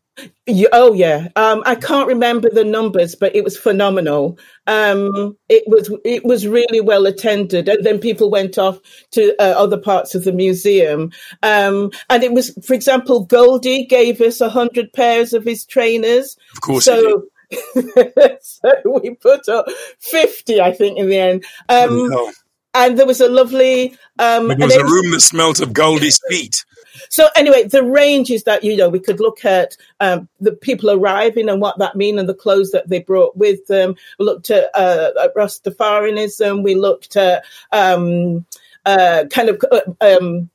Oh 0.72 0.92
yeah, 0.92 1.28
um, 1.36 1.62
I 1.66 1.74
can't 1.74 2.08
remember 2.08 2.48
the 2.50 2.64
numbers, 2.64 3.14
but 3.14 3.34
it 3.34 3.44
was 3.44 3.56
phenomenal. 3.56 4.38
Um, 4.66 5.36
it 5.48 5.64
was 5.66 5.92
it 6.04 6.24
was 6.24 6.46
really 6.46 6.80
well 6.80 7.06
attended, 7.06 7.68
and 7.68 7.84
then 7.84 7.98
people 7.98 8.30
went 8.30 8.58
off 8.58 8.78
to 9.12 9.34
uh, 9.40 9.54
other 9.56 9.78
parts 9.78 10.14
of 10.14 10.24
the 10.24 10.32
museum. 10.32 11.10
Um, 11.42 11.90
and 12.08 12.22
it 12.22 12.32
was, 12.32 12.56
for 12.64 12.74
example, 12.74 13.24
Goldie 13.24 13.86
gave 13.86 14.20
us 14.20 14.40
a 14.40 14.48
hundred 14.48 14.92
pairs 14.92 15.32
of 15.32 15.44
his 15.44 15.64
trainers. 15.64 16.36
Of 16.52 16.60
course, 16.60 16.84
so. 16.84 17.24
so 18.40 18.72
we 18.84 19.14
put 19.14 19.48
up 19.48 19.66
50 20.00 20.60
i 20.60 20.72
think 20.72 20.98
in 20.98 21.08
the 21.08 21.18
end 21.18 21.44
um, 21.68 22.10
oh, 22.12 22.32
and 22.72 22.98
there 22.98 23.06
was 23.06 23.20
a 23.20 23.28
lovely 23.28 23.94
um, 24.18 24.48
there 24.48 24.56
was 24.56 24.74
a 24.74 24.82
room 24.82 25.12
that 25.12 25.20
smelt 25.20 25.60
of 25.60 25.72
goldie's 25.72 26.18
feet 26.28 26.64
so 27.08 27.28
anyway, 27.36 27.64
the 27.64 27.82
range 27.82 28.30
is 28.30 28.44
that 28.44 28.64
you 28.64 28.76
know 28.76 28.88
we 28.88 29.00
could 29.00 29.20
look 29.20 29.44
at 29.44 29.76
um, 30.00 30.28
the 30.40 30.52
people 30.52 30.90
arriving 30.90 31.48
and 31.48 31.60
what 31.60 31.78
that 31.78 31.96
mean 31.96 32.18
and 32.18 32.28
the 32.28 32.34
clothes 32.34 32.70
that 32.72 32.88
they 32.88 33.00
brought 33.00 33.36
with 33.36 33.66
them. 33.66 33.94
We 34.18 34.24
looked 34.24 34.50
at, 34.50 34.70
uh, 34.74 35.10
at 35.22 35.34
Rastafarianism. 35.34 36.62
We 36.62 36.74
looked 36.74 37.16
at 37.16 37.44
um, 37.72 38.44
uh, 38.84 39.24
kind 39.30 39.48
of. 39.48 39.60
Uh, 39.70 39.80
um, 40.00 40.50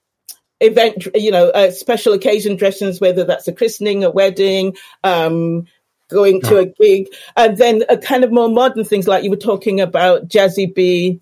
event, 0.61 1.07
you 1.15 1.31
know, 1.31 1.49
uh, 1.51 1.71
special 1.71 2.11
occasion 2.11 2.57
dressings, 2.57 2.99
whether 2.99 3.23
that's 3.23 3.47
a 3.47 3.53
christening, 3.53 4.03
a 4.03 4.09
wedding, 4.11 4.75
um, 5.05 5.65
going 6.09 6.41
to 6.41 6.57
a 6.57 6.65
gig, 6.65 7.07
and 7.37 7.57
then 7.57 7.83
a 7.87 7.97
kind 7.97 8.25
of 8.25 8.31
more 8.33 8.49
modern 8.49 8.83
things 8.83 9.07
like 9.07 9.23
you 9.23 9.29
were 9.29 9.37
talking 9.37 9.79
about 9.79 10.27
Jazzy 10.27 10.75
B, 10.75 11.21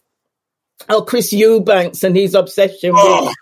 oh, 0.90 1.04
Chris 1.04 1.32
Eubanks 1.32 2.04
and 2.04 2.16
his 2.16 2.34
obsession 2.34 2.94
oh. 2.96 3.26
with 3.26 3.36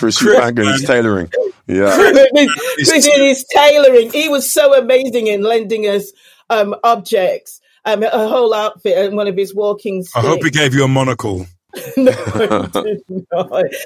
Chris 0.00 0.22
Eubanks 0.22 0.82
tailoring. 0.84 1.30
Yeah. 1.66 1.94
Chris 1.94 3.06
in 3.06 3.20
his 3.20 3.44
tailoring. 3.54 4.10
He 4.10 4.30
was 4.30 4.50
so 4.50 4.74
amazing 4.74 5.26
in 5.26 5.42
lending 5.42 5.82
us 5.82 6.10
um, 6.48 6.74
objects, 6.82 7.60
um, 7.84 8.02
a 8.02 8.08
whole 8.08 8.54
outfit 8.54 8.96
and 8.96 9.14
one 9.14 9.28
of 9.28 9.36
his 9.36 9.54
walking 9.54 10.02
sticks. 10.02 10.16
I 10.16 10.26
hope 10.26 10.42
he 10.42 10.50
gave 10.50 10.72
you 10.74 10.84
a 10.84 10.88
monocle. 10.88 11.46
no, 11.98 12.10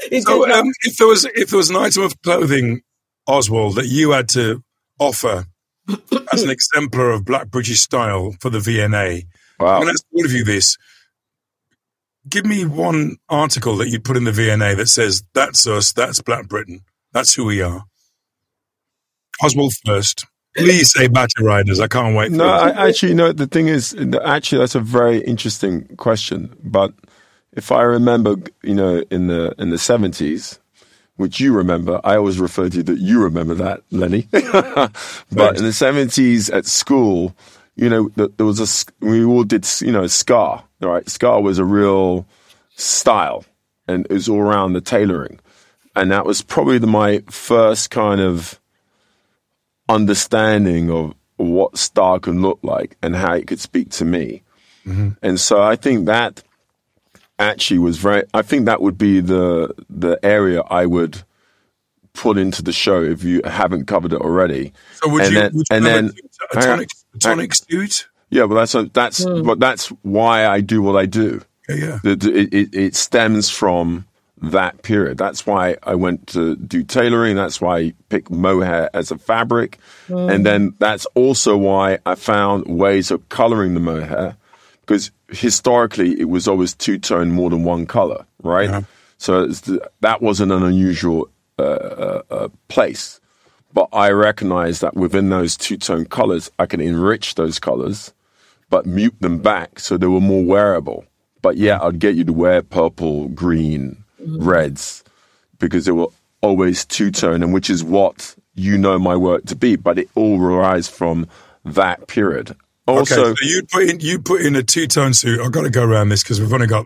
he 0.08 0.20
so, 0.20 0.50
um, 0.50 0.72
if 0.84 0.96
there 0.98 1.08
was 1.08 1.24
if 1.34 1.50
there 1.50 1.56
was 1.56 1.70
an 1.70 1.76
item 1.76 2.04
of 2.04 2.22
clothing, 2.22 2.82
Ozwald, 3.28 3.74
that 3.74 3.86
you 3.86 4.12
had 4.12 4.28
to 4.30 4.62
offer 5.00 5.46
as 6.32 6.42
an 6.44 6.50
exemplar 6.50 7.10
of 7.10 7.24
Black 7.24 7.48
British 7.48 7.80
style 7.80 8.36
for 8.40 8.50
the 8.50 8.60
V&A, 8.60 9.26
wow. 9.58 9.76
I'm 9.76 9.82
going 9.82 9.86
to 9.86 9.90
ask 9.90 10.04
all 10.14 10.24
of 10.24 10.32
you 10.32 10.44
this: 10.44 10.78
give 12.28 12.46
me 12.46 12.64
one 12.64 13.16
article 13.28 13.76
that 13.76 13.88
you'd 13.88 14.04
put 14.04 14.16
in 14.16 14.24
the 14.24 14.32
V&A 14.32 14.74
that 14.74 14.88
says 14.88 15.22
that's 15.34 15.66
us, 15.66 15.92
that's 15.92 16.20
Black 16.20 16.48
Britain, 16.48 16.82
that's 17.12 17.34
who 17.34 17.44
we 17.44 17.62
are. 17.62 17.84
Ozwald 19.42 19.72
first. 19.84 20.26
Please 20.56 20.92
say 20.92 21.08
Batty 21.08 21.42
Riders. 21.42 21.80
I 21.80 21.88
can't 21.88 22.14
wait. 22.16 22.30
no, 22.30 22.46
I, 22.46 22.88
actually, 22.88 23.14
no. 23.14 23.32
The 23.32 23.48
thing 23.48 23.66
is, 23.66 23.96
actually, 24.24 24.58
that's 24.58 24.76
a 24.76 24.80
very 24.80 25.18
interesting 25.18 25.84
question. 25.96 26.54
But 26.62 26.92
if 27.52 27.72
I 27.72 27.82
remember, 27.82 28.36
you 28.62 28.74
know, 28.74 29.02
in 29.10 29.26
the 29.26 29.52
in 29.58 29.70
the 29.70 29.78
seventies, 29.78 30.60
which 31.16 31.40
you 31.40 31.52
remember, 31.52 32.00
I 32.04 32.16
always 32.16 32.38
refer 32.38 32.68
to 32.68 32.82
that 32.84 32.98
you 32.98 33.20
remember 33.20 33.54
that, 33.54 33.82
Lenny. 33.90 34.28
but 34.30 35.56
in 35.56 35.64
the 35.64 35.72
seventies 35.72 36.50
at 36.50 36.66
school, 36.66 37.34
you 37.74 37.88
know, 37.88 38.10
there 38.14 38.46
was 38.46 38.60
a 38.60 39.04
we 39.04 39.24
all 39.24 39.42
did, 39.42 39.66
you 39.80 39.90
know, 39.90 40.06
ska 40.84 40.90
right? 40.90 41.08
Ska 41.08 41.40
was 41.40 41.58
a 41.58 41.64
real 41.64 42.26
style 42.76 43.44
and 43.88 44.06
it 44.06 44.12
was 44.12 44.28
all 44.28 44.40
around 44.40 44.72
the 44.72 44.80
tailoring. 44.80 45.40
And 45.96 46.10
that 46.10 46.26
was 46.26 46.42
probably 46.42 46.78
the, 46.78 46.86
my 46.86 47.22
first 47.30 47.90
kind 47.90 48.20
of 48.20 48.60
understanding 49.88 50.90
of 50.90 51.14
what 51.36 51.78
style 51.78 52.18
can 52.18 52.42
look 52.42 52.58
like 52.62 52.96
and 53.02 53.14
how 53.14 53.34
it 53.34 53.46
could 53.46 53.60
speak 53.60 53.90
to 53.90 54.04
me. 54.04 54.42
Mm-hmm. 54.86 55.10
And 55.22 55.40
so 55.40 55.62
I 55.62 55.76
think 55.76 56.06
that 56.06 56.42
actually 57.38 57.78
was 57.78 57.98
very, 57.98 58.24
I 58.32 58.42
think 58.42 58.66
that 58.66 58.80
would 58.80 58.98
be 58.98 59.20
the, 59.20 59.74
the 59.88 60.18
area 60.24 60.62
I 60.62 60.86
would 60.86 61.22
put 62.12 62.38
into 62.38 62.62
the 62.62 62.72
show 62.72 63.02
if 63.02 63.24
you 63.24 63.40
haven't 63.44 63.86
covered 63.86 64.12
it 64.12 64.20
already. 64.20 64.72
So 64.94 65.10
would 65.10 65.22
and 65.22 65.32
you, 65.32 65.40
then, 65.40 65.52
would 65.54 65.66
you 65.70 65.76
and 65.76 65.86
then, 65.86 66.12
a 66.52 66.60
tonic, 66.60 66.88
a 67.14 67.18
tonic 67.18 67.54
suit? 67.54 68.08
Yeah, 68.34 68.46
but 68.46 68.56
that's 68.56 68.74
a, 68.74 68.84
that's 68.84 69.24
mm. 69.24 69.46
but 69.46 69.60
that's 69.60 69.88
why 70.02 70.46
I 70.46 70.60
do 70.60 70.82
what 70.82 70.96
I 70.96 71.06
do. 71.06 71.40
Yeah, 71.68 71.76
yeah. 71.76 71.98
It, 72.04 72.24
it, 72.24 72.74
it 72.74 72.94
stems 72.94 73.48
from 73.48 74.06
that 74.42 74.82
period. 74.82 75.16
That's 75.18 75.46
why 75.46 75.76
I 75.82 75.94
went 75.94 76.26
to 76.28 76.56
do 76.56 76.82
tailoring. 76.82 77.36
That's 77.36 77.60
why 77.60 77.78
I 77.78 77.92
picked 78.08 78.30
mohair 78.30 78.90
as 78.92 79.10
a 79.10 79.18
fabric. 79.18 79.78
Mm. 80.08 80.34
And 80.34 80.46
then 80.46 80.74
that's 80.78 81.06
also 81.14 81.56
why 81.56 81.98
I 82.04 82.16
found 82.16 82.66
ways 82.66 83.10
of 83.10 83.28
coloring 83.28 83.74
the 83.74 83.80
mohair 83.80 84.36
because 84.80 85.10
historically 85.28 86.20
it 86.20 86.28
was 86.28 86.46
always 86.46 86.74
two 86.74 86.98
tone 86.98 87.30
more 87.30 87.50
than 87.50 87.64
one 87.64 87.86
color, 87.86 88.26
right? 88.42 88.68
Yeah. 88.68 88.82
So 89.16 89.46
the, 89.46 89.90
that 90.00 90.20
wasn't 90.20 90.52
an 90.52 90.62
unusual 90.62 91.30
uh, 91.58 91.62
uh, 91.62 92.22
uh, 92.30 92.48
place. 92.68 93.20
But 93.72 93.88
I 93.92 94.10
recognize 94.10 94.80
that 94.80 94.94
within 94.94 95.30
those 95.30 95.56
two 95.56 95.76
tone 95.78 96.04
colors, 96.04 96.50
I 96.58 96.66
can 96.66 96.80
enrich 96.80 97.34
those 97.34 97.58
colors, 97.58 98.12
but 98.74 98.86
mute 98.86 99.14
them 99.20 99.38
back 99.38 99.78
so 99.78 99.96
they 99.96 100.08
were 100.08 100.20
more 100.20 100.44
wearable. 100.44 101.04
But 101.42 101.56
yeah, 101.56 101.78
I'd 101.80 102.00
get 102.00 102.16
you 102.16 102.24
to 102.24 102.32
wear 102.32 102.60
purple, 102.60 103.28
green, 103.28 104.02
mm-hmm. 104.20 104.42
reds 104.42 105.04
because 105.60 105.84
they 105.84 105.92
were 105.92 106.08
always 106.40 106.84
two 106.84 107.12
tone, 107.12 107.44
and 107.44 107.54
which 107.54 107.70
is 107.70 107.84
what 107.84 108.34
you 108.56 108.76
know 108.76 108.98
my 108.98 109.14
work 109.14 109.44
to 109.44 109.54
be. 109.54 109.76
But 109.76 110.00
it 110.00 110.08
all 110.16 110.40
relies 110.40 110.88
from 110.88 111.28
that 111.64 112.08
period. 112.08 112.56
Also, 112.88 113.26
okay, 113.26 113.34
so 113.38 113.46
you 113.46 113.62
put 113.62 113.88
in 113.88 114.00
you 114.00 114.18
put 114.18 114.40
in 114.40 114.56
a 114.56 114.64
two 114.64 114.88
tone 114.88 115.14
suit. 115.14 115.38
I've 115.38 115.52
got 115.52 115.62
to 115.62 115.70
go 115.70 115.84
around 115.84 116.08
this 116.08 116.24
because 116.24 116.40
we've 116.40 116.52
only 116.52 116.66
got, 116.66 116.84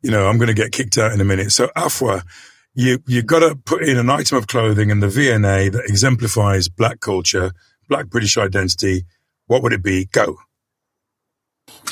you 0.00 0.10
know, 0.10 0.28
I'm 0.28 0.38
going 0.38 0.48
to 0.48 0.54
get 0.54 0.72
kicked 0.72 0.96
out 0.96 1.12
in 1.12 1.20
a 1.20 1.24
minute. 1.26 1.52
So 1.52 1.66
Afua, 1.76 2.22
you 2.72 3.02
you 3.06 3.20
got 3.20 3.40
to 3.40 3.56
put 3.56 3.82
in 3.82 3.98
an 3.98 4.08
item 4.08 4.38
of 4.38 4.46
clothing 4.46 4.88
in 4.88 5.00
the 5.00 5.08
V&A 5.08 5.68
that 5.68 5.84
exemplifies 5.86 6.70
black 6.70 7.00
culture, 7.00 7.52
black 7.90 8.06
British 8.06 8.38
identity. 8.38 9.04
What 9.48 9.62
would 9.62 9.74
it 9.74 9.82
be? 9.82 10.06
Go. 10.06 10.38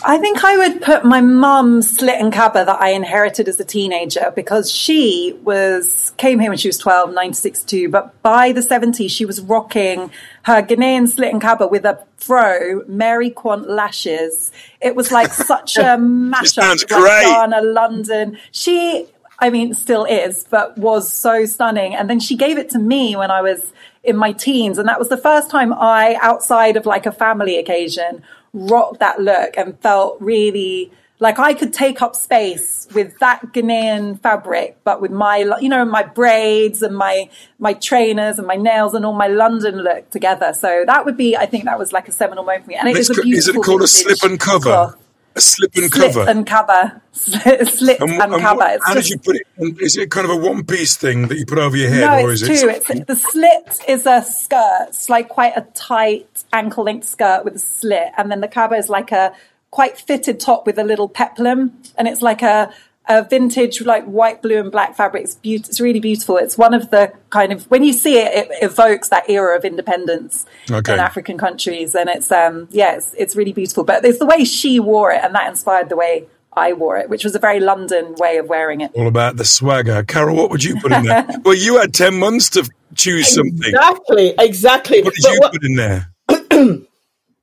I 0.07 0.19
think 0.19 0.45
I 0.45 0.57
would 0.59 0.83
put 0.83 1.05
my 1.05 1.23
mum's 1.23 1.97
slit 1.97 2.21
and 2.21 2.33
kaba 2.33 2.65
that 2.65 2.81
I 2.81 2.91
inherited 2.91 3.49
as 3.49 3.59
a 3.59 3.65
teenager 3.65 4.33
because 4.37 4.71
she 4.71 5.39
was 5.43 6.13
came 6.19 6.39
here 6.41 6.51
when 6.51 6.59
she 6.59 6.69
was 6.69 6.77
12, 6.77 7.09
1962, 7.09 7.89
but 7.89 8.21
by 8.23 8.53
the 8.53 8.61
70s 8.61 9.11
she 9.11 9.25
was 9.25 9.41
rocking 9.41 10.11
her 10.43 10.63
Ghanaian 10.63 11.09
slit 11.09 11.33
and 11.33 11.41
kaba 11.41 11.67
with 11.67 11.87
a 11.87 12.05
fro, 12.19 12.83
Mary 12.87 13.31
Quant 13.31 13.69
lashes. 13.69 14.53
It 14.81 14.95
was 14.95 15.11
like 15.11 15.33
such 15.33 15.77
a 15.79 15.97
mashup, 15.97 16.91
like 16.91 17.25
Ghana, 17.25 17.63
London. 17.63 18.39
She, 18.53 19.07
I 19.39 19.49
mean, 19.49 19.73
still 19.73 20.05
is, 20.05 20.45
but 20.51 20.77
was 20.77 21.11
so 21.11 21.47
stunning. 21.47 21.95
And 21.95 22.11
then 22.11 22.21
she 22.21 22.37
gave 22.37 22.59
it 22.59 22.69
to 22.71 22.79
me 22.79 23.17
when 23.17 23.31
I 23.31 23.41
was 23.41 23.73
in 24.03 24.17
my 24.17 24.33
teens, 24.33 24.77
and 24.77 24.87
that 24.87 24.99
was 24.99 25.09
the 25.09 25.17
first 25.17 25.51
time 25.51 25.73
I, 25.73 26.19
outside 26.21 26.77
of 26.77 26.85
like 26.85 27.07
a 27.07 27.13
family 27.13 27.57
occasion, 27.57 28.23
rocked 28.55 29.01
that 29.01 29.21
look 29.21 29.59
and 29.59 29.79
felt 29.81 30.17
really 30.21 30.91
like 31.21 31.39
I 31.39 31.55
could 31.55 31.73
take 31.73 32.03
up 32.03 32.17
space 32.17 32.89
with 32.95 33.19
that 33.21 33.41
Ghanaian 33.53 34.21
fabric, 34.21 34.79
but 34.85 35.01
with 35.01 35.11
my, 35.11 35.39
you 35.61 35.69
know, 35.69 35.85
my 35.85 36.03
braids 36.03 36.83
and 36.83 36.97
my, 36.97 37.29
my 37.59 37.73
trainers 37.73 38.39
and 38.39 38.47
my 38.47 38.57
nails 38.57 38.95
and 38.95 39.07
all 39.07 39.13
my 39.13 39.29
London 39.29 39.77
look 39.77 40.11
together. 40.11 40.53
So 40.53 40.85
that 40.87 41.05
would 41.05 41.17
be, 41.17 41.37
I 41.37 41.47
think 41.47 41.65
that 41.65 41.79
was 41.79 41.93
like 41.93 42.09
a 42.09 42.13
seminal 42.13 42.45
moment 42.45 42.65
for 42.65 42.71
me. 42.71 42.77
And 42.77 42.89
it 42.89 42.97
is 42.97 43.11
a 43.11 43.15
beautiful. 43.15 43.39
Is 43.39 43.49
it 43.49 43.63
called 43.63 43.83
a 43.83 43.87
slip 43.87 44.23
and 44.23 44.41
cover? 44.41 44.65
Cloth. 44.65 45.04
A 45.37 45.41
slip 45.41 45.75
and 45.75 45.93
slip 45.93 46.13
cover. 46.13 46.31
and 46.31 46.47
cover. 46.47 47.03
slip 47.13 48.01
and, 48.01 48.11
and, 48.11 48.35
and 48.35 48.43
cover. 48.43 48.59
What, 48.59 48.81
how 48.85 48.95
just, 48.95 49.09
did 49.09 49.15
you 49.15 49.19
put 49.19 49.37
it? 49.37 49.83
Is 49.83 49.97
it 49.97 50.11
kind 50.11 50.31
of 50.31 50.31
a 50.31 50.37
one 50.37 50.65
piece 50.65 50.97
thing 50.97 51.29
that 51.29 51.37
you 51.37 51.45
put 51.45 51.59
over 51.59 51.77
your 51.77 51.91
head, 51.91 52.07
no, 52.07 52.27
or 52.27 52.33
is 52.33 52.43
it's 52.43 52.61
two. 52.61 52.69
it? 52.69 52.85
It's, 52.89 53.07
the 53.07 53.17
slit 53.17 53.81
is 53.89 54.07
a 54.07 54.23
skirt. 54.23 54.87
It's 54.89 55.09
like 55.09 55.29
quite 55.29 55.57
a 55.57 55.63
tight 55.75 56.45
ankle 56.53 56.85
length 56.85 57.09
skirt 57.09 57.45
with 57.45 57.57
a 57.57 57.59
slit, 57.59 58.13
and 58.17 58.31
then 58.31 58.41
the 58.43 58.49
cover 58.49 58.77
is 58.77 58.89
like 58.89 59.11
a 59.11 59.35
quite 59.71 59.99
fitted 59.99 60.39
top 60.39 60.67
with 60.67 60.79
a 60.79 60.85
little 60.85 61.09
peplum, 61.09 61.83
and 61.99 62.07
it's 62.07 62.23
like 62.23 62.43
a 62.43 62.73
a 63.07 63.23
vintage 63.23 63.81
like 63.83 64.05
white, 64.05 64.41
blue, 64.41 64.59
and 64.59 64.73
black 64.73 64.97
fabrics. 64.97 65.33
It's, 65.33 65.41
be- 65.41 65.55
it's 65.57 65.81
really 65.81 66.01
beautiful. 66.01 66.37
It's 66.37 66.57
one 66.57 66.75
of 66.75 66.91
the 66.91 67.13
kind 67.31 67.53
of 67.53 67.65
when 67.71 67.85
you 67.85 67.93
see 67.93 68.19
it, 68.19 68.49
it 68.51 68.63
evokes 68.63 69.09
that 69.11 69.29
era 69.29 69.57
of 69.57 69.65
independence 69.65 70.47
okay. 70.71 70.95
in 70.95 70.99
African 70.99 71.39
countries, 71.39 71.95
and 71.95 72.09
it's 72.09 72.33
um 72.33 72.69
yeah, 72.71 72.97
it's, 72.97 73.15
it's 73.15 73.37
really 73.37 73.53
beautiful. 73.53 73.85
But 73.85 74.05
it's 74.05 74.19
the 74.19 74.27
way 74.27 74.45
she 74.45 74.81
wore 74.81 75.13
it, 75.13 75.23
and 75.23 75.35
that 75.35 75.49
inspired 75.49 75.89
the 75.89 75.97
way 75.97 76.27
I 76.53 76.73
wore 76.73 76.97
it, 76.99 77.09
which 77.11 77.25
was 77.25 77.35
a 77.35 77.39
very 77.39 77.61
London 77.61 78.15
way 78.17 78.39
of 78.39 78.49
wearing 78.49 78.81
it. 78.81 78.93
All 78.95 79.09
about 79.09 79.37
the 79.37 79.45
swagger. 79.45 80.03
Carol, 80.05 80.37
what 80.37 80.51
would 80.51 80.65
you 80.65 80.81
put 80.81 80.93
in 80.93 81.05
there? 81.05 81.27
well, 81.45 81.55
you 81.55 81.79
had 81.79 81.93
ten 81.93 82.19
months 82.19 82.51
to 82.51 82.69
choose 82.95 83.29
something. 83.29 83.69
Exactly, 83.69 84.35
exactly. 84.39 85.03
What 85.03 85.15
did 85.15 85.23
but 85.23 85.33
you 85.33 85.41
what- 85.41 85.53
put 85.53 85.65
in 85.65 85.75
there? 85.77 86.11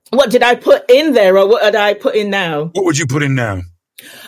what 0.10 0.30
did 0.32 0.44
I 0.44 0.56
put 0.56 0.90
in 0.90 1.14
there, 1.14 1.38
or 1.38 1.48
what 1.48 1.62
did 1.64 1.76
I 1.76 1.94
put 1.94 2.16
in 2.16 2.30
now? 2.30 2.66
What 2.74 2.86
would 2.86 2.98
you 2.98 3.06
put 3.06 3.22
in 3.22 3.36
now? 3.36 3.62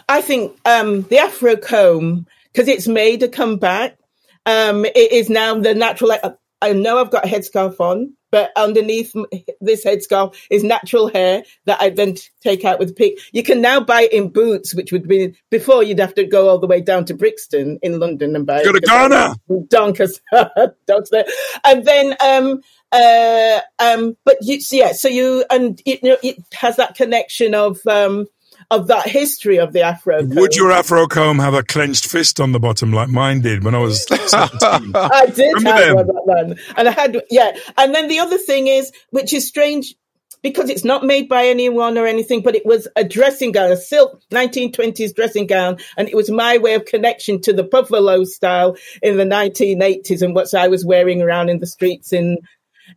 I 0.07 0.21
think 0.21 0.57
um, 0.65 1.03
the 1.03 1.19
Afro 1.19 1.55
comb, 1.55 2.27
because 2.51 2.67
it's 2.67 2.87
made 2.87 3.23
a 3.23 3.27
comeback. 3.27 3.97
Um, 4.45 4.85
it 4.85 5.11
is 5.11 5.29
now 5.29 5.57
the 5.59 5.73
natural. 5.73 6.09
Like, 6.09 6.23
I 6.61 6.73
know 6.73 6.99
I've 6.99 7.11
got 7.11 7.25
a 7.25 7.27
headscarf 7.27 7.79
on, 7.79 8.13
but 8.31 8.51
underneath 8.55 9.13
this 9.61 9.85
headscarf 9.85 10.35
is 10.49 10.63
natural 10.63 11.07
hair 11.07 11.43
that 11.65 11.81
I 11.81 11.89
then 11.89 12.15
take 12.41 12.65
out 12.65 12.79
with 12.79 12.89
a 12.89 12.93
pick. 12.93 13.19
You 13.31 13.43
can 13.43 13.61
now 13.61 13.79
buy 13.79 14.03
it 14.03 14.13
in 14.13 14.29
boots, 14.29 14.73
which 14.73 14.91
would 14.91 15.07
be 15.07 15.35
before 15.51 15.83
you'd 15.83 15.99
have 15.99 16.15
to 16.15 16.25
go 16.25 16.49
all 16.49 16.57
the 16.57 16.65
way 16.65 16.81
down 16.81 17.05
to 17.05 17.13
Brixton 17.13 17.79
in 17.83 17.99
London 17.99 18.35
and 18.35 18.45
buy. 18.45 18.63
Go 18.63 18.71
to 18.71 18.79
Ghana, 18.79 19.35
Donkers, 19.49 20.19
dogs 20.87 21.09
there, 21.09 21.25
and 21.63 21.85
then 21.85 22.15
um, 22.25 22.61
uh, 22.91 23.59
um, 23.79 24.17
but 24.25 24.37
you, 24.41 24.59
yeah, 24.71 24.93
so 24.93 25.07
you 25.07 25.45
and 25.51 25.81
it, 25.85 26.01
you 26.01 26.09
know, 26.09 26.17
it 26.23 26.37
has 26.53 26.77
that 26.77 26.95
connection 26.95 27.53
of 27.53 27.85
um, 27.87 28.25
of 28.73 28.87
that 28.87 29.07
history 29.07 29.57
of 29.59 29.73
the 29.73 29.81
Afro. 29.81 30.19
Comb. 30.19 30.35
Would 30.35 30.55
your 30.55 30.71
Afro 30.71 31.07
comb 31.07 31.39
have 31.39 31.53
a 31.53 31.63
clenched 31.63 32.07
fist 32.07 32.39
on 32.39 32.51
the 32.51 32.59
bottom 32.59 32.91
like 32.91 33.09
mine 33.09 33.41
did 33.41 33.63
when 33.63 33.75
I 33.75 33.79
was 33.79 34.05
17? 34.29 34.91
I 34.95 35.25
did 35.27 35.53
Remember 35.55 35.97
have 35.99 36.07
them? 36.07 36.15
one 36.15 36.47
then. 36.49 36.59
And 36.77 36.87
I 36.87 36.91
had, 36.91 37.21
yeah. 37.29 37.55
And 37.77 37.93
then 37.93 38.07
the 38.07 38.19
other 38.19 38.37
thing 38.37 38.67
is, 38.67 38.91
which 39.11 39.33
is 39.33 39.47
strange, 39.47 39.95
because 40.41 40.69
it's 40.69 40.83
not 40.83 41.05
made 41.05 41.29
by 41.29 41.45
anyone 41.47 41.97
or 41.97 42.05
anything, 42.05 42.41
but 42.41 42.55
it 42.55 42.65
was 42.65 42.87
a 42.97 43.03
dressing 43.03 43.51
gown, 43.53 43.71
a 43.71 43.77
silk 43.77 44.21
1920s 44.31 45.15
dressing 45.15 45.47
gown. 45.47 45.77
And 45.95 46.09
it 46.09 46.15
was 46.15 46.29
my 46.29 46.57
way 46.57 46.73
of 46.73 46.85
connection 46.85 47.39
to 47.43 47.53
the 47.53 47.63
buffalo 47.63 48.25
style 48.25 48.75
in 49.01 49.17
the 49.17 49.23
1980s 49.23 50.21
and 50.21 50.35
what 50.35 50.53
I 50.53 50.67
was 50.67 50.85
wearing 50.85 51.21
around 51.21 51.49
in 51.49 51.59
the 51.59 51.67
streets 51.67 52.11
in, 52.11 52.39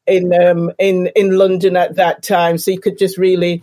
in, 0.06 0.32
um, 0.34 0.72
in, 0.78 1.08
in 1.14 1.38
London 1.38 1.76
at 1.76 1.96
that 1.96 2.22
time. 2.22 2.58
So 2.58 2.72
you 2.72 2.80
could 2.80 2.98
just 2.98 3.16
really, 3.16 3.62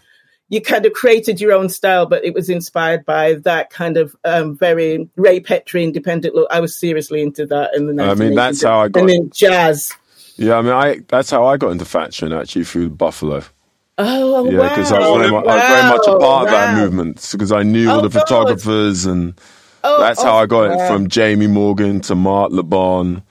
you 0.50 0.62
kind 0.62 0.86
of 0.86 0.94
created 0.94 1.42
your 1.42 1.54
own 1.54 1.70
style, 1.70 2.06
but 2.06 2.24
it 2.24 2.34
was 2.34 2.50
inspired 2.50 3.06
by 3.06 3.36
that 3.44 3.70
kind 3.70 3.98
of 3.98 4.16
um, 4.24 4.58
very 4.58 5.10
Ray 5.16 5.40
Petri 5.40 5.84
independent 5.84 6.36
look. 6.36 6.48
I 6.52 6.60
was 6.60 6.78
seriously 6.78 7.22
into 7.22 7.46
that 7.48 7.72
in 7.76 7.88
the 7.88 7.94
1980s. 7.94 8.12
I 8.12 8.14
mean, 8.16 8.36
that's 8.36 8.62
how 8.62 8.80
I 8.80 8.88
got. 8.90 9.00
And 9.02 9.10
then 9.10 9.30
jazz. 9.34 9.94
Yeah, 10.36 10.56
I 10.56 10.62
mean, 10.62 10.74
I 10.74 11.00
that's 11.08 11.30
how 11.30 11.46
I 11.46 11.58
got 11.58 11.72
into 11.72 11.86
fashion 11.86 12.34
actually 12.34 12.66
through 12.66 12.90
Buffalo. 12.90 13.44
Oh, 13.98 14.50
yeah, 14.50 14.70
because 14.70 14.92
wow. 14.92 14.98
I, 14.98 15.10
was 15.10 15.20
very 15.20 15.32
much, 15.32 15.46
I 15.46 15.56
was 15.56 15.64
very 15.64 15.90
much 15.90 16.08
a 16.08 16.10
part 16.10 16.22
wow. 16.22 16.44
of 16.46 16.50
that 16.50 16.78
movement 16.78 17.30
because 17.32 17.52
I 17.52 17.62
knew 17.62 17.90
oh, 17.90 17.96
all 17.96 18.02
the 18.02 18.10
God. 18.10 18.22
photographers, 18.22 19.06
and 19.06 19.40
oh, 19.84 20.02
that's 20.02 20.22
how 20.22 20.38
I 20.38 20.48
got 20.48 20.72
it 20.72 20.88
from 20.88 21.10
Jamie 21.10 21.48
Morgan 21.48 22.02
to 22.02 22.16
Mark 22.16 22.52
Lebon. 22.52 23.22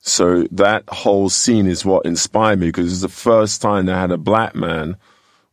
So 0.00 0.44
that 0.52 0.84
whole 0.88 1.28
scene 1.28 1.66
is 1.66 1.84
what 1.84 2.06
inspired 2.06 2.60
me 2.60 2.68
because 2.68 2.92
it's 2.92 3.02
the 3.02 3.08
first 3.08 3.60
time 3.60 3.86
they 3.86 3.92
had 3.92 4.12
a 4.12 4.16
black 4.16 4.54
man 4.54 4.96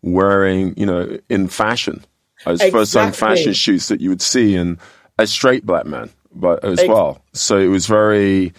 wearing, 0.03 0.75
you 0.77 0.85
know, 0.85 1.17
in 1.29 1.47
fashion. 1.47 2.05
As 2.45 2.59
exactly. 2.59 2.79
first 2.79 2.93
time 2.93 3.11
fashion 3.13 3.53
shoots 3.53 3.87
that 3.87 4.01
you 4.01 4.09
would 4.09 4.21
see 4.21 4.53
in 4.53 4.77
a 5.17 5.25
straight 5.25 5.65
black 5.65 5.85
man, 5.85 6.09
but 6.35 6.63
as 6.63 6.79
well. 6.87 7.23
So 7.31 7.57
it 7.57 7.67
was 7.67 7.87
very 7.87 8.53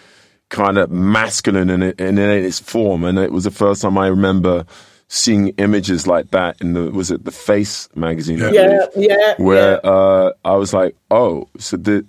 kind 0.49 0.79
of 0.79 0.91
masculine 0.91 1.69
in, 1.69 1.83
it, 1.83 2.01
in 2.01 2.19
its 2.19 2.59
form. 2.61 3.05
And 3.05 3.19
it 3.19 3.31
was 3.31 3.45
the 3.45 3.51
first 3.51 3.83
time 3.83 3.99
I 3.99 4.07
remember 4.07 4.65
seeing 5.09 5.49
images 5.59 6.07
like 6.07 6.31
that 6.31 6.61
in 6.63 6.73
the, 6.73 6.91
was 6.91 7.11
it 7.11 7.25
the 7.25 7.31
Face 7.31 7.89
magazine? 7.95 8.39
Yeah, 8.39 8.51
yeah, 8.53 8.87
yeah. 8.97 9.35
Where 9.37 9.81
yeah. 9.85 9.91
Uh, 9.91 10.33
I 10.45 10.55
was 10.57 10.73
like, 10.73 10.97
oh, 11.11 11.49
so 11.59 11.77
the, 11.77 12.07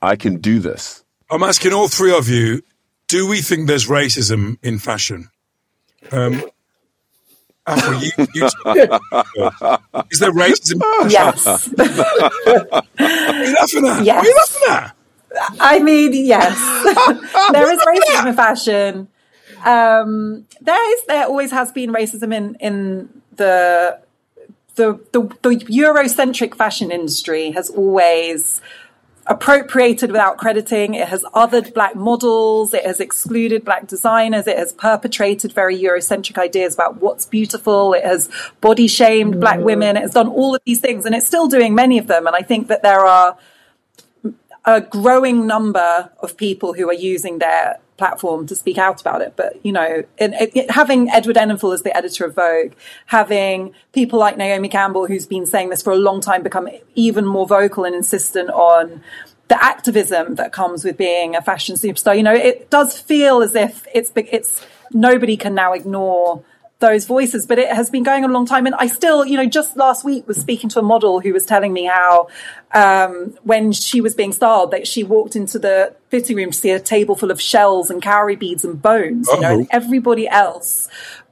I 0.00 0.14
can 0.14 0.36
do 0.38 0.60
this. 0.60 1.04
I'm 1.28 1.42
asking 1.42 1.72
all 1.72 1.88
three 1.88 2.16
of 2.16 2.28
you, 2.28 2.62
do 3.08 3.26
we 3.26 3.40
think 3.40 3.66
there's 3.66 3.86
racism 3.88 4.58
in 4.62 4.78
fashion? 4.78 5.30
Um, 6.12 6.44
Afua, 7.66 8.00
you, 8.00 8.26
you 8.34 8.44
is 10.10 10.20
there 10.20 10.32
racism? 10.32 10.80
Yes. 11.10 11.46
Are 12.98 13.44
you 13.44 13.54
laughing 13.54 13.88
at? 13.88 14.04
Yes. 14.04 14.24
Are 14.24 14.26
you 14.26 14.36
laughing 14.36 14.62
at? 14.68 14.96
I 15.60 15.78
mean, 15.80 16.12
yes. 16.12 16.56
there 17.52 17.72
is 17.72 17.80
racism 17.80 18.28
in 18.28 18.34
fashion. 18.36 19.08
Um, 19.64 20.46
there 20.60 20.92
is, 20.96 21.06
there 21.06 21.26
always 21.26 21.50
has 21.50 21.72
been 21.72 21.90
racism 21.92 22.34
in, 22.34 22.54
in 22.60 23.22
the, 23.34 24.00
the, 24.76 25.00
the, 25.12 25.22
the 25.42 25.56
Eurocentric 25.66 26.54
fashion 26.54 26.90
industry 26.90 27.50
has 27.52 27.70
always 27.70 28.60
appropriated 29.26 30.12
without 30.12 30.38
crediting. 30.38 30.94
It 30.94 31.08
has 31.08 31.24
othered 31.34 31.74
black 31.74 31.96
models. 31.96 32.72
It 32.72 32.84
has 32.84 33.00
excluded 33.00 33.64
black 33.64 33.86
designers. 33.86 34.46
It 34.46 34.56
has 34.56 34.72
perpetrated 34.72 35.52
very 35.52 35.76
Eurocentric 35.76 36.38
ideas 36.38 36.74
about 36.74 37.00
what's 37.00 37.26
beautiful. 37.26 37.92
It 37.94 38.04
has 38.04 38.30
body 38.60 38.86
shamed 38.86 39.36
mm. 39.36 39.40
black 39.40 39.60
women. 39.60 39.96
It 39.96 40.02
has 40.02 40.12
done 40.12 40.28
all 40.28 40.54
of 40.54 40.62
these 40.64 40.80
things 40.80 41.04
and 41.04 41.14
it's 41.14 41.26
still 41.26 41.48
doing 41.48 41.74
many 41.74 41.98
of 41.98 42.06
them. 42.06 42.26
And 42.26 42.36
I 42.36 42.42
think 42.42 42.68
that 42.68 42.82
there 42.82 43.04
are, 43.04 43.36
a 44.66 44.80
growing 44.80 45.46
number 45.46 46.10
of 46.20 46.36
people 46.36 46.74
who 46.74 46.88
are 46.88 46.94
using 46.94 47.38
their 47.38 47.78
platform 47.96 48.46
to 48.46 48.56
speak 48.56 48.78
out 48.78 49.00
about 49.00 49.22
it. 49.22 49.34
But, 49.36 49.64
you 49.64 49.72
know, 49.72 50.04
it, 50.18 50.54
it, 50.54 50.70
having 50.70 51.10
Edward 51.10 51.36
Enninful 51.36 51.72
as 51.72 51.82
the 51.82 51.96
editor 51.96 52.26
of 52.26 52.34
Vogue, 52.34 52.72
having 53.06 53.74
people 53.92 54.18
like 54.18 54.36
Naomi 54.36 54.68
Campbell, 54.68 55.06
who's 55.06 55.26
been 55.26 55.46
saying 55.46 55.70
this 55.70 55.82
for 55.82 55.92
a 55.92 55.96
long 55.96 56.20
time, 56.20 56.42
become 56.42 56.68
even 56.94 57.24
more 57.24 57.46
vocal 57.46 57.84
and 57.84 57.94
insistent 57.94 58.50
on 58.50 59.02
the 59.48 59.62
activism 59.64 60.34
that 60.34 60.52
comes 60.52 60.84
with 60.84 60.96
being 60.96 61.36
a 61.36 61.42
fashion 61.42 61.76
superstar. 61.76 62.16
You 62.16 62.22
know, 62.22 62.34
it 62.34 62.70
does 62.70 62.98
feel 62.98 63.42
as 63.42 63.54
if 63.54 63.86
it's, 63.94 64.10
it's, 64.14 64.66
nobody 64.92 65.36
can 65.36 65.54
now 65.54 65.72
ignore 65.72 66.42
those 66.78 67.06
voices, 67.06 67.46
but 67.46 67.58
it 67.58 67.72
has 67.72 67.88
been 67.88 68.02
going 68.02 68.22
on 68.22 68.30
a 68.30 68.32
long 68.32 68.46
time. 68.46 68.66
And 68.66 68.74
I 68.74 68.86
still, 68.86 69.24
you 69.24 69.36
know, 69.36 69.46
just 69.46 69.76
last 69.76 70.04
week 70.04 70.28
was 70.28 70.36
speaking 70.36 70.68
to 70.70 70.78
a 70.78 70.82
model 70.82 71.20
who 71.20 71.32
was 71.32 71.46
telling 71.46 71.72
me 71.72 71.84
how, 71.86 72.28
um, 72.72 73.34
when 73.44 73.72
she 73.72 74.02
was 74.02 74.14
being 74.14 74.32
styled, 74.32 74.72
that 74.72 74.86
she 74.86 75.02
walked 75.02 75.36
into 75.36 75.58
the 75.58 75.94
fitting 76.10 76.36
room 76.36 76.50
to 76.50 76.58
see 76.58 76.70
a 76.70 76.80
table 76.80 77.16
full 77.16 77.30
of 77.30 77.40
shells 77.40 77.90
and 77.90 78.02
cowrie 78.02 78.36
beads 78.36 78.64
and 78.64 78.80
bones, 78.82 79.26
you 79.32 79.40
know, 79.40 79.66
everybody 79.70 80.28
else 80.28 80.88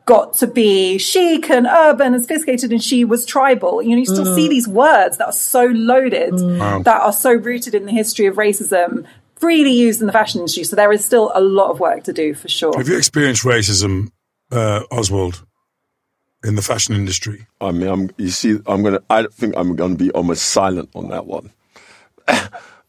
got 0.07 0.35
to 0.35 0.47
be 0.47 0.99
chic 0.99 1.49
and 1.51 1.67
urban 1.67 2.15
and 2.15 2.23
sophisticated 2.23 2.71
and 2.71 2.83
she 2.83 3.05
was 3.05 3.25
tribal. 3.25 3.83
You 3.83 3.91
know, 3.91 3.99
you 3.99 4.07
still 4.07 4.27
mm. 4.27 4.35
see 4.35 4.49
these 4.49 4.69
words 4.69 5.19
that 5.19 5.27
are 5.27 5.33
so 5.33 5.67
loaded, 5.67 6.33
mm. 6.33 6.85
that 6.85 7.01
are 7.03 7.13
so 7.13 7.33
rooted 7.33 7.75
in 7.75 7.87
the 7.87 7.93
history 7.93 8.27
of 8.27 8.37
racism, 8.37 9.07
freely 9.37 9.73
used 9.73 10.01
in 10.01 10.07
the 10.07 10.13
fashion 10.13 10.41
industry. 10.41 10.65
So 10.65 10.77
there 10.77 10.93
is 10.93 11.05
still 11.05 11.33
a 11.35 11.41
lot 11.41 11.71
of 11.71 11.81
work 11.81 12.05
to 12.05 12.13
do 12.13 12.35
for 12.35 12.49
sure. 12.49 12.77
Have 12.77 12.89
you 12.89 12.97
experienced 12.97 13.45
racism 13.45 14.11
uh, 14.55 14.85
Ozwald, 14.91 15.45
in 16.45 16.55
the 16.55 16.63
fashion 16.63 16.95
industry? 16.95 17.47
I 17.61 17.73
mean, 17.73 17.89
I'm, 17.89 18.11
you 18.17 18.29
see, 18.29 18.59
I'm 18.67 18.83
gonna. 18.83 19.03
I 19.11 19.27
think 19.33 19.55
I'm 19.57 19.77
gonna 19.77 19.97
be 19.97 20.11
almost 20.13 20.47
silent 20.47 20.91
on 20.95 21.09
that 21.09 21.27
one. 21.27 21.51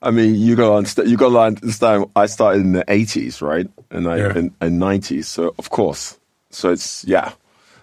I 0.01 0.11
mean, 0.11 0.35
you 0.35 0.55
got 0.55 0.69
to 0.69 0.73
understand. 0.75 1.09
You 1.09 1.17
got 1.17 1.29
to 1.29 1.39
understand. 1.39 2.05
I 2.15 2.27
started 2.27 2.61
in 2.61 2.73
the 2.73 2.85
'80s, 2.85 3.41
right, 3.41 3.67
and 3.89 4.07
I 4.07 4.17
yeah. 4.17 4.37
in, 4.37 4.53
in 4.61 4.79
'90s. 4.79 5.25
So 5.25 5.55
of 5.57 5.69
course, 5.69 6.19
so 6.51 6.71
it's 6.71 7.03
yeah. 7.05 7.33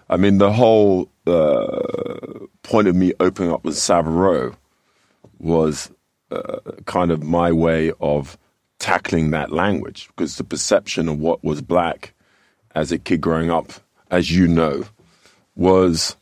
I 0.09 0.17
mean, 0.17 0.37
the 0.37 0.51
whole 0.51 1.09
uh, 1.25 2.45
point 2.61 2.87
of 2.87 2.95
me 2.95 3.13
opening 3.19 3.51
up 3.51 3.63
with 3.63 3.77
Savile 3.77 4.11
Row 4.11 4.55
was 5.39 5.91
uh, 6.31 6.59
kind 6.85 7.11
of 7.11 7.23
my 7.23 7.51
way 7.51 7.91
of 7.99 8.37
tackling 8.79 9.31
that 9.31 9.51
language 9.51 10.07
because 10.07 10.37
the 10.37 10.43
perception 10.43 11.07
of 11.07 11.19
what 11.19 11.43
was 11.43 11.61
black 11.61 12.12
as 12.75 12.91
a 12.91 12.97
kid 12.97 13.21
growing 13.21 13.51
up, 13.51 13.71
as 14.09 14.31
you 14.31 14.47
know, 14.47 14.85
was 15.55 16.15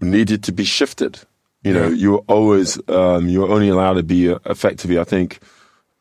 needed 0.00 0.42
to 0.44 0.52
be 0.52 0.64
shifted. 0.64 1.20
You 1.62 1.74
know, 1.74 1.88
you 1.88 2.12
were 2.12 2.24
always 2.26 2.78
um, 2.88 3.28
you 3.28 3.40
were 3.40 3.50
only 3.50 3.68
allowed 3.68 3.94
to 3.94 4.02
be 4.02 4.28
effectively, 4.46 4.98
I 4.98 5.04
think, 5.04 5.40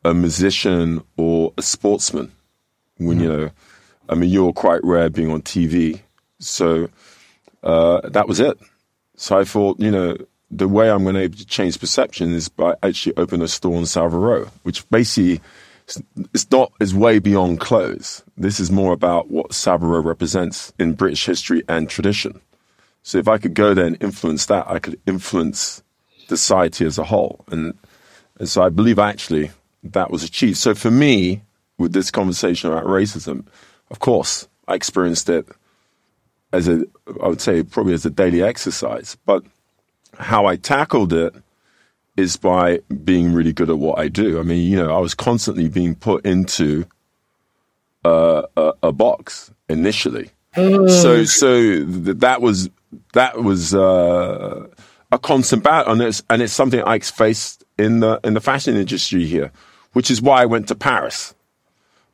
a 0.06 0.14
musician 0.14 1.04
or 1.18 1.54
a 1.58 1.62
sportsman. 1.62 2.32
When 2.98 3.20
mm. 3.20 3.22
you 3.22 3.28
know, 3.28 3.50
I 4.08 4.16
mean, 4.16 4.30
you 4.30 4.46
were 4.46 4.54
quite 4.54 4.82
rare 4.84 5.10
being 5.10 5.32
on 5.32 5.42
TV, 5.42 6.00
so 6.40 6.90
uh, 7.62 8.08
that 8.10 8.28
was 8.28 8.40
it. 8.40 8.58
So 9.18 9.38
I 9.38 9.44
thought, 9.44 9.82
you 9.82 9.92
know, 9.92 10.16
the 10.50 10.68
way 10.68 10.90
I'm 10.90 11.04
going 11.04 11.16
to 11.16 11.30
be 11.30 11.38
to 11.38 11.46
change 11.46 11.80
perception 11.80 12.34
is 12.34 12.48
by 12.48 12.76
actually 12.82 13.18
opening 13.18 13.44
a 13.44 13.48
store 13.48 13.76
in 13.76 13.86
Savile 13.86 14.20
Row, 14.20 14.46
which 14.64 14.90
basically 14.90 15.42
it's 16.34 16.50
not 16.52 16.72
is 16.80 16.94
way 16.94 17.20
beyond 17.20 17.60
clothes. 17.60 18.24
This 18.38 18.60
is 18.60 18.72
more 18.72 18.94
about 18.94 19.30
what 19.30 19.66
Row 19.66 20.00
represents 20.00 20.74
in 20.80 20.94
British 20.94 21.26
history 21.26 21.64
and 21.68 21.90
tradition. 21.90 22.40
So 23.04 23.18
if 23.18 23.28
I 23.28 23.38
could 23.38 23.54
go 23.54 23.74
there 23.74 23.86
and 23.86 23.98
influence 24.02 24.46
that, 24.48 24.68
I 24.68 24.80
could 24.80 25.00
influence 25.08 25.82
society 26.28 26.86
as 26.86 26.98
a 26.98 27.06
whole. 27.06 27.44
And, 27.50 27.74
and 28.38 28.50
so 28.50 28.62
I 28.62 28.70
believe 28.70 29.00
actually 29.00 29.52
that 29.84 30.12
was 30.12 30.24
achieved. 30.24 30.58
So 30.58 30.76
for 30.76 30.92
me, 30.92 31.42
with 31.78 31.94
this 31.94 32.12
conversation 32.12 32.72
about 32.72 32.86
racism, 32.86 33.46
of 33.90 34.00
course, 34.00 34.48
I 34.68 34.76
experienced 34.76 35.30
it 35.30 35.48
as 36.52 36.68
a, 36.68 36.84
I 37.24 37.28
would 37.28 37.42
say 37.42 37.64
probably 37.64 37.94
as 37.94 38.06
a 38.06 38.10
daily 38.10 38.44
exercise. 38.44 39.18
But 39.26 39.44
how 40.18 40.46
I 40.46 40.58
tackled 40.58 41.14
it 41.14 41.34
is 42.18 42.36
by 42.36 42.80
being 43.04 43.34
really 43.34 43.54
good 43.54 43.70
at 43.70 43.78
what 43.78 44.00
I 44.00 44.08
do. 44.08 44.40
I 44.40 44.44
mean, 44.44 44.70
you 44.70 44.78
know, 44.78 44.96
I 44.96 45.00
was 45.00 45.14
constantly 45.14 45.70
being 45.70 45.96
put 45.96 46.26
into 46.26 46.86
uh, 48.06 48.44
a, 48.58 48.74
a, 48.84 48.92
box 48.92 49.52
initially. 49.68 50.32
Mm. 50.56 50.90
So, 50.90 51.24
so 51.26 51.62
th- 51.86 52.18
that 52.18 52.42
was 52.42 52.70
that 53.14 53.42
was 53.44 53.74
uh, 53.74 54.68
a 55.12 55.20
constant 55.20 55.64
battle, 55.64 55.94
and 55.94 56.02
it's 56.02 56.24
and 56.30 56.42
it's 56.42 56.54
something 56.54 56.82
I 56.84 57.00
faced 57.00 57.64
in 57.78 58.00
the 58.00 58.20
in 58.24 58.34
the 58.34 58.42
fashion 58.42 58.76
industry 58.76 59.26
here, 59.26 59.52
which 59.94 60.10
is 60.12 60.22
why 60.22 60.42
I 60.42 60.46
went 60.46 60.68
to 60.70 60.76
Paris. 60.76 61.34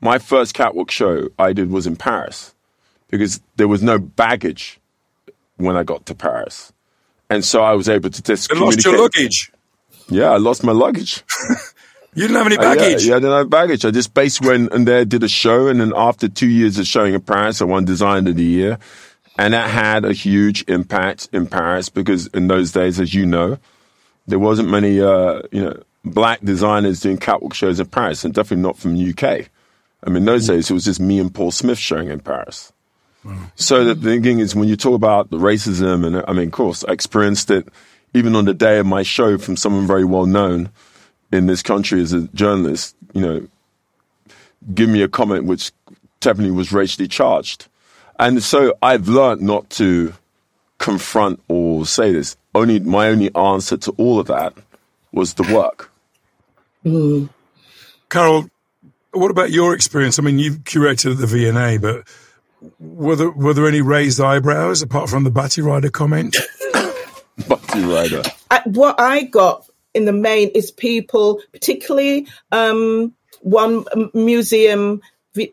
My 0.01 0.19
first 0.19 0.53
catwalk 0.53 0.91
show 0.91 1.29
I 1.39 1.53
did 1.53 1.71
was 1.71 1.87
in 1.87 1.95
Paris 1.95 2.53
because 3.09 3.41
there 3.55 3.67
was 3.67 3.81
no 3.81 3.97
baggage 3.97 4.79
when 5.57 5.75
I 5.75 5.83
got 5.83 6.05
to 6.07 6.15
Paris, 6.15 6.73
and 7.29 7.43
so 7.43 7.63
I 7.63 7.73
was 7.73 7.89
able 7.89 8.09
to 8.09 8.21
just. 8.21 8.51
You 8.51 8.59
lost 8.59 8.83
your 8.83 8.99
luggage. 8.99 9.51
Yeah, 10.09 10.31
I 10.31 10.37
lost 10.37 10.63
my 10.63 10.71
luggage. 10.71 11.23
you 12.15 12.23
didn't 12.23 12.37
have 12.37 12.47
any 12.47 12.57
baggage? 12.57 13.03
Uh, 13.03 13.05
yeah, 13.05 13.09
yeah, 13.09 13.15
I 13.15 13.19
didn't 13.19 13.37
have 13.37 13.49
baggage. 13.49 13.85
I 13.85 13.91
just 13.91 14.13
basically 14.13 14.49
went 14.49 14.73
and 14.73 14.87
there, 14.87 15.05
did 15.05 15.23
a 15.23 15.27
show, 15.27 15.67
and 15.67 15.81
then 15.81 15.93
after 15.95 16.27
two 16.27 16.47
years 16.47 16.77
of 16.77 16.87
showing 16.87 17.13
in 17.13 17.21
Paris, 17.21 17.61
I 17.61 17.65
won 17.65 17.85
Design 17.85 18.27
of 18.27 18.35
the 18.35 18.43
Year. 18.43 18.77
And 19.37 19.53
that 19.53 19.69
had 19.69 20.05
a 20.05 20.13
huge 20.13 20.63
impact 20.69 21.27
in 21.33 21.47
Paris 21.47 21.89
because 21.89 22.27
in 22.27 22.47
those 22.47 22.71
days, 22.71 23.01
as 23.01 23.13
you 23.13 23.25
know, 23.25 23.57
there 24.27 24.39
wasn't 24.39 24.69
many, 24.69 25.01
uh, 25.01 25.41
you 25.51 25.61
know, 25.61 25.83
black 26.05 26.39
designers 26.41 27.01
doing 27.01 27.17
catwalk 27.17 27.53
shows 27.53 27.79
in 27.79 27.87
Paris, 27.87 28.23
and 28.23 28.33
definitely 28.33 28.63
not 28.63 28.77
from 28.77 28.95
the 28.95 29.09
UK. 29.09 29.49
I 30.05 30.09
mean, 30.09 30.23
those 30.23 30.47
days, 30.47 30.69
it 30.69 30.73
was 30.73 30.85
just 30.85 31.01
me 31.01 31.19
and 31.19 31.33
Paul 31.33 31.51
Smith 31.51 31.79
showing 31.79 32.09
in 32.09 32.21
Paris. 32.21 32.71
So 33.55 33.83
the 33.83 33.95
thing 33.95 34.39
is, 34.39 34.55
when 34.55 34.67
you 34.67 34.75
talk 34.75 34.93
about 34.93 35.31
the 35.31 35.37
racism, 35.37 36.05
and 36.05 36.23
I 36.27 36.33
mean, 36.33 36.47
of 36.47 36.51
course, 36.51 36.85
I 36.87 36.91
experienced 36.91 37.49
it 37.49 37.67
even 38.15 38.33
on 38.33 38.45
the 38.45 38.53
day 38.53 38.79
of 38.79 38.85
my 38.85 39.03
show 39.03 39.37
from 39.37 39.57
someone 39.57 39.85
very 39.85 40.05
well 40.05 40.25
known 40.25 40.69
in 41.33 41.47
this 41.47 41.61
country 41.61 42.01
as 42.01 42.13
a 42.13 42.21
journalist, 42.29 42.95
you 43.13 43.21
know, 43.21 43.47
give 44.73 44.87
me 44.87 45.01
a 45.01 45.09
comment 45.09 45.43
which 45.43 45.73
definitely 46.21 46.55
was 46.55 46.71
racially 46.71 47.09
charged. 47.09 47.67
And 48.17 48.41
so 48.41 48.73
I've 48.81 49.09
learned 49.09 49.41
not 49.41 49.69
to 49.71 50.13
confront 50.77 51.41
or 51.49 51.85
say 51.85 52.13
this. 52.13 52.37
Only 52.53 52.79
my 52.79 53.09
only 53.09 53.35
answer 53.35 53.75
to 53.75 53.91
all 53.97 54.17
of 54.21 54.27
that 54.27 54.53
was 55.11 55.33
the 55.33 55.43
work. 55.53 55.91
Mm. 56.85 57.29
Carol, 58.09 58.49
what 59.11 59.29
about 59.29 59.51
your 59.51 59.73
experience? 59.73 60.19
I 60.19 60.21
mean, 60.21 60.39
you've 60.39 60.59
curated 60.59 61.11
at 61.11 61.17
the 61.17 61.27
V&A, 61.27 61.77
but 61.79 62.07
were 62.79 63.17
there, 63.17 63.29
were 63.29 63.53
there 63.53 63.67
any 63.67 63.81
raised 63.81 64.21
eyebrows 64.21 64.81
apart 64.81 65.09
from 65.09 65.25
the 65.25 65.31
Batty 65.31 65.61
Rider 65.61 65.89
comment? 65.89 66.37
Rider. 67.75 68.23
what 68.65 68.99
I 68.99 69.23
got 69.23 69.69
in 69.93 70.05
the 70.05 70.13
main 70.13 70.49
is 70.49 70.71
people, 70.71 71.41
particularly 71.51 72.27
um, 72.51 73.13
one 73.41 73.85
museum 74.13 75.01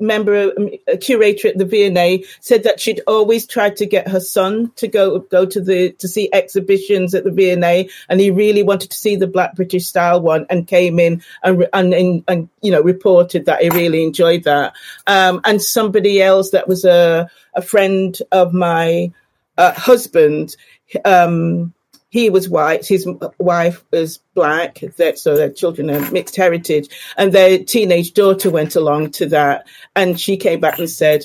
member, 0.01 0.53
um, 0.57 0.71
a 0.87 0.97
curator 0.97 1.49
at 1.49 1.59
the 1.59 1.65
V&A, 1.65 2.25
said 2.41 2.65
that 2.65 2.81
she'd 2.81 3.01
always 3.07 3.47
tried 3.47 3.77
to 3.77 3.87
get 3.87 4.09
her 4.09 4.21
son 4.21 4.71
to 4.77 4.89
go 4.89 5.19
go 5.19 5.45
to 5.45 5.61
the 5.61 5.93
to 5.93 6.09
see 6.09 6.29
exhibitions 6.33 7.15
at 7.15 7.25
the 7.25 7.31
V&A, 7.31 7.89
and 8.09 8.21
he 8.21 8.31
really 8.31 8.63
wanted 8.63 8.91
to 8.91 8.97
see 8.97 9.17
the 9.17 9.27
Black 9.27 9.55
British 9.55 9.87
style 9.87 10.21
one, 10.21 10.47
and 10.51 10.67
came 10.67 10.99
in 10.99 11.23
and 11.43 11.67
and 11.73 11.95
and, 11.95 12.25
and 12.29 12.49
you 12.61 12.71
know 12.71 12.81
reported 12.81 13.47
that 13.47 13.63
he 13.63 13.71
really 13.71 14.03
enjoyed 14.03 14.45
that. 14.45 14.75
Um, 15.07 15.41
and 15.45 15.61
somebody 15.61 16.23
else 16.23 16.51
that 16.51 16.69
was 16.69 16.85
a 16.85 17.29
a 17.55 17.63
friend 17.63 18.17
of 18.31 18.55
my 18.55 19.13
uh, 19.59 19.73
husband 19.73 20.57
um, 21.05 21.75
he 22.11 22.29
was 22.29 22.49
white, 22.49 22.87
his 22.87 23.09
wife 23.39 23.85
was 23.91 24.19
black, 24.35 24.81
that, 24.99 25.19
so 25.19 25.35
their 25.35 25.51
children 25.51 25.91
are 25.91 26.11
mixed 26.11 26.37
heritage. 26.37 26.89
And 27.17 27.33
their 27.33 27.65
teenage 27.65 28.13
daughter 28.13 28.51
went 28.51 28.77
along 28.77 29.13
to 29.13 29.27
that. 29.31 29.67
And 29.97 30.21
she 30.21 30.37
came 30.37 30.61
back 30.61 30.79
and 30.79 30.91
said, 30.91 31.25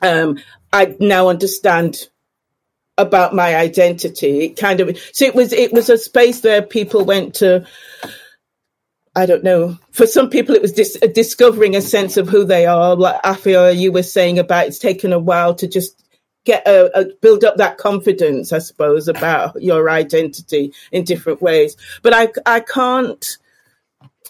um, 0.00 0.38
I 0.72 0.96
now 0.98 1.28
understand 1.28 2.08
about 2.96 3.34
my 3.34 3.54
identity. 3.54 4.46
It 4.46 4.56
kind 4.56 4.80
of, 4.80 4.98
so 5.12 5.26
it 5.26 5.34
was, 5.34 5.52
it 5.52 5.72
was 5.72 5.90
a 5.90 5.98
space 5.98 6.42
where 6.42 6.62
people 6.62 7.04
went 7.04 7.34
to, 7.36 7.66
I 9.14 9.26
don't 9.26 9.44
know. 9.44 9.76
For 9.90 10.06
some 10.06 10.30
people, 10.30 10.54
it 10.54 10.62
was 10.62 10.72
dis- 10.72 10.98
discovering 11.14 11.76
a 11.76 11.82
sense 11.82 12.16
of 12.16 12.28
who 12.28 12.44
they 12.44 12.64
are. 12.64 12.96
Like 12.96 13.20
Afua, 13.22 13.76
you 13.76 13.92
were 13.92 14.02
saying 14.02 14.38
about 14.38 14.68
it's 14.68 14.78
taken 14.78 15.12
a 15.12 15.18
while 15.18 15.54
to 15.56 15.66
just 15.66 16.02
get 16.44 16.66
a, 16.66 17.00
a, 17.00 17.04
build 17.20 17.44
up 17.44 17.56
that 17.56 17.78
confidence, 17.78 18.52
I 18.52 18.58
suppose, 18.58 19.08
about 19.08 19.60
your 19.62 19.90
identity 19.90 20.72
in 20.90 21.04
different 21.04 21.42
ways. 21.42 21.76
But 22.02 22.14
I 22.14 22.28
I 22.46 22.60
can't 22.60 23.38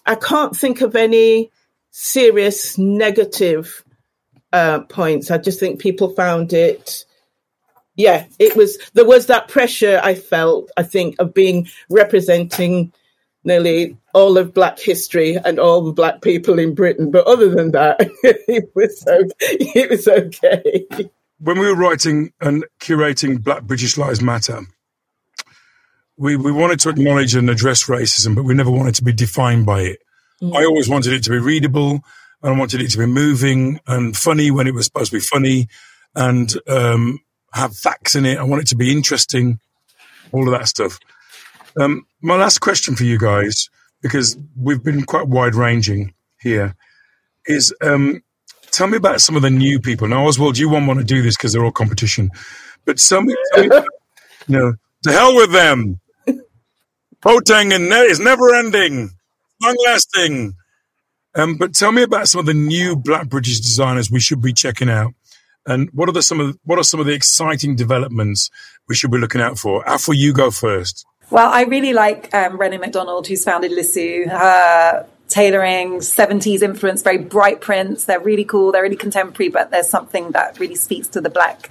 I 0.06 0.14
can't 0.14 0.56
think 0.56 0.80
of 0.80 0.96
any 0.96 1.50
serious 1.90 2.78
negative 2.78 3.84
uh, 4.52 4.80
points. 4.80 5.30
I 5.30 5.38
just 5.38 5.60
think 5.60 5.80
people 5.80 6.10
found 6.10 6.52
it. 6.52 7.04
Yeah, 7.96 8.26
it 8.38 8.56
was. 8.56 8.78
There 8.94 9.04
was 9.04 9.26
that 9.26 9.48
pressure 9.48 10.00
I 10.02 10.14
felt. 10.14 10.70
I 10.76 10.82
think 10.82 11.16
of 11.18 11.34
being 11.34 11.68
representing 11.88 12.92
nearly 13.44 13.96
all 14.14 14.38
of 14.38 14.54
Black 14.54 14.78
history 14.78 15.36
and 15.36 15.58
all 15.58 15.82
the 15.82 15.92
Black 15.92 16.22
people 16.22 16.58
in 16.58 16.74
Britain. 16.74 17.10
But 17.10 17.26
other 17.26 17.50
than 17.50 17.72
that, 17.72 17.96
it 18.22 18.70
was. 18.74 19.04
It 19.06 19.90
was 19.90 20.08
okay. 20.08 20.86
When 21.42 21.58
we 21.58 21.66
were 21.66 21.74
writing 21.74 22.32
and 22.42 22.66
curating 22.80 23.42
Black 23.42 23.62
British 23.62 23.96
Lives 23.96 24.20
Matter, 24.20 24.60
we, 26.18 26.36
we 26.36 26.52
wanted 26.52 26.80
to 26.80 26.90
acknowledge 26.90 27.34
and 27.34 27.48
address 27.48 27.84
racism, 27.84 28.34
but 28.34 28.44
we 28.44 28.52
never 28.52 28.70
wanted 28.70 28.94
to 28.96 29.04
be 29.04 29.12
defined 29.14 29.64
by 29.64 29.80
it. 29.80 30.00
Mm. 30.42 30.54
I 30.54 30.66
always 30.66 30.86
wanted 30.86 31.14
it 31.14 31.22
to 31.24 31.30
be 31.30 31.38
readable, 31.38 32.00
and 32.42 32.54
I 32.54 32.58
wanted 32.58 32.82
it 32.82 32.90
to 32.90 32.98
be 32.98 33.06
moving 33.06 33.80
and 33.86 34.14
funny 34.14 34.50
when 34.50 34.66
it 34.66 34.74
was 34.74 34.84
supposed 34.84 35.12
to 35.12 35.16
be 35.16 35.20
funny, 35.20 35.68
and 36.14 36.52
um, 36.68 37.20
have 37.54 37.74
facts 37.74 38.14
in 38.14 38.26
it. 38.26 38.36
I 38.36 38.42
want 38.42 38.60
it 38.60 38.68
to 38.68 38.76
be 38.76 38.92
interesting, 38.92 39.60
all 40.32 40.46
of 40.46 40.52
that 40.52 40.68
stuff. 40.68 40.98
Um, 41.80 42.06
my 42.20 42.36
last 42.36 42.58
question 42.58 42.96
for 42.96 43.04
you 43.04 43.18
guys, 43.18 43.70
because 44.02 44.36
we've 44.54 44.84
been 44.84 45.04
quite 45.04 45.26
wide 45.26 45.54
ranging 45.54 46.12
here, 46.38 46.76
is 47.46 47.74
um, 47.80 48.22
tell 48.72 48.86
me 48.86 48.96
about 48.96 49.20
some 49.20 49.36
of 49.36 49.42
the 49.42 49.50
new 49.50 49.80
people. 49.80 50.08
Now, 50.08 50.26
Ozwald, 50.26 50.58
you 50.58 50.68
won't 50.68 50.86
want 50.86 50.98
to 50.98 51.04
do 51.04 51.22
this 51.22 51.36
because 51.36 51.52
they're 51.52 51.64
all 51.64 51.72
competition, 51.72 52.30
but 52.84 52.98
some, 52.98 53.26
me, 53.26 53.36
you 53.56 53.70
know, 54.48 54.74
to 55.02 55.12
hell 55.12 55.34
with 55.34 55.52
them. 55.52 56.00
Boateng 57.22 57.74
and 57.74 57.88
ne- 57.90 58.06
is 58.06 58.18
never 58.18 58.54
ending, 58.54 59.10
long 59.62 59.76
lasting. 59.84 60.54
Um, 61.34 61.58
but 61.58 61.74
tell 61.74 61.92
me 61.92 62.02
about 62.02 62.28
some 62.28 62.38
of 62.38 62.46
the 62.46 62.54
new 62.54 62.96
Black 62.96 63.28
British 63.28 63.60
designers 63.60 64.10
we 64.10 64.20
should 64.20 64.40
be 64.40 64.52
checking 64.52 64.88
out, 64.88 65.12
and 65.66 65.90
what 65.92 66.08
are 66.08 66.12
the 66.12 66.22
some 66.22 66.40
of 66.40 66.48
the, 66.48 66.58
what 66.64 66.78
are 66.78 66.82
some 66.82 66.98
of 66.98 67.06
the 67.06 67.12
exciting 67.12 67.76
developments 67.76 68.50
we 68.88 68.94
should 68.94 69.10
be 69.10 69.18
looking 69.18 69.40
out 69.40 69.58
for? 69.58 69.84
Afua, 69.84 70.16
you 70.16 70.32
go 70.32 70.50
first. 70.50 71.04
Well, 71.30 71.48
I 71.48 71.62
really 71.62 71.92
like 71.92 72.34
um, 72.34 72.58
Renin 72.58 72.80
MacDonald, 72.80 73.28
who's 73.28 73.44
founded 73.44 73.70
Lissu. 73.70 74.28
Her 74.28 75.06
tailoring, 75.30 76.00
70s 76.00 76.60
influence, 76.60 77.02
very 77.02 77.18
bright 77.18 77.60
prints. 77.60 78.04
They're 78.04 78.20
really 78.20 78.44
cool. 78.44 78.72
They're 78.72 78.82
really 78.82 78.96
contemporary, 78.96 79.48
but 79.48 79.70
there's 79.70 79.88
something 79.88 80.32
that 80.32 80.58
really 80.58 80.74
speaks 80.74 81.08
to 81.08 81.20
the 81.20 81.30
black 81.30 81.70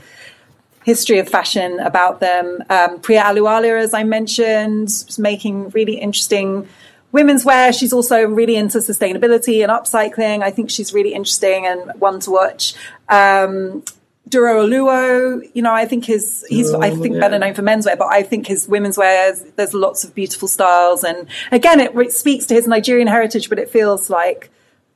history 0.84 1.20
of 1.20 1.30
fashion 1.30 1.80
about 1.80 2.20
them. 2.20 2.64
Um, 2.70 2.99
Priya 2.99 3.24
Ahluwalia, 3.24 3.80
as 3.80 3.93
I 3.93 4.03
mentioned, 4.03 4.89
making 5.20 5.70
really 5.70 5.99
interesting 5.99 6.68
women's 7.12 7.43
wear. 7.43 7.74
She's 7.74 7.93
also 7.93 8.26
really 8.26 8.55
into 8.55 8.80
sustainability 8.80 9.62
and 9.62 9.72
upcycling. 9.72 10.41
I 10.41 10.51
think 10.51 10.70
she's 10.70 10.93
really 10.93 11.14
interesting 11.14 11.66
and 11.66 11.99
one 11.99 12.20
to 12.22 12.32
watch. 12.32 12.74
Um, 13.10 13.84
Duro 14.30 14.66
Olowu, 14.66 15.50
you 15.54 15.62
know, 15.62 15.74
I 15.74 15.86
think 15.86 16.06
his 16.06 16.46
he's 16.48 16.72
oh, 16.72 16.82
I 16.82 16.92
think 16.92 17.16
yeah. 17.16 17.20
better 17.20 17.40
known 17.40 17.54
for 17.54 17.62
menswear, 17.62 17.98
but 17.98 18.12
I 18.12 18.24
think 18.24 18.48
his 18.48 18.68
women's 18.68 18.98
wear 18.98 19.34
there's 19.56 19.74
lots 19.74 20.04
of 20.04 20.14
beautiful 20.14 20.48
styles, 20.48 21.04
and 21.04 21.28
again, 21.52 21.80
it, 21.80 21.96
it 21.96 22.12
speaks 22.12 22.46
to 22.48 22.54
his 22.54 22.68
Nigerian 22.68 23.08
heritage, 23.08 23.50
but 23.50 23.60
it 23.60 23.70
feels 23.70 24.10
like 24.10 24.50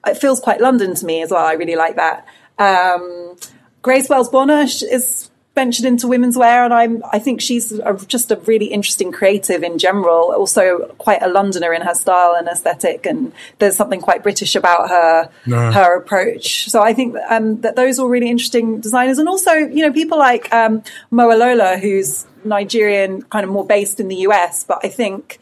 it 0.05 0.17
feels 0.17 0.39
quite 0.39 0.61
London 0.61 0.95
to 0.95 1.05
me 1.05 1.21
as 1.21 1.31
well. 1.31 1.45
I 1.45 1.53
really 1.53 1.75
like 1.75 1.95
that. 1.95 2.25
Um, 2.59 3.35
Grace 3.81 4.07
Wales 4.07 4.29
Bonner 4.29 4.61
is 4.61 5.29
ventured 5.55 5.85
into 5.85 6.07
women's 6.07 6.37
wear, 6.37 6.63
and 6.63 6.73
I'm 6.73 7.03
I 7.11 7.19
think 7.19 7.41
she's 7.41 7.71
a, 7.71 7.93
just 8.07 8.31
a 8.31 8.37
really 8.37 8.65
interesting 8.65 9.11
creative 9.11 9.63
in 9.63 9.77
general. 9.77 10.33
Also, 10.33 10.87
quite 10.97 11.21
a 11.21 11.27
Londoner 11.27 11.73
in 11.73 11.81
her 11.83 11.93
style 11.93 12.35
and 12.35 12.47
aesthetic, 12.47 13.05
and 13.05 13.31
there's 13.59 13.75
something 13.75 14.01
quite 14.01 14.23
British 14.23 14.55
about 14.55 14.89
her 14.89 15.29
no. 15.45 15.71
her 15.71 15.97
approach. 15.97 16.69
So 16.69 16.81
I 16.81 16.93
think 16.93 17.15
um, 17.29 17.61
that 17.61 17.75
those 17.75 17.99
are 17.99 18.07
really 18.07 18.29
interesting 18.29 18.79
designers, 18.79 19.19
and 19.19 19.29
also 19.29 19.51
you 19.51 19.85
know 19.85 19.93
people 19.93 20.17
like 20.17 20.51
um, 20.53 20.83
Mowalola, 21.11 21.79
who's 21.79 22.25
Nigerian, 22.43 23.21
kind 23.23 23.43
of 23.43 23.51
more 23.51 23.65
based 23.65 23.99
in 23.99 24.07
the 24.07 24.17
US, 24.27 24.63
but 24.63 24.79
I 24.83 24.89
think. 24.89 25.39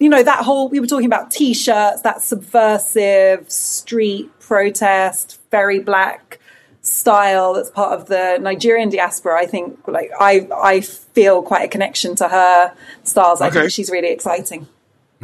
You 0.00 0.08
know, 0.08 0.24
that 0.24 0.44
whole, 0.44 0.68
we 0.68 0.80
were 0.80 0.88
talking 0.88 1.06
about 1.06 1.30
t 1.30 1.54
shirts, 1.54 2.02
that 2.02 2.20
subversive 2.20 3.48
street 3.48 4.28
protest, 4.40 5.38
very 5.52 5.78
black 5.78 6.40
style 6.84 7.54
that's 7.54 7.70
part 7.70 7.98
of 7.98 8.06
the 8.06 8.38
Nigerian 8.40 8.90
diaspora. 8.90 9.40
I 9.40 9.46
think 9.46 9.88
like 9.88 10.10
I 10.20 10.46
I 10.54 10.80
feel 10.80 11.42
quite 11.42 11.64
a 11.64 11.68
connection 11.68 12.14
to 12.16 12.28
her 12.28 12.72
styles. 13.02 13.40
I 13.40 13.48
okay. 13.48 13.60
think 13.60 13.72
she's 13.72 13.90
really 13.90 14.12
exciting. 14.12 14.68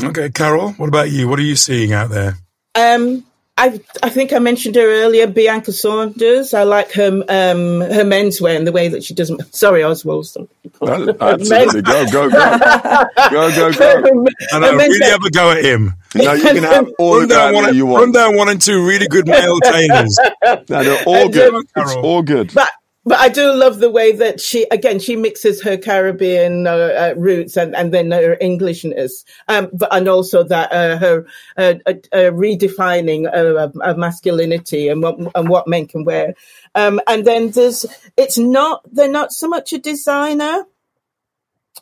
Okay, 0.02 0.30
Carol, 0.30 0.72
what 0.72 0.88
about 0.88 1.11
you? 1.11 1.28
What 1.28 1.38
are 1.38 1.42
you 1.42 1.56
seeing 1.56 1.92
out 1.92 2.08
there? 2.08 2.38
Um, 2.74 3.26
I 3.61 3.78
I 4.02 4.08
think 4.08 4.32
I 4.32 4.38
mentioned 4.38 4.74
her 4.76 4.88
earlier, 5.02 5.26
Bianca 5.26 5.70
Saunders. 5.70 6.54
I 6.54 6.62
like 6.62 6.92
her 6.92 7.08
um, 7.08 7.80
her 7.82 8.04
menswear 8.04 8.56
and 8.56 8.66
the 8.66 8.72
way 8.72 8.88
that 8.88 9.04
she 9.04 9.12
doesn't. 9.12 9.54
Sorry, 9.54 9.82
Ozwald. 9.82 10.48
Absolutely, 11.20 11.82
go 11.82 12.06
go 12.06 12.30
go 12.30 13.06
go 13.30 13.50
go 13.54 13.72
go. 13.72 14.26
And 14.52 14.64
I 14.64 14.70
really 14.70 15.11
have 15.11 15.22
a 15.22 15.30
go 15.30 15.50
at 15.50 15.62
him. 15.62 15.94
No, 16.12 16.32
you 16.32 16.42
can 16.42 16.64
have 16.64 16.88
all 16.98 17.20
run 17.20 17.28
down 17.28 17.54
one, 17.54 17.72
you 17.72 17.86
want. 17.86 18.00
Run 18.00 18.12
down 18.12 18.36
one 18.36 18.48
and 18.48 18.61
two 18.61 18.84
really 18.84 19.06
good 19.06 19.28
male 19.28 19.61
tailors. 19.62 20.18
no, 20.42 20.64
they're 20.66 21.04
all 21.06 21.28
good. 21.28 21.64
It's 21.76 21.94
all 21.94 22.22
good. 22.22 22.52
But 22.52 22.68
but 23.11 23.18
I 23.18 23.28
do 23.28 23.52
love 23.52 23.80
the 23.80 23.90
way 23.90 24.12
that 24.12 24.40
she, 24.40 24.68
again, 24.70 25.00
she 25.00 25.16
mixes 25.16 25.61
her 25.62 25.76
Caribbean 25.76 26.68
uh, 26.68 26.70
uh, 26.70 27.14
roots 27.16 27.56
and, 27.56 27.74
and 27.74 27.92
then 27.92 28.12
her 28.12 28.36
Englishness, 28.40 29.24
um, 29.48 29.68
but, 29.72 29.88
and 29.92 30.06
also 30.06 30.44
that 30.44 30.70
uh, 30.70 30.96
her 30.96 31.26
uh, 31.56 31.74
uh, 31.86 31.94
uh 32.12 32.30
redefining 32.30 33.26
of 33.26 33.98
masculinity 33.98 34.86
and 34.86 35.02
what 35.02 35.18
and 35.34 35.48
what 35.48 35.66
men 35.66 35.88
can 35.88 36.04
wear. 36.04 36.34
Um, 36.76 37.00
and 37.08 37.26
then 37.26 37.50
there's, 37.50 37.84
it's 38.16 38.38
not, 38.38 38.82
they're 38.92 39.11
not 39.11 39.32
so 39.32 39.48
much 39.48 39.72
a 39.72 39.78
designer. 39.78 40.66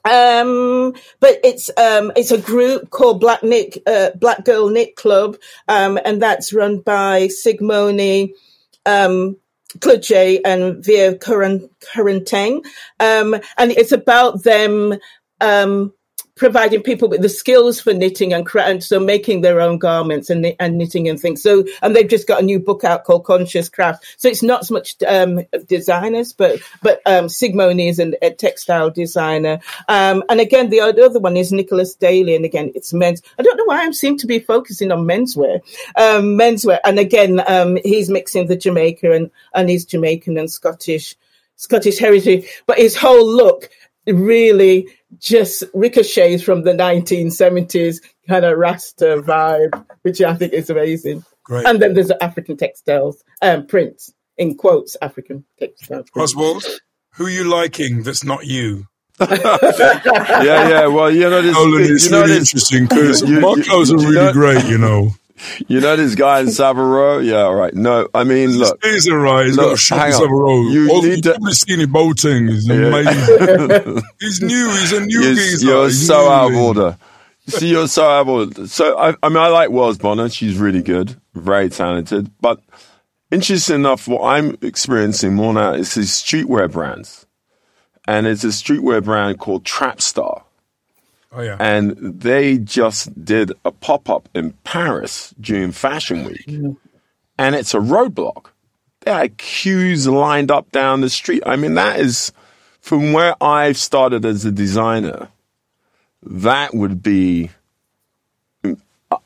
Um, 0.07 0.95
but 1.21 1.41
it's 1.45 1.69
um, 1.77 2.11
it's 2.17 2.31
a 2.31 2.41
group 2.41 2.89
called 2.89 3.21
Black 3.21 3.43
Knit 3.43 3.77
Black 4.19 4.47
Girl 4.47 4.71
Knit 4.71 4.97
Club, 4.97 5.37
um, 5.67 5.99
and 6.03 6.23
that's 6.23 6.55
run 6.55 6.79
by 6.79 7.29
Sigmoni. 7.29 8.33
Um, 8.87 9.37
Kluge 9.81 10.41
and 10.45 10.85
Via 10.85 11.15
Currenteng. 11.15 12.65
Um, 13.01 13.35
and 13.57 13.71
it's 13.73 13.93
about 13.93 14.43
them, 14.45 14.99
um, 15.41 15.93
providing 16.39 16.83
people 16.83 17.09
with 17.09 17.23
the 17.23 17.29
skills 17.29 17.81
for 17.81 17.93
knitting 17.93 18.33
and, 18.33 18.49
and 18.55 18.83
so 18.83 18.99
making 18.99 19.41
their 19.41 19.61
own 19.61 19.79
garments 19.79 20.31
and, 20.31 20.55
and 20.59 20.79
knitting 20.79 21.09
and 21.09 21.21
things. 21.21 21.43
So, 21.43 21.65
and 21.83 21.95
they've 21.95 22.09
just 22.09 22.27
got 22.27 22.41
a 22.41 22.45
new 22.45 22.59
book 22.59 22.85
out 22.85 23.05
called 23.05 23.25
Conscious 23.25 23.69
Craft. 23.69 24.05
So 24.17 24.29
it's 24.29 24.43
not 24.43 24.67
so 24.67 24.75
much, 24.75 24.95
um, 25.07 25.41
designers, 25.67 26.33
but, 26.33 26.61
but, 26.83 27.01
um, 27.07 27.27
Sigmoni 27.27 27.89
is 27.89 27.99
an, 27.99 28.15
a 28.23 28.31
textile 28.31 28.91
designer. 28.91 29.61
Um, 29.89 30.23
and 30.29 30.41
again, 30.41 30.71
the 30.71 30.81
other 30.81 31.21
one 31.21 31.37
is 31.37 31.53
Nicholas 31.53 31.95
Daley. 31.95 32.35
And 32.35 32.45
again, 32.45 32.73
it's 32.75 32.93
men's. 32.93 33.21
I 33.39 33.43
don't 33.43 33.57
know 33.57 33.65
why 33.65 33.81
I 33.81 33.91
seem 33.91 34.17
to 34.19 34.27
be 34.27 34.39
focusing 34.39 34.93
on 34.93 35.07
menswear, 35.07 35.61
um, 35.97 36.39
menswear. 36.39 36.79
And 36.85 36.99
again, 36.99 37.43
um, 37.47 37.79
he's 37.85 38.09
mixing 38.09 38.47
the 38.47 38.57
Jamaica 38.57 39.13
and, 39.13 39.31
and 39.55 39.69
his 39.69 39.85
Jamaican 39.85 40.39
and 40.39 40.51
Scottish, 40.51 41.17
Scottish 41.57 41.99
heritage, 41.99 42.47
but 42.67 42.79
his 42.79 42.97
whole 42.97 43.27
look 43.27 43.69
really 44.07 44.89
just 45.19 45.65
ricochets 45.75 46.43
from 46.43 46.63
the 46.63 46.73
1970s 46.73 48.01
kind 48.29 48.45
of 48.45 48.59
Rasta 48.59 49.23
vibe, 49.27 49.85
which 50.03 50.21
I 50.21 50.35
think 50.35 50.53
is 50.53 50.71
amazing. 50.71 51.25
Great. 51.45 51.67
And 51.67 51.81
then 51.81 51.95
there's 51.95 52.09
the 52.09 52.23
African 52.23 52.57
textiles, 52.57 53.23
um, 53.41 53.67
prints, 53.67 54.13
in 54.37 54.57
quotes, 54.57 54.97
African 55.01 55.45
textiles. 55.59 56.11
Ozwald, 56.15 56.65
who 57.15 57.27
are 57.27 57.31
you 57.31 57.45
liking 57.45 58.03
that's 58.03 58.25
not 58.25 58.47
you? 58.47 58.87
yeah, 59.21 60.69
yeah. 60.69 60.87
Well, 60.87 61.11
you 61.11 61.29
know, 61.29 61.43
this, 61.43 61.55
Nolan, 61.55 61.83
it's 61.83 62.05
you 62.05 62.11
know, 62.13 62.21
really 62.21 62.35
this, 62.35 62.55
interesting 62.55 62.87
because 62.87 63.23
my 63.25 63.63
clothes 63.65 63.91
are 63.93 63.97
really 63.97 64.15
know, 64.15 64.33
great, 64.33 64.65
you 64.67 64.79
know. 64.79 65.11
You 65.69 65.81
know 65.81 65.97
this 65.97 66.15
guy 66.15 66.41
in 66.41 66.51
Savile 66.51 67.23
Yeah, 67.23 67.43
all 67.43 67.55
right. 67.55 67.75
No, 67.75 68.09
I 68.15 68.25
mean, 68.25 68.59
look. 68.59 68.83
He's 68.85 69.09
all 69.09 69.19
right. 69.19 69.47
He's 69.47 69.57
look, 69.57 69.67
got 69.67 69.75
a 69.75 69.77
shop 69.77 70.07
in 70.07 70.13
Savile 70.13 70.71
You 70.71 70.89
oh, 70.91 71.01
need 71.01 71.23
to... 71.25 71.39
You've 71.41 71.55
seen 71.55 71.81
him 71.81 71.93
bolting. 71.93 72.49
He's 72.49 72.69
amazing. 72.71 74.03
he's 74.21 74.43
new. 74.43 74.71
He's 74.71 74.93
a 74.93 75.01
new 75.01 75.21
You're, 75.21 75.59
you're 75.59 75.91
so 75.91 76.23
new. 76.23 76.29
out 76.29 76.51
of 76.51 76.57
order. 76.57 76.99
See, 77.47 77.71
you're 77.71 77.89
so 77.89 78.05
out 78.05 78.21
of 78.23 78.29
order. 78.29 78.67
So, 78.67 78.99
I, 78.99 79.15
I 79.23 79.29
mean, 79.29 79.39
I 79.39 79.49
like 79.49 79.71
Wales 79.71 79.99
Bonner. 79.99 80.29
She's 80.29 80.59
really 80.59 80.83
good, 80.83 81.21
very 81.35 81.69
talented. 81.71 82.31
But 82.41 82.61
interesting 83.31 83.77
enough, 83.77 84.07
what 84.07 84.23
I'm 84.23 84.57
experiencing 84.63 85.35
more 85.35 85.55
now 85.55 85.73
is 85.73 85.95
these 85.95 86.11
streetwear 86.11 86.71
brands. 86.71 87.27
And 88.07 88.27
it's 88.27 88.45
a 88.45 88.49
streetwear 88.49 89.05
brand 89.05 89.39
called 89.39 89.65
Trapstar 89.65 90.45
Oh, 91.31 91.43
yeah. 91.43 91.57
And 91.61 92.21
they 92.21 92.59
just 92.59 93.25
did 93.25 93.53
a 93.65 93.71
pop 93.71 94.09
up 94.09 94.29
in 94.35 94.53
Paris 94.65 95.35
during 95.41 95.73
Fashion 95.73 96.25
Week. 96.25 96.47
Mm. 96.47 96.77
And 97.39 97.55
it's 97.55 97.75
a 97.75 97.79
roadblock. 97.79 98.47
There 99.01 99.15
are 99.15 99.29
queues 99.29 100.07
lined 100.07 100.51
up 100.51 100.73
down 100.73 101.03
the 101.03 101.11
street. 101.11 101.43
I 101.47 101.57
mean, 101.57 101.75
that 101.75 102.01
is 102.01 102.33
from 102.81 103.13
where 103.13 103.35
I've 103.43 103.77
started 103.77 104.25
as 104.25 104.45
a 104.45 104.51
designer, 104.51 105.29
that 106.23 106.75
would 106.75 107.03
be 107.03 107.51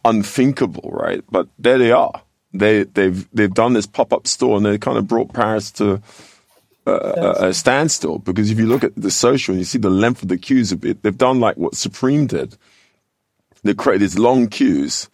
unthinkable, 0.05 0.91
right? 0.93 1.23
But 1.31 1.49
there 1.59 1.79
they 1.79 1.93
are. 1.93 2.23
They, 2.53 2.83
they've, 2.85 3.27
they've 3.33 3.55
done 3.55 3.73
this 3.73 3.87
pop 3.87 4.13
up 4.13 4.27
store 4.27 4.57
and 4.57 4.67
they 4.67 4.77
kind 4.77 4.99
of 4.99 5.09
brought 5.09 5.33
Paris 5.33 5.71
to 5.73 6.03
a, 6.87 7.49
a, 7.49 7.55
standstill 7.55 8.19
because 8.19 8.51
if 8.51 8.59
you 8.59 8.67
look 8.67 8.85
at 8.85 8.95
the 8.97 9.11
social 9.11 9.53
and 9.53 9.61
you 9.61 9.65
see 9.65 9.79
the 9.79 9.91
length 9.91 10.23
of 10.23 10.29
the 10.29 10.39
queues, 10.39 10.73
it, 10.73 11.03
they've 11.03 11.17
done 11.17 11.41
like 11.41 11.57
what 11.57 11.75
Supreme 11.75 12.27
did 12.27 12.57
They 13.63 13.75
created 13.75 14.03
these 14.03 14.19
long 14.19 14.49
queues. 14.49 15.09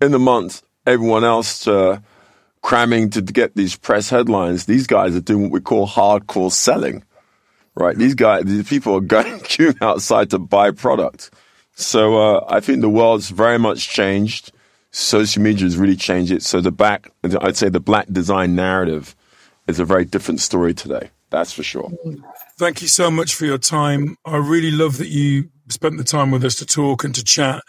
In 0.00 0.12
the 0.12 0.18
month, 0.18 0.62
everyone 0.86 1.24
else 1.24 1.66
uh, 1.66 2.00
cramming 2.60 3.10
to 3.10 3.22
get 3.22 3.54
these 3.56 3.76
press 3.76 4.10
headlines. 4.10 4.66
These 4.66 4.86
guys 4.86 5.16
are 5.16 5.20
doing 5.20 5.44
what 5.44 5.52
we 5.52 5.60
call 5.60 5.88
hardcore 5.88 6.52
selling, 6.52 7.02
right? 7.74 7.96
These 7.96 8.14
guys, 8.14 8.44
these 8.44 8.68
people 8.68 8.94
are 8.96 9.00
going 9.00 9.40
queuing 9.40 9.80
outside 9.80 10.30
to 10.30 10.38
buy 10.38 10.70
product. 10.70 11.30
So 11.74 12.18
uh, 12.18 12.44
I 12.48 12.60
think 12.60 12.80
the 12.80 12.90
world's 12.90 13.30
very 13.30 13.58
much 13.58 13.88
changed. 13.88 14.52
Social 14.90 15.42
media 15.42 15.64
has 15.64 15.76
really 15.76 15.96
changed 15.96 16.32
it. 16.32 16.42
So 16.42 16.60
the 16.60 16.72
back, 16.72 17.10
I'd 17.22 17.56
say 17.56 17.68
the 17.68 17.80
black 17.80 18.06
design 18.10 18.54
narrative 18.54 19.14
is 19.66 19.80
a 19.80 19.84
very 19.84 20.04
different 20.04 20.40
story 20.40 20.74
today. 20.74 21.10
That's 21.30 21.52
for 21.52 21.62
sure. 21.62 21.90
Thank 22.58 22.82
you 22.82 22.88
so 22.88 23.10
much 23.10 23.34
for 23.34 23.46
your 23.46 23.58
time. 23.58 24.16
I 24.24 24.36
really 24.36 24.70
love 24.70 24.98
that 24.98 25.08
you 25.08 25.50
spent 25.68 25.98
the 25.98 26.04
time 26.04 26.30
with 26.30 26.44
us 26.44 26.54
to 26.56 26.66
talk 26.66 27.04
and 27.04 27.14
to 27.14 27.24
chat 27.24 27.62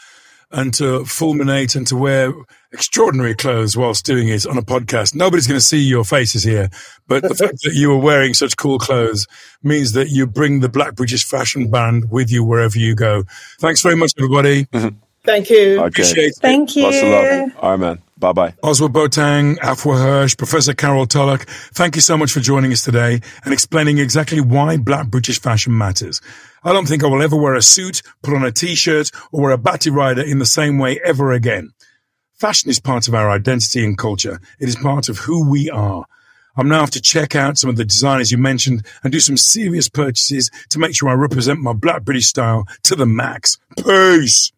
and 0.52 0.74
to 0.76 1.04
fulminate 1.04 1.76
and 1.76 1.86
to 1.88 1.95
wear 1.95 2.32
extraordinary 2.72 3.36
clothes 3.36 3.76
whilst 3.76 4.06
doing 4.06 4.30
it 4.30 4.45
on 4.45 4.58
a 4.58 4.62
podcast. 4.62 5.14
Nobody's 5.16 5.48
going 5.48 5.60
to 5.60 5.66
see 5.66 5.80
your 5.80 6.06
faces 6.06 6.43
here, 6.43 6.70
but 7.08 7.24
the 7.24 7.36
fact 7.36 7.64
that 7.64 7.74
you 7.74 7.91
are 7.91 8.00
wearing 8.00 8.34
such 8.34 8.56
cool 8.56 8.80
clothes 8.80 9.28
means 9.62 9.91
that 9.93 10.10
you 10.10 10.26
bring 10.26 10.62
the 10.62 10.70
Black 10.70 10.95
British 10.95 11.26
Fashion 11.26 11.70
Band 11.70 12.12
with 12.12 12.32
you 12.32 12.43
wherever 12.43 12.78
you 12.78 12.95
go. 12.95 13.24
Thanks 13.60 13.82
very 13.82 13.95
much, 13.95 14.14
everybody. 14.18 14.66
Mm-hmm. 14.66 14.98
Thank 15.26 15.50
you. 15.50 15.80
Okay. 15.80 15.88
Appreciate 15.88 16.28
it. 16.28 16.36
Thank 16.39 16.76
you. 16.78 16.84
Lots 16.84 17.02
of 17.02 17.08
love. 17.10 17.52
All 17.58 17.72
right, 17.72 17.80
man. 17.80 18.02
Bye 18.20 18.34
bye. 18.34 18.55
Ozwald 18.63 18.93
Boateng, 18.93 19.57
Afua 19.59 20.01
Hirsch, 20.01 20.38
Professor 20.38 20.74
Carol 20.74 21.05
Tulloch, 21.05 21.47
thank 21.74 21.95
you 21.95 22.01
so 22.01 22.18
much 22.18 22.32
for 22.32 22.39
joining 22.39 22.72
us 22.72 22.84
today 22.84 23.22
and 23.43 23.53
explaining 23.53 23.99
exactly 23.99 24.41
why 24.41 24.78
black 24.78 25.07
British 25.07 25.39
fashion 25.39 25.78
matters. 25.78 26.20
I 26.63 26.74
don't 26.74 26.88
think 26.88 27.03
I 27.03 27.07
will 27.07 27.22
ever 27.22 27.36
wear 27.36 27.53
a 27.53 27.61
suit, 27.61 28.01
put 28.24 28.34
on 28.34 28.43
a 28.43 28.51
t-shirt, 28.51 29.11
or 29.32 29.43
wear 29.43 29.51
a 29.51 29.57
batty 29.57 29.91
rider 29.91 30.24
in 30.24 30.39
the 30.39 30.47
same 30.47 30.80
way 30.80 30.99
ever 31.05 31.32
again. 31.32 31.74
Fashion 32.34 32.72
is 32.72 32.80
part 32.80 33.07
of 33.07 33.13
our 33.13 33.30
identity 33.30 33.86
and 33.86 33.97
culture. 33.97 34.39
It 34.59 34.68
is 34.68 34.76
part 34.76 35.09
of 35.09 35.20
who 35.20 35.47
we 35.49 35.70
are. 35.70 36.05
I'm 36.55 36.68
now 36.68 36.80
have 36.80 36.91
to 36.91 37.01
check 37.01 37.36
out 37.36 37.59
some 37.59 37.70
of 37.70 37.76
the 37.76 37.86
designers 37.86 38.32
you 38.32 38.39
mentioned 38.39 38.84
and 39.03 39.13
do 39.13 39.20
some 39.20 39.38
serious 39.38 39.89
purchases 39.89 40.49
to 40.70 40.80
make 40.80 40.95
sure 40.95 41.07
I 41.07 41.13
represent 41.13 41.59
my 41.59 41.74
black 41.74 42.03
British 42.03 42.26
style 42.26 42.65
to 42.84 42.95
the 42.95 43.05
max. 43.05 43.59
Peace! 43.78 44.51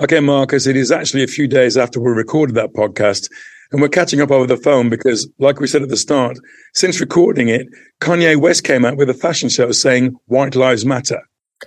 Okay, 0.00 0.18
Marcus, 0.18 0.66
it 0.66 0.76
is 0.76 0.90
actually 0.90 1.22
a 1.22 1.28
few 1.28 1.46
days 1.46 1.76
after 1.76 2.00
we 2.00 2.10
recorded 2.10 2.56
that 2.56 2.72
podcast, 2.72 3.30
and 3.70 3.80
we're 3.80 3.88
catching 3.88 4.20
up 4.20 4.32
over 4.32 4.44
the 4.44 4.56
phone 4.56 4.88
because, 4.88 5.30
like 5.38 5.60
we 5.60 5.68
said 5.68 5.82
at 5.82 5.88
the 5.88 5.96
start, 5.96 6.36
since 6.74 7.00
recording 7.00 7.48
it, 7.48 7.68
Kanye 8.00 8.36
West 8.36 8.64
came 8.64 8.84
out 8.84 8.96
with 8.96 9.08
a 9.08 9.14
fashion 9.14 9.48
show 9.48 9.70
saying 9.70 10.16
White 10.26 10.56
Lives 10.56 10.84
Matter. 10.84 11.20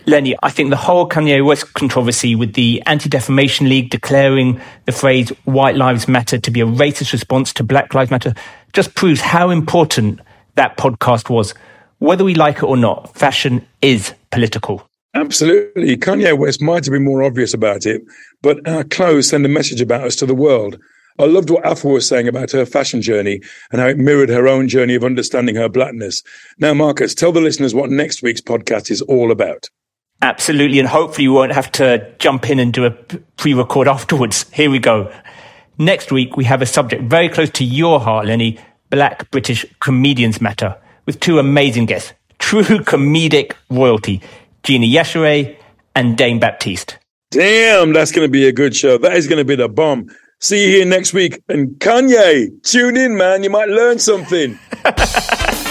Lenny, 0.05 0.35
I 0.43 0.49
think 0.49 0.71
the 0.71 0.75
whole 0.75 1.07
Kanye 1.07 1.43
West 1.45 1.73
controversy 1.73 2.35
with 2.35 2.53
the 2.53 2.83
Anti 2.85 3.07
Defamation 3.07 3.69
League 3.69 3.91
declaring 3.91 4.59
the 4.83 4.91
phrase 4.91 5.29
White 5.45 5.77
Lives 5.77 6.09
Matter 6.09 6.37
to 6.37 6.51
be 6.51 6.59
a 6.59 6.65
racist 6.65 7.13
response 7.13 7.53
to 7.53 7.63
Black 7.63 7.93
Lives 7.93 8.11
Matter 8.11 8.33
just 8.73 8.93
proves 8.93 9.21
how 9.21 9.51
important 9.51 10.19
that 10.55 10.75
podcast 10.75 11.29
was. 11.29 11.53
Whether 11.99 12.25
we 12.25 12.35
like 12.35 12.57
it 12.57 12.63
or 12.63 12.75
not, 12.75 13.15
fashion 13.15 13.65
is 13.81 14.13
political. 14.31 14.85
Absolutely. 15.13 15.97
Kanye 15.97 16.37
West 16.37 16.61
might 16.61 16.85
have 16.85 16.91
been 16.91 17.03
more 17.03 17.23
obvious 17.23 17.53
about 17.53 17.85
it, 17.85 18.01
but 18.41 18.67
our 18.67 18.83
clothes 18.83 19.29
send 19.29 19.45
a 19.45 19.49
message 19.49 19.81
about 19.81 20.03
us 20.03 20.15
to 20.17 20.25
the 20.25 20.35
world. 20.35 20.77
I 21.19 21.25
loved 21.25 21.49
what 21.49 21.63
Afua 21.63 21.93
was 21.93 22.07
saying 22.07 22.27
about 22.27 22.51
her 22.51 22.65
fashion 22.65 23.01
journey 23.01 23.41
and 23.71 23.81
how 23.81 23.87
it 23.87 23.97
mirrored 23.97 24.29
her 24.29 24.47
own 24.47 24.67
journey 24.67 24.93
of 24.93 25.03
understanding 25.03 25.55
her 25.55 25.67
blackness. 25.67 26.21
Now, 26.59 26.75
Marcus, 26.75 27.15
tell 27.15 27.31
the 27.31 27.41
listeners 27.41 27.73
what 27.73 27.89
next 27.89 28.21
week's 28.21 28.41
podcast 28.41 28.91
is 28.91 29.01
all 29.01 29.31
about. 29.31 29.69
Absolutely. 30.21 30.79
And 30.79 30.87
hopefully, 30.87 31.27
we 31.27 31.33
won't 31.33 31.53
have 31.53 31.71
to 31.73 32.13
jump 32.19 32.49
in 32.49 32.59
and 32.59 32.71
do 32.71 32.85
a 32.85 32.91
pre 32.91 33.53
record 33.53 33.87
afterwards. 33.87 34.45
Here 34.51 34.69
we 34.69 34.79
go. 34.79 35.11
Next 35.79 36.11
week, 36.11 36.37
we 36.37 36.43
have 36.45 36.61
a 36.61 36.65
subject 36.65 37.03
very 37.03 37.29
close 37.29 37.49
to 37.51 37.63
your 37.63 37.99
heart, 37.99 38.25
Lenny 38.25 38.59
Black 38.89 39.29
British 39.31 39.65
Comedians 39.79 40.41
Matter, 40.41 40.75
with 41.05 41.19
two 41.19 41.39
amazing 41.39 41.85
guests, 41.85 42.13
true 42.39 42.63
comedic 42.63 43.53
royalty, 43.69 44.21
Gina 44.67 44.85
Yashere 44.85 45.55
and 45.95 46.17
Dane 46.17 46.41
Baptiste. 46.41 46.99
Damn, 47.31 47.93
that's 47.93 48.11
going 48.11 48.27
to 48.27 48.29
be 48.29 48.49
a 48.49 48.51
good 48.51 48.75
show. 48.75 48.97
That 48.97 49.15
is 49.15 49.25
going 49.25 49.37
to 49.37 49.45
be 49.45 49.55
the 49.55 49.69
bomb. 49.69 50.09
See 50.41 50.65
you 50.65 50.71
here 50.75 50.85
next 50.85 51.13
week. 51.13 51.41
And 51.47 51.79
Kanye, 51.79 52.49
tune 52.63 52.97
in, 52.97 53.15
man. 53.15 53.43
You 53.43 53.49
might 53.49 53.69
learn 53.69 53.97
something. 53.97 54.59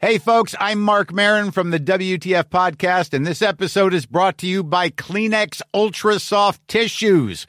Hey, 0.00 0.18
folks, 0.18 0.54
I'm 0.60 0.80
Marc 0.80 1.12
Maron 1.12 1.50
from 1.50 1.70
the 1.70 1.80
WTF 1.80 2.44
Podcast, 2.44 3.12
and 3.12 3.26
this 3.26 3.42
episode 3.42 3.92
is 3.92 4.06
brought 4.06 4.38
to 4.38 4.46
you 4.46 4.62
by 4.62 4.90
Kleenex 4.90 5.60
Ultra 5.74 6.20
Soft 6.20 6.66
Tissues, 6.68 7.48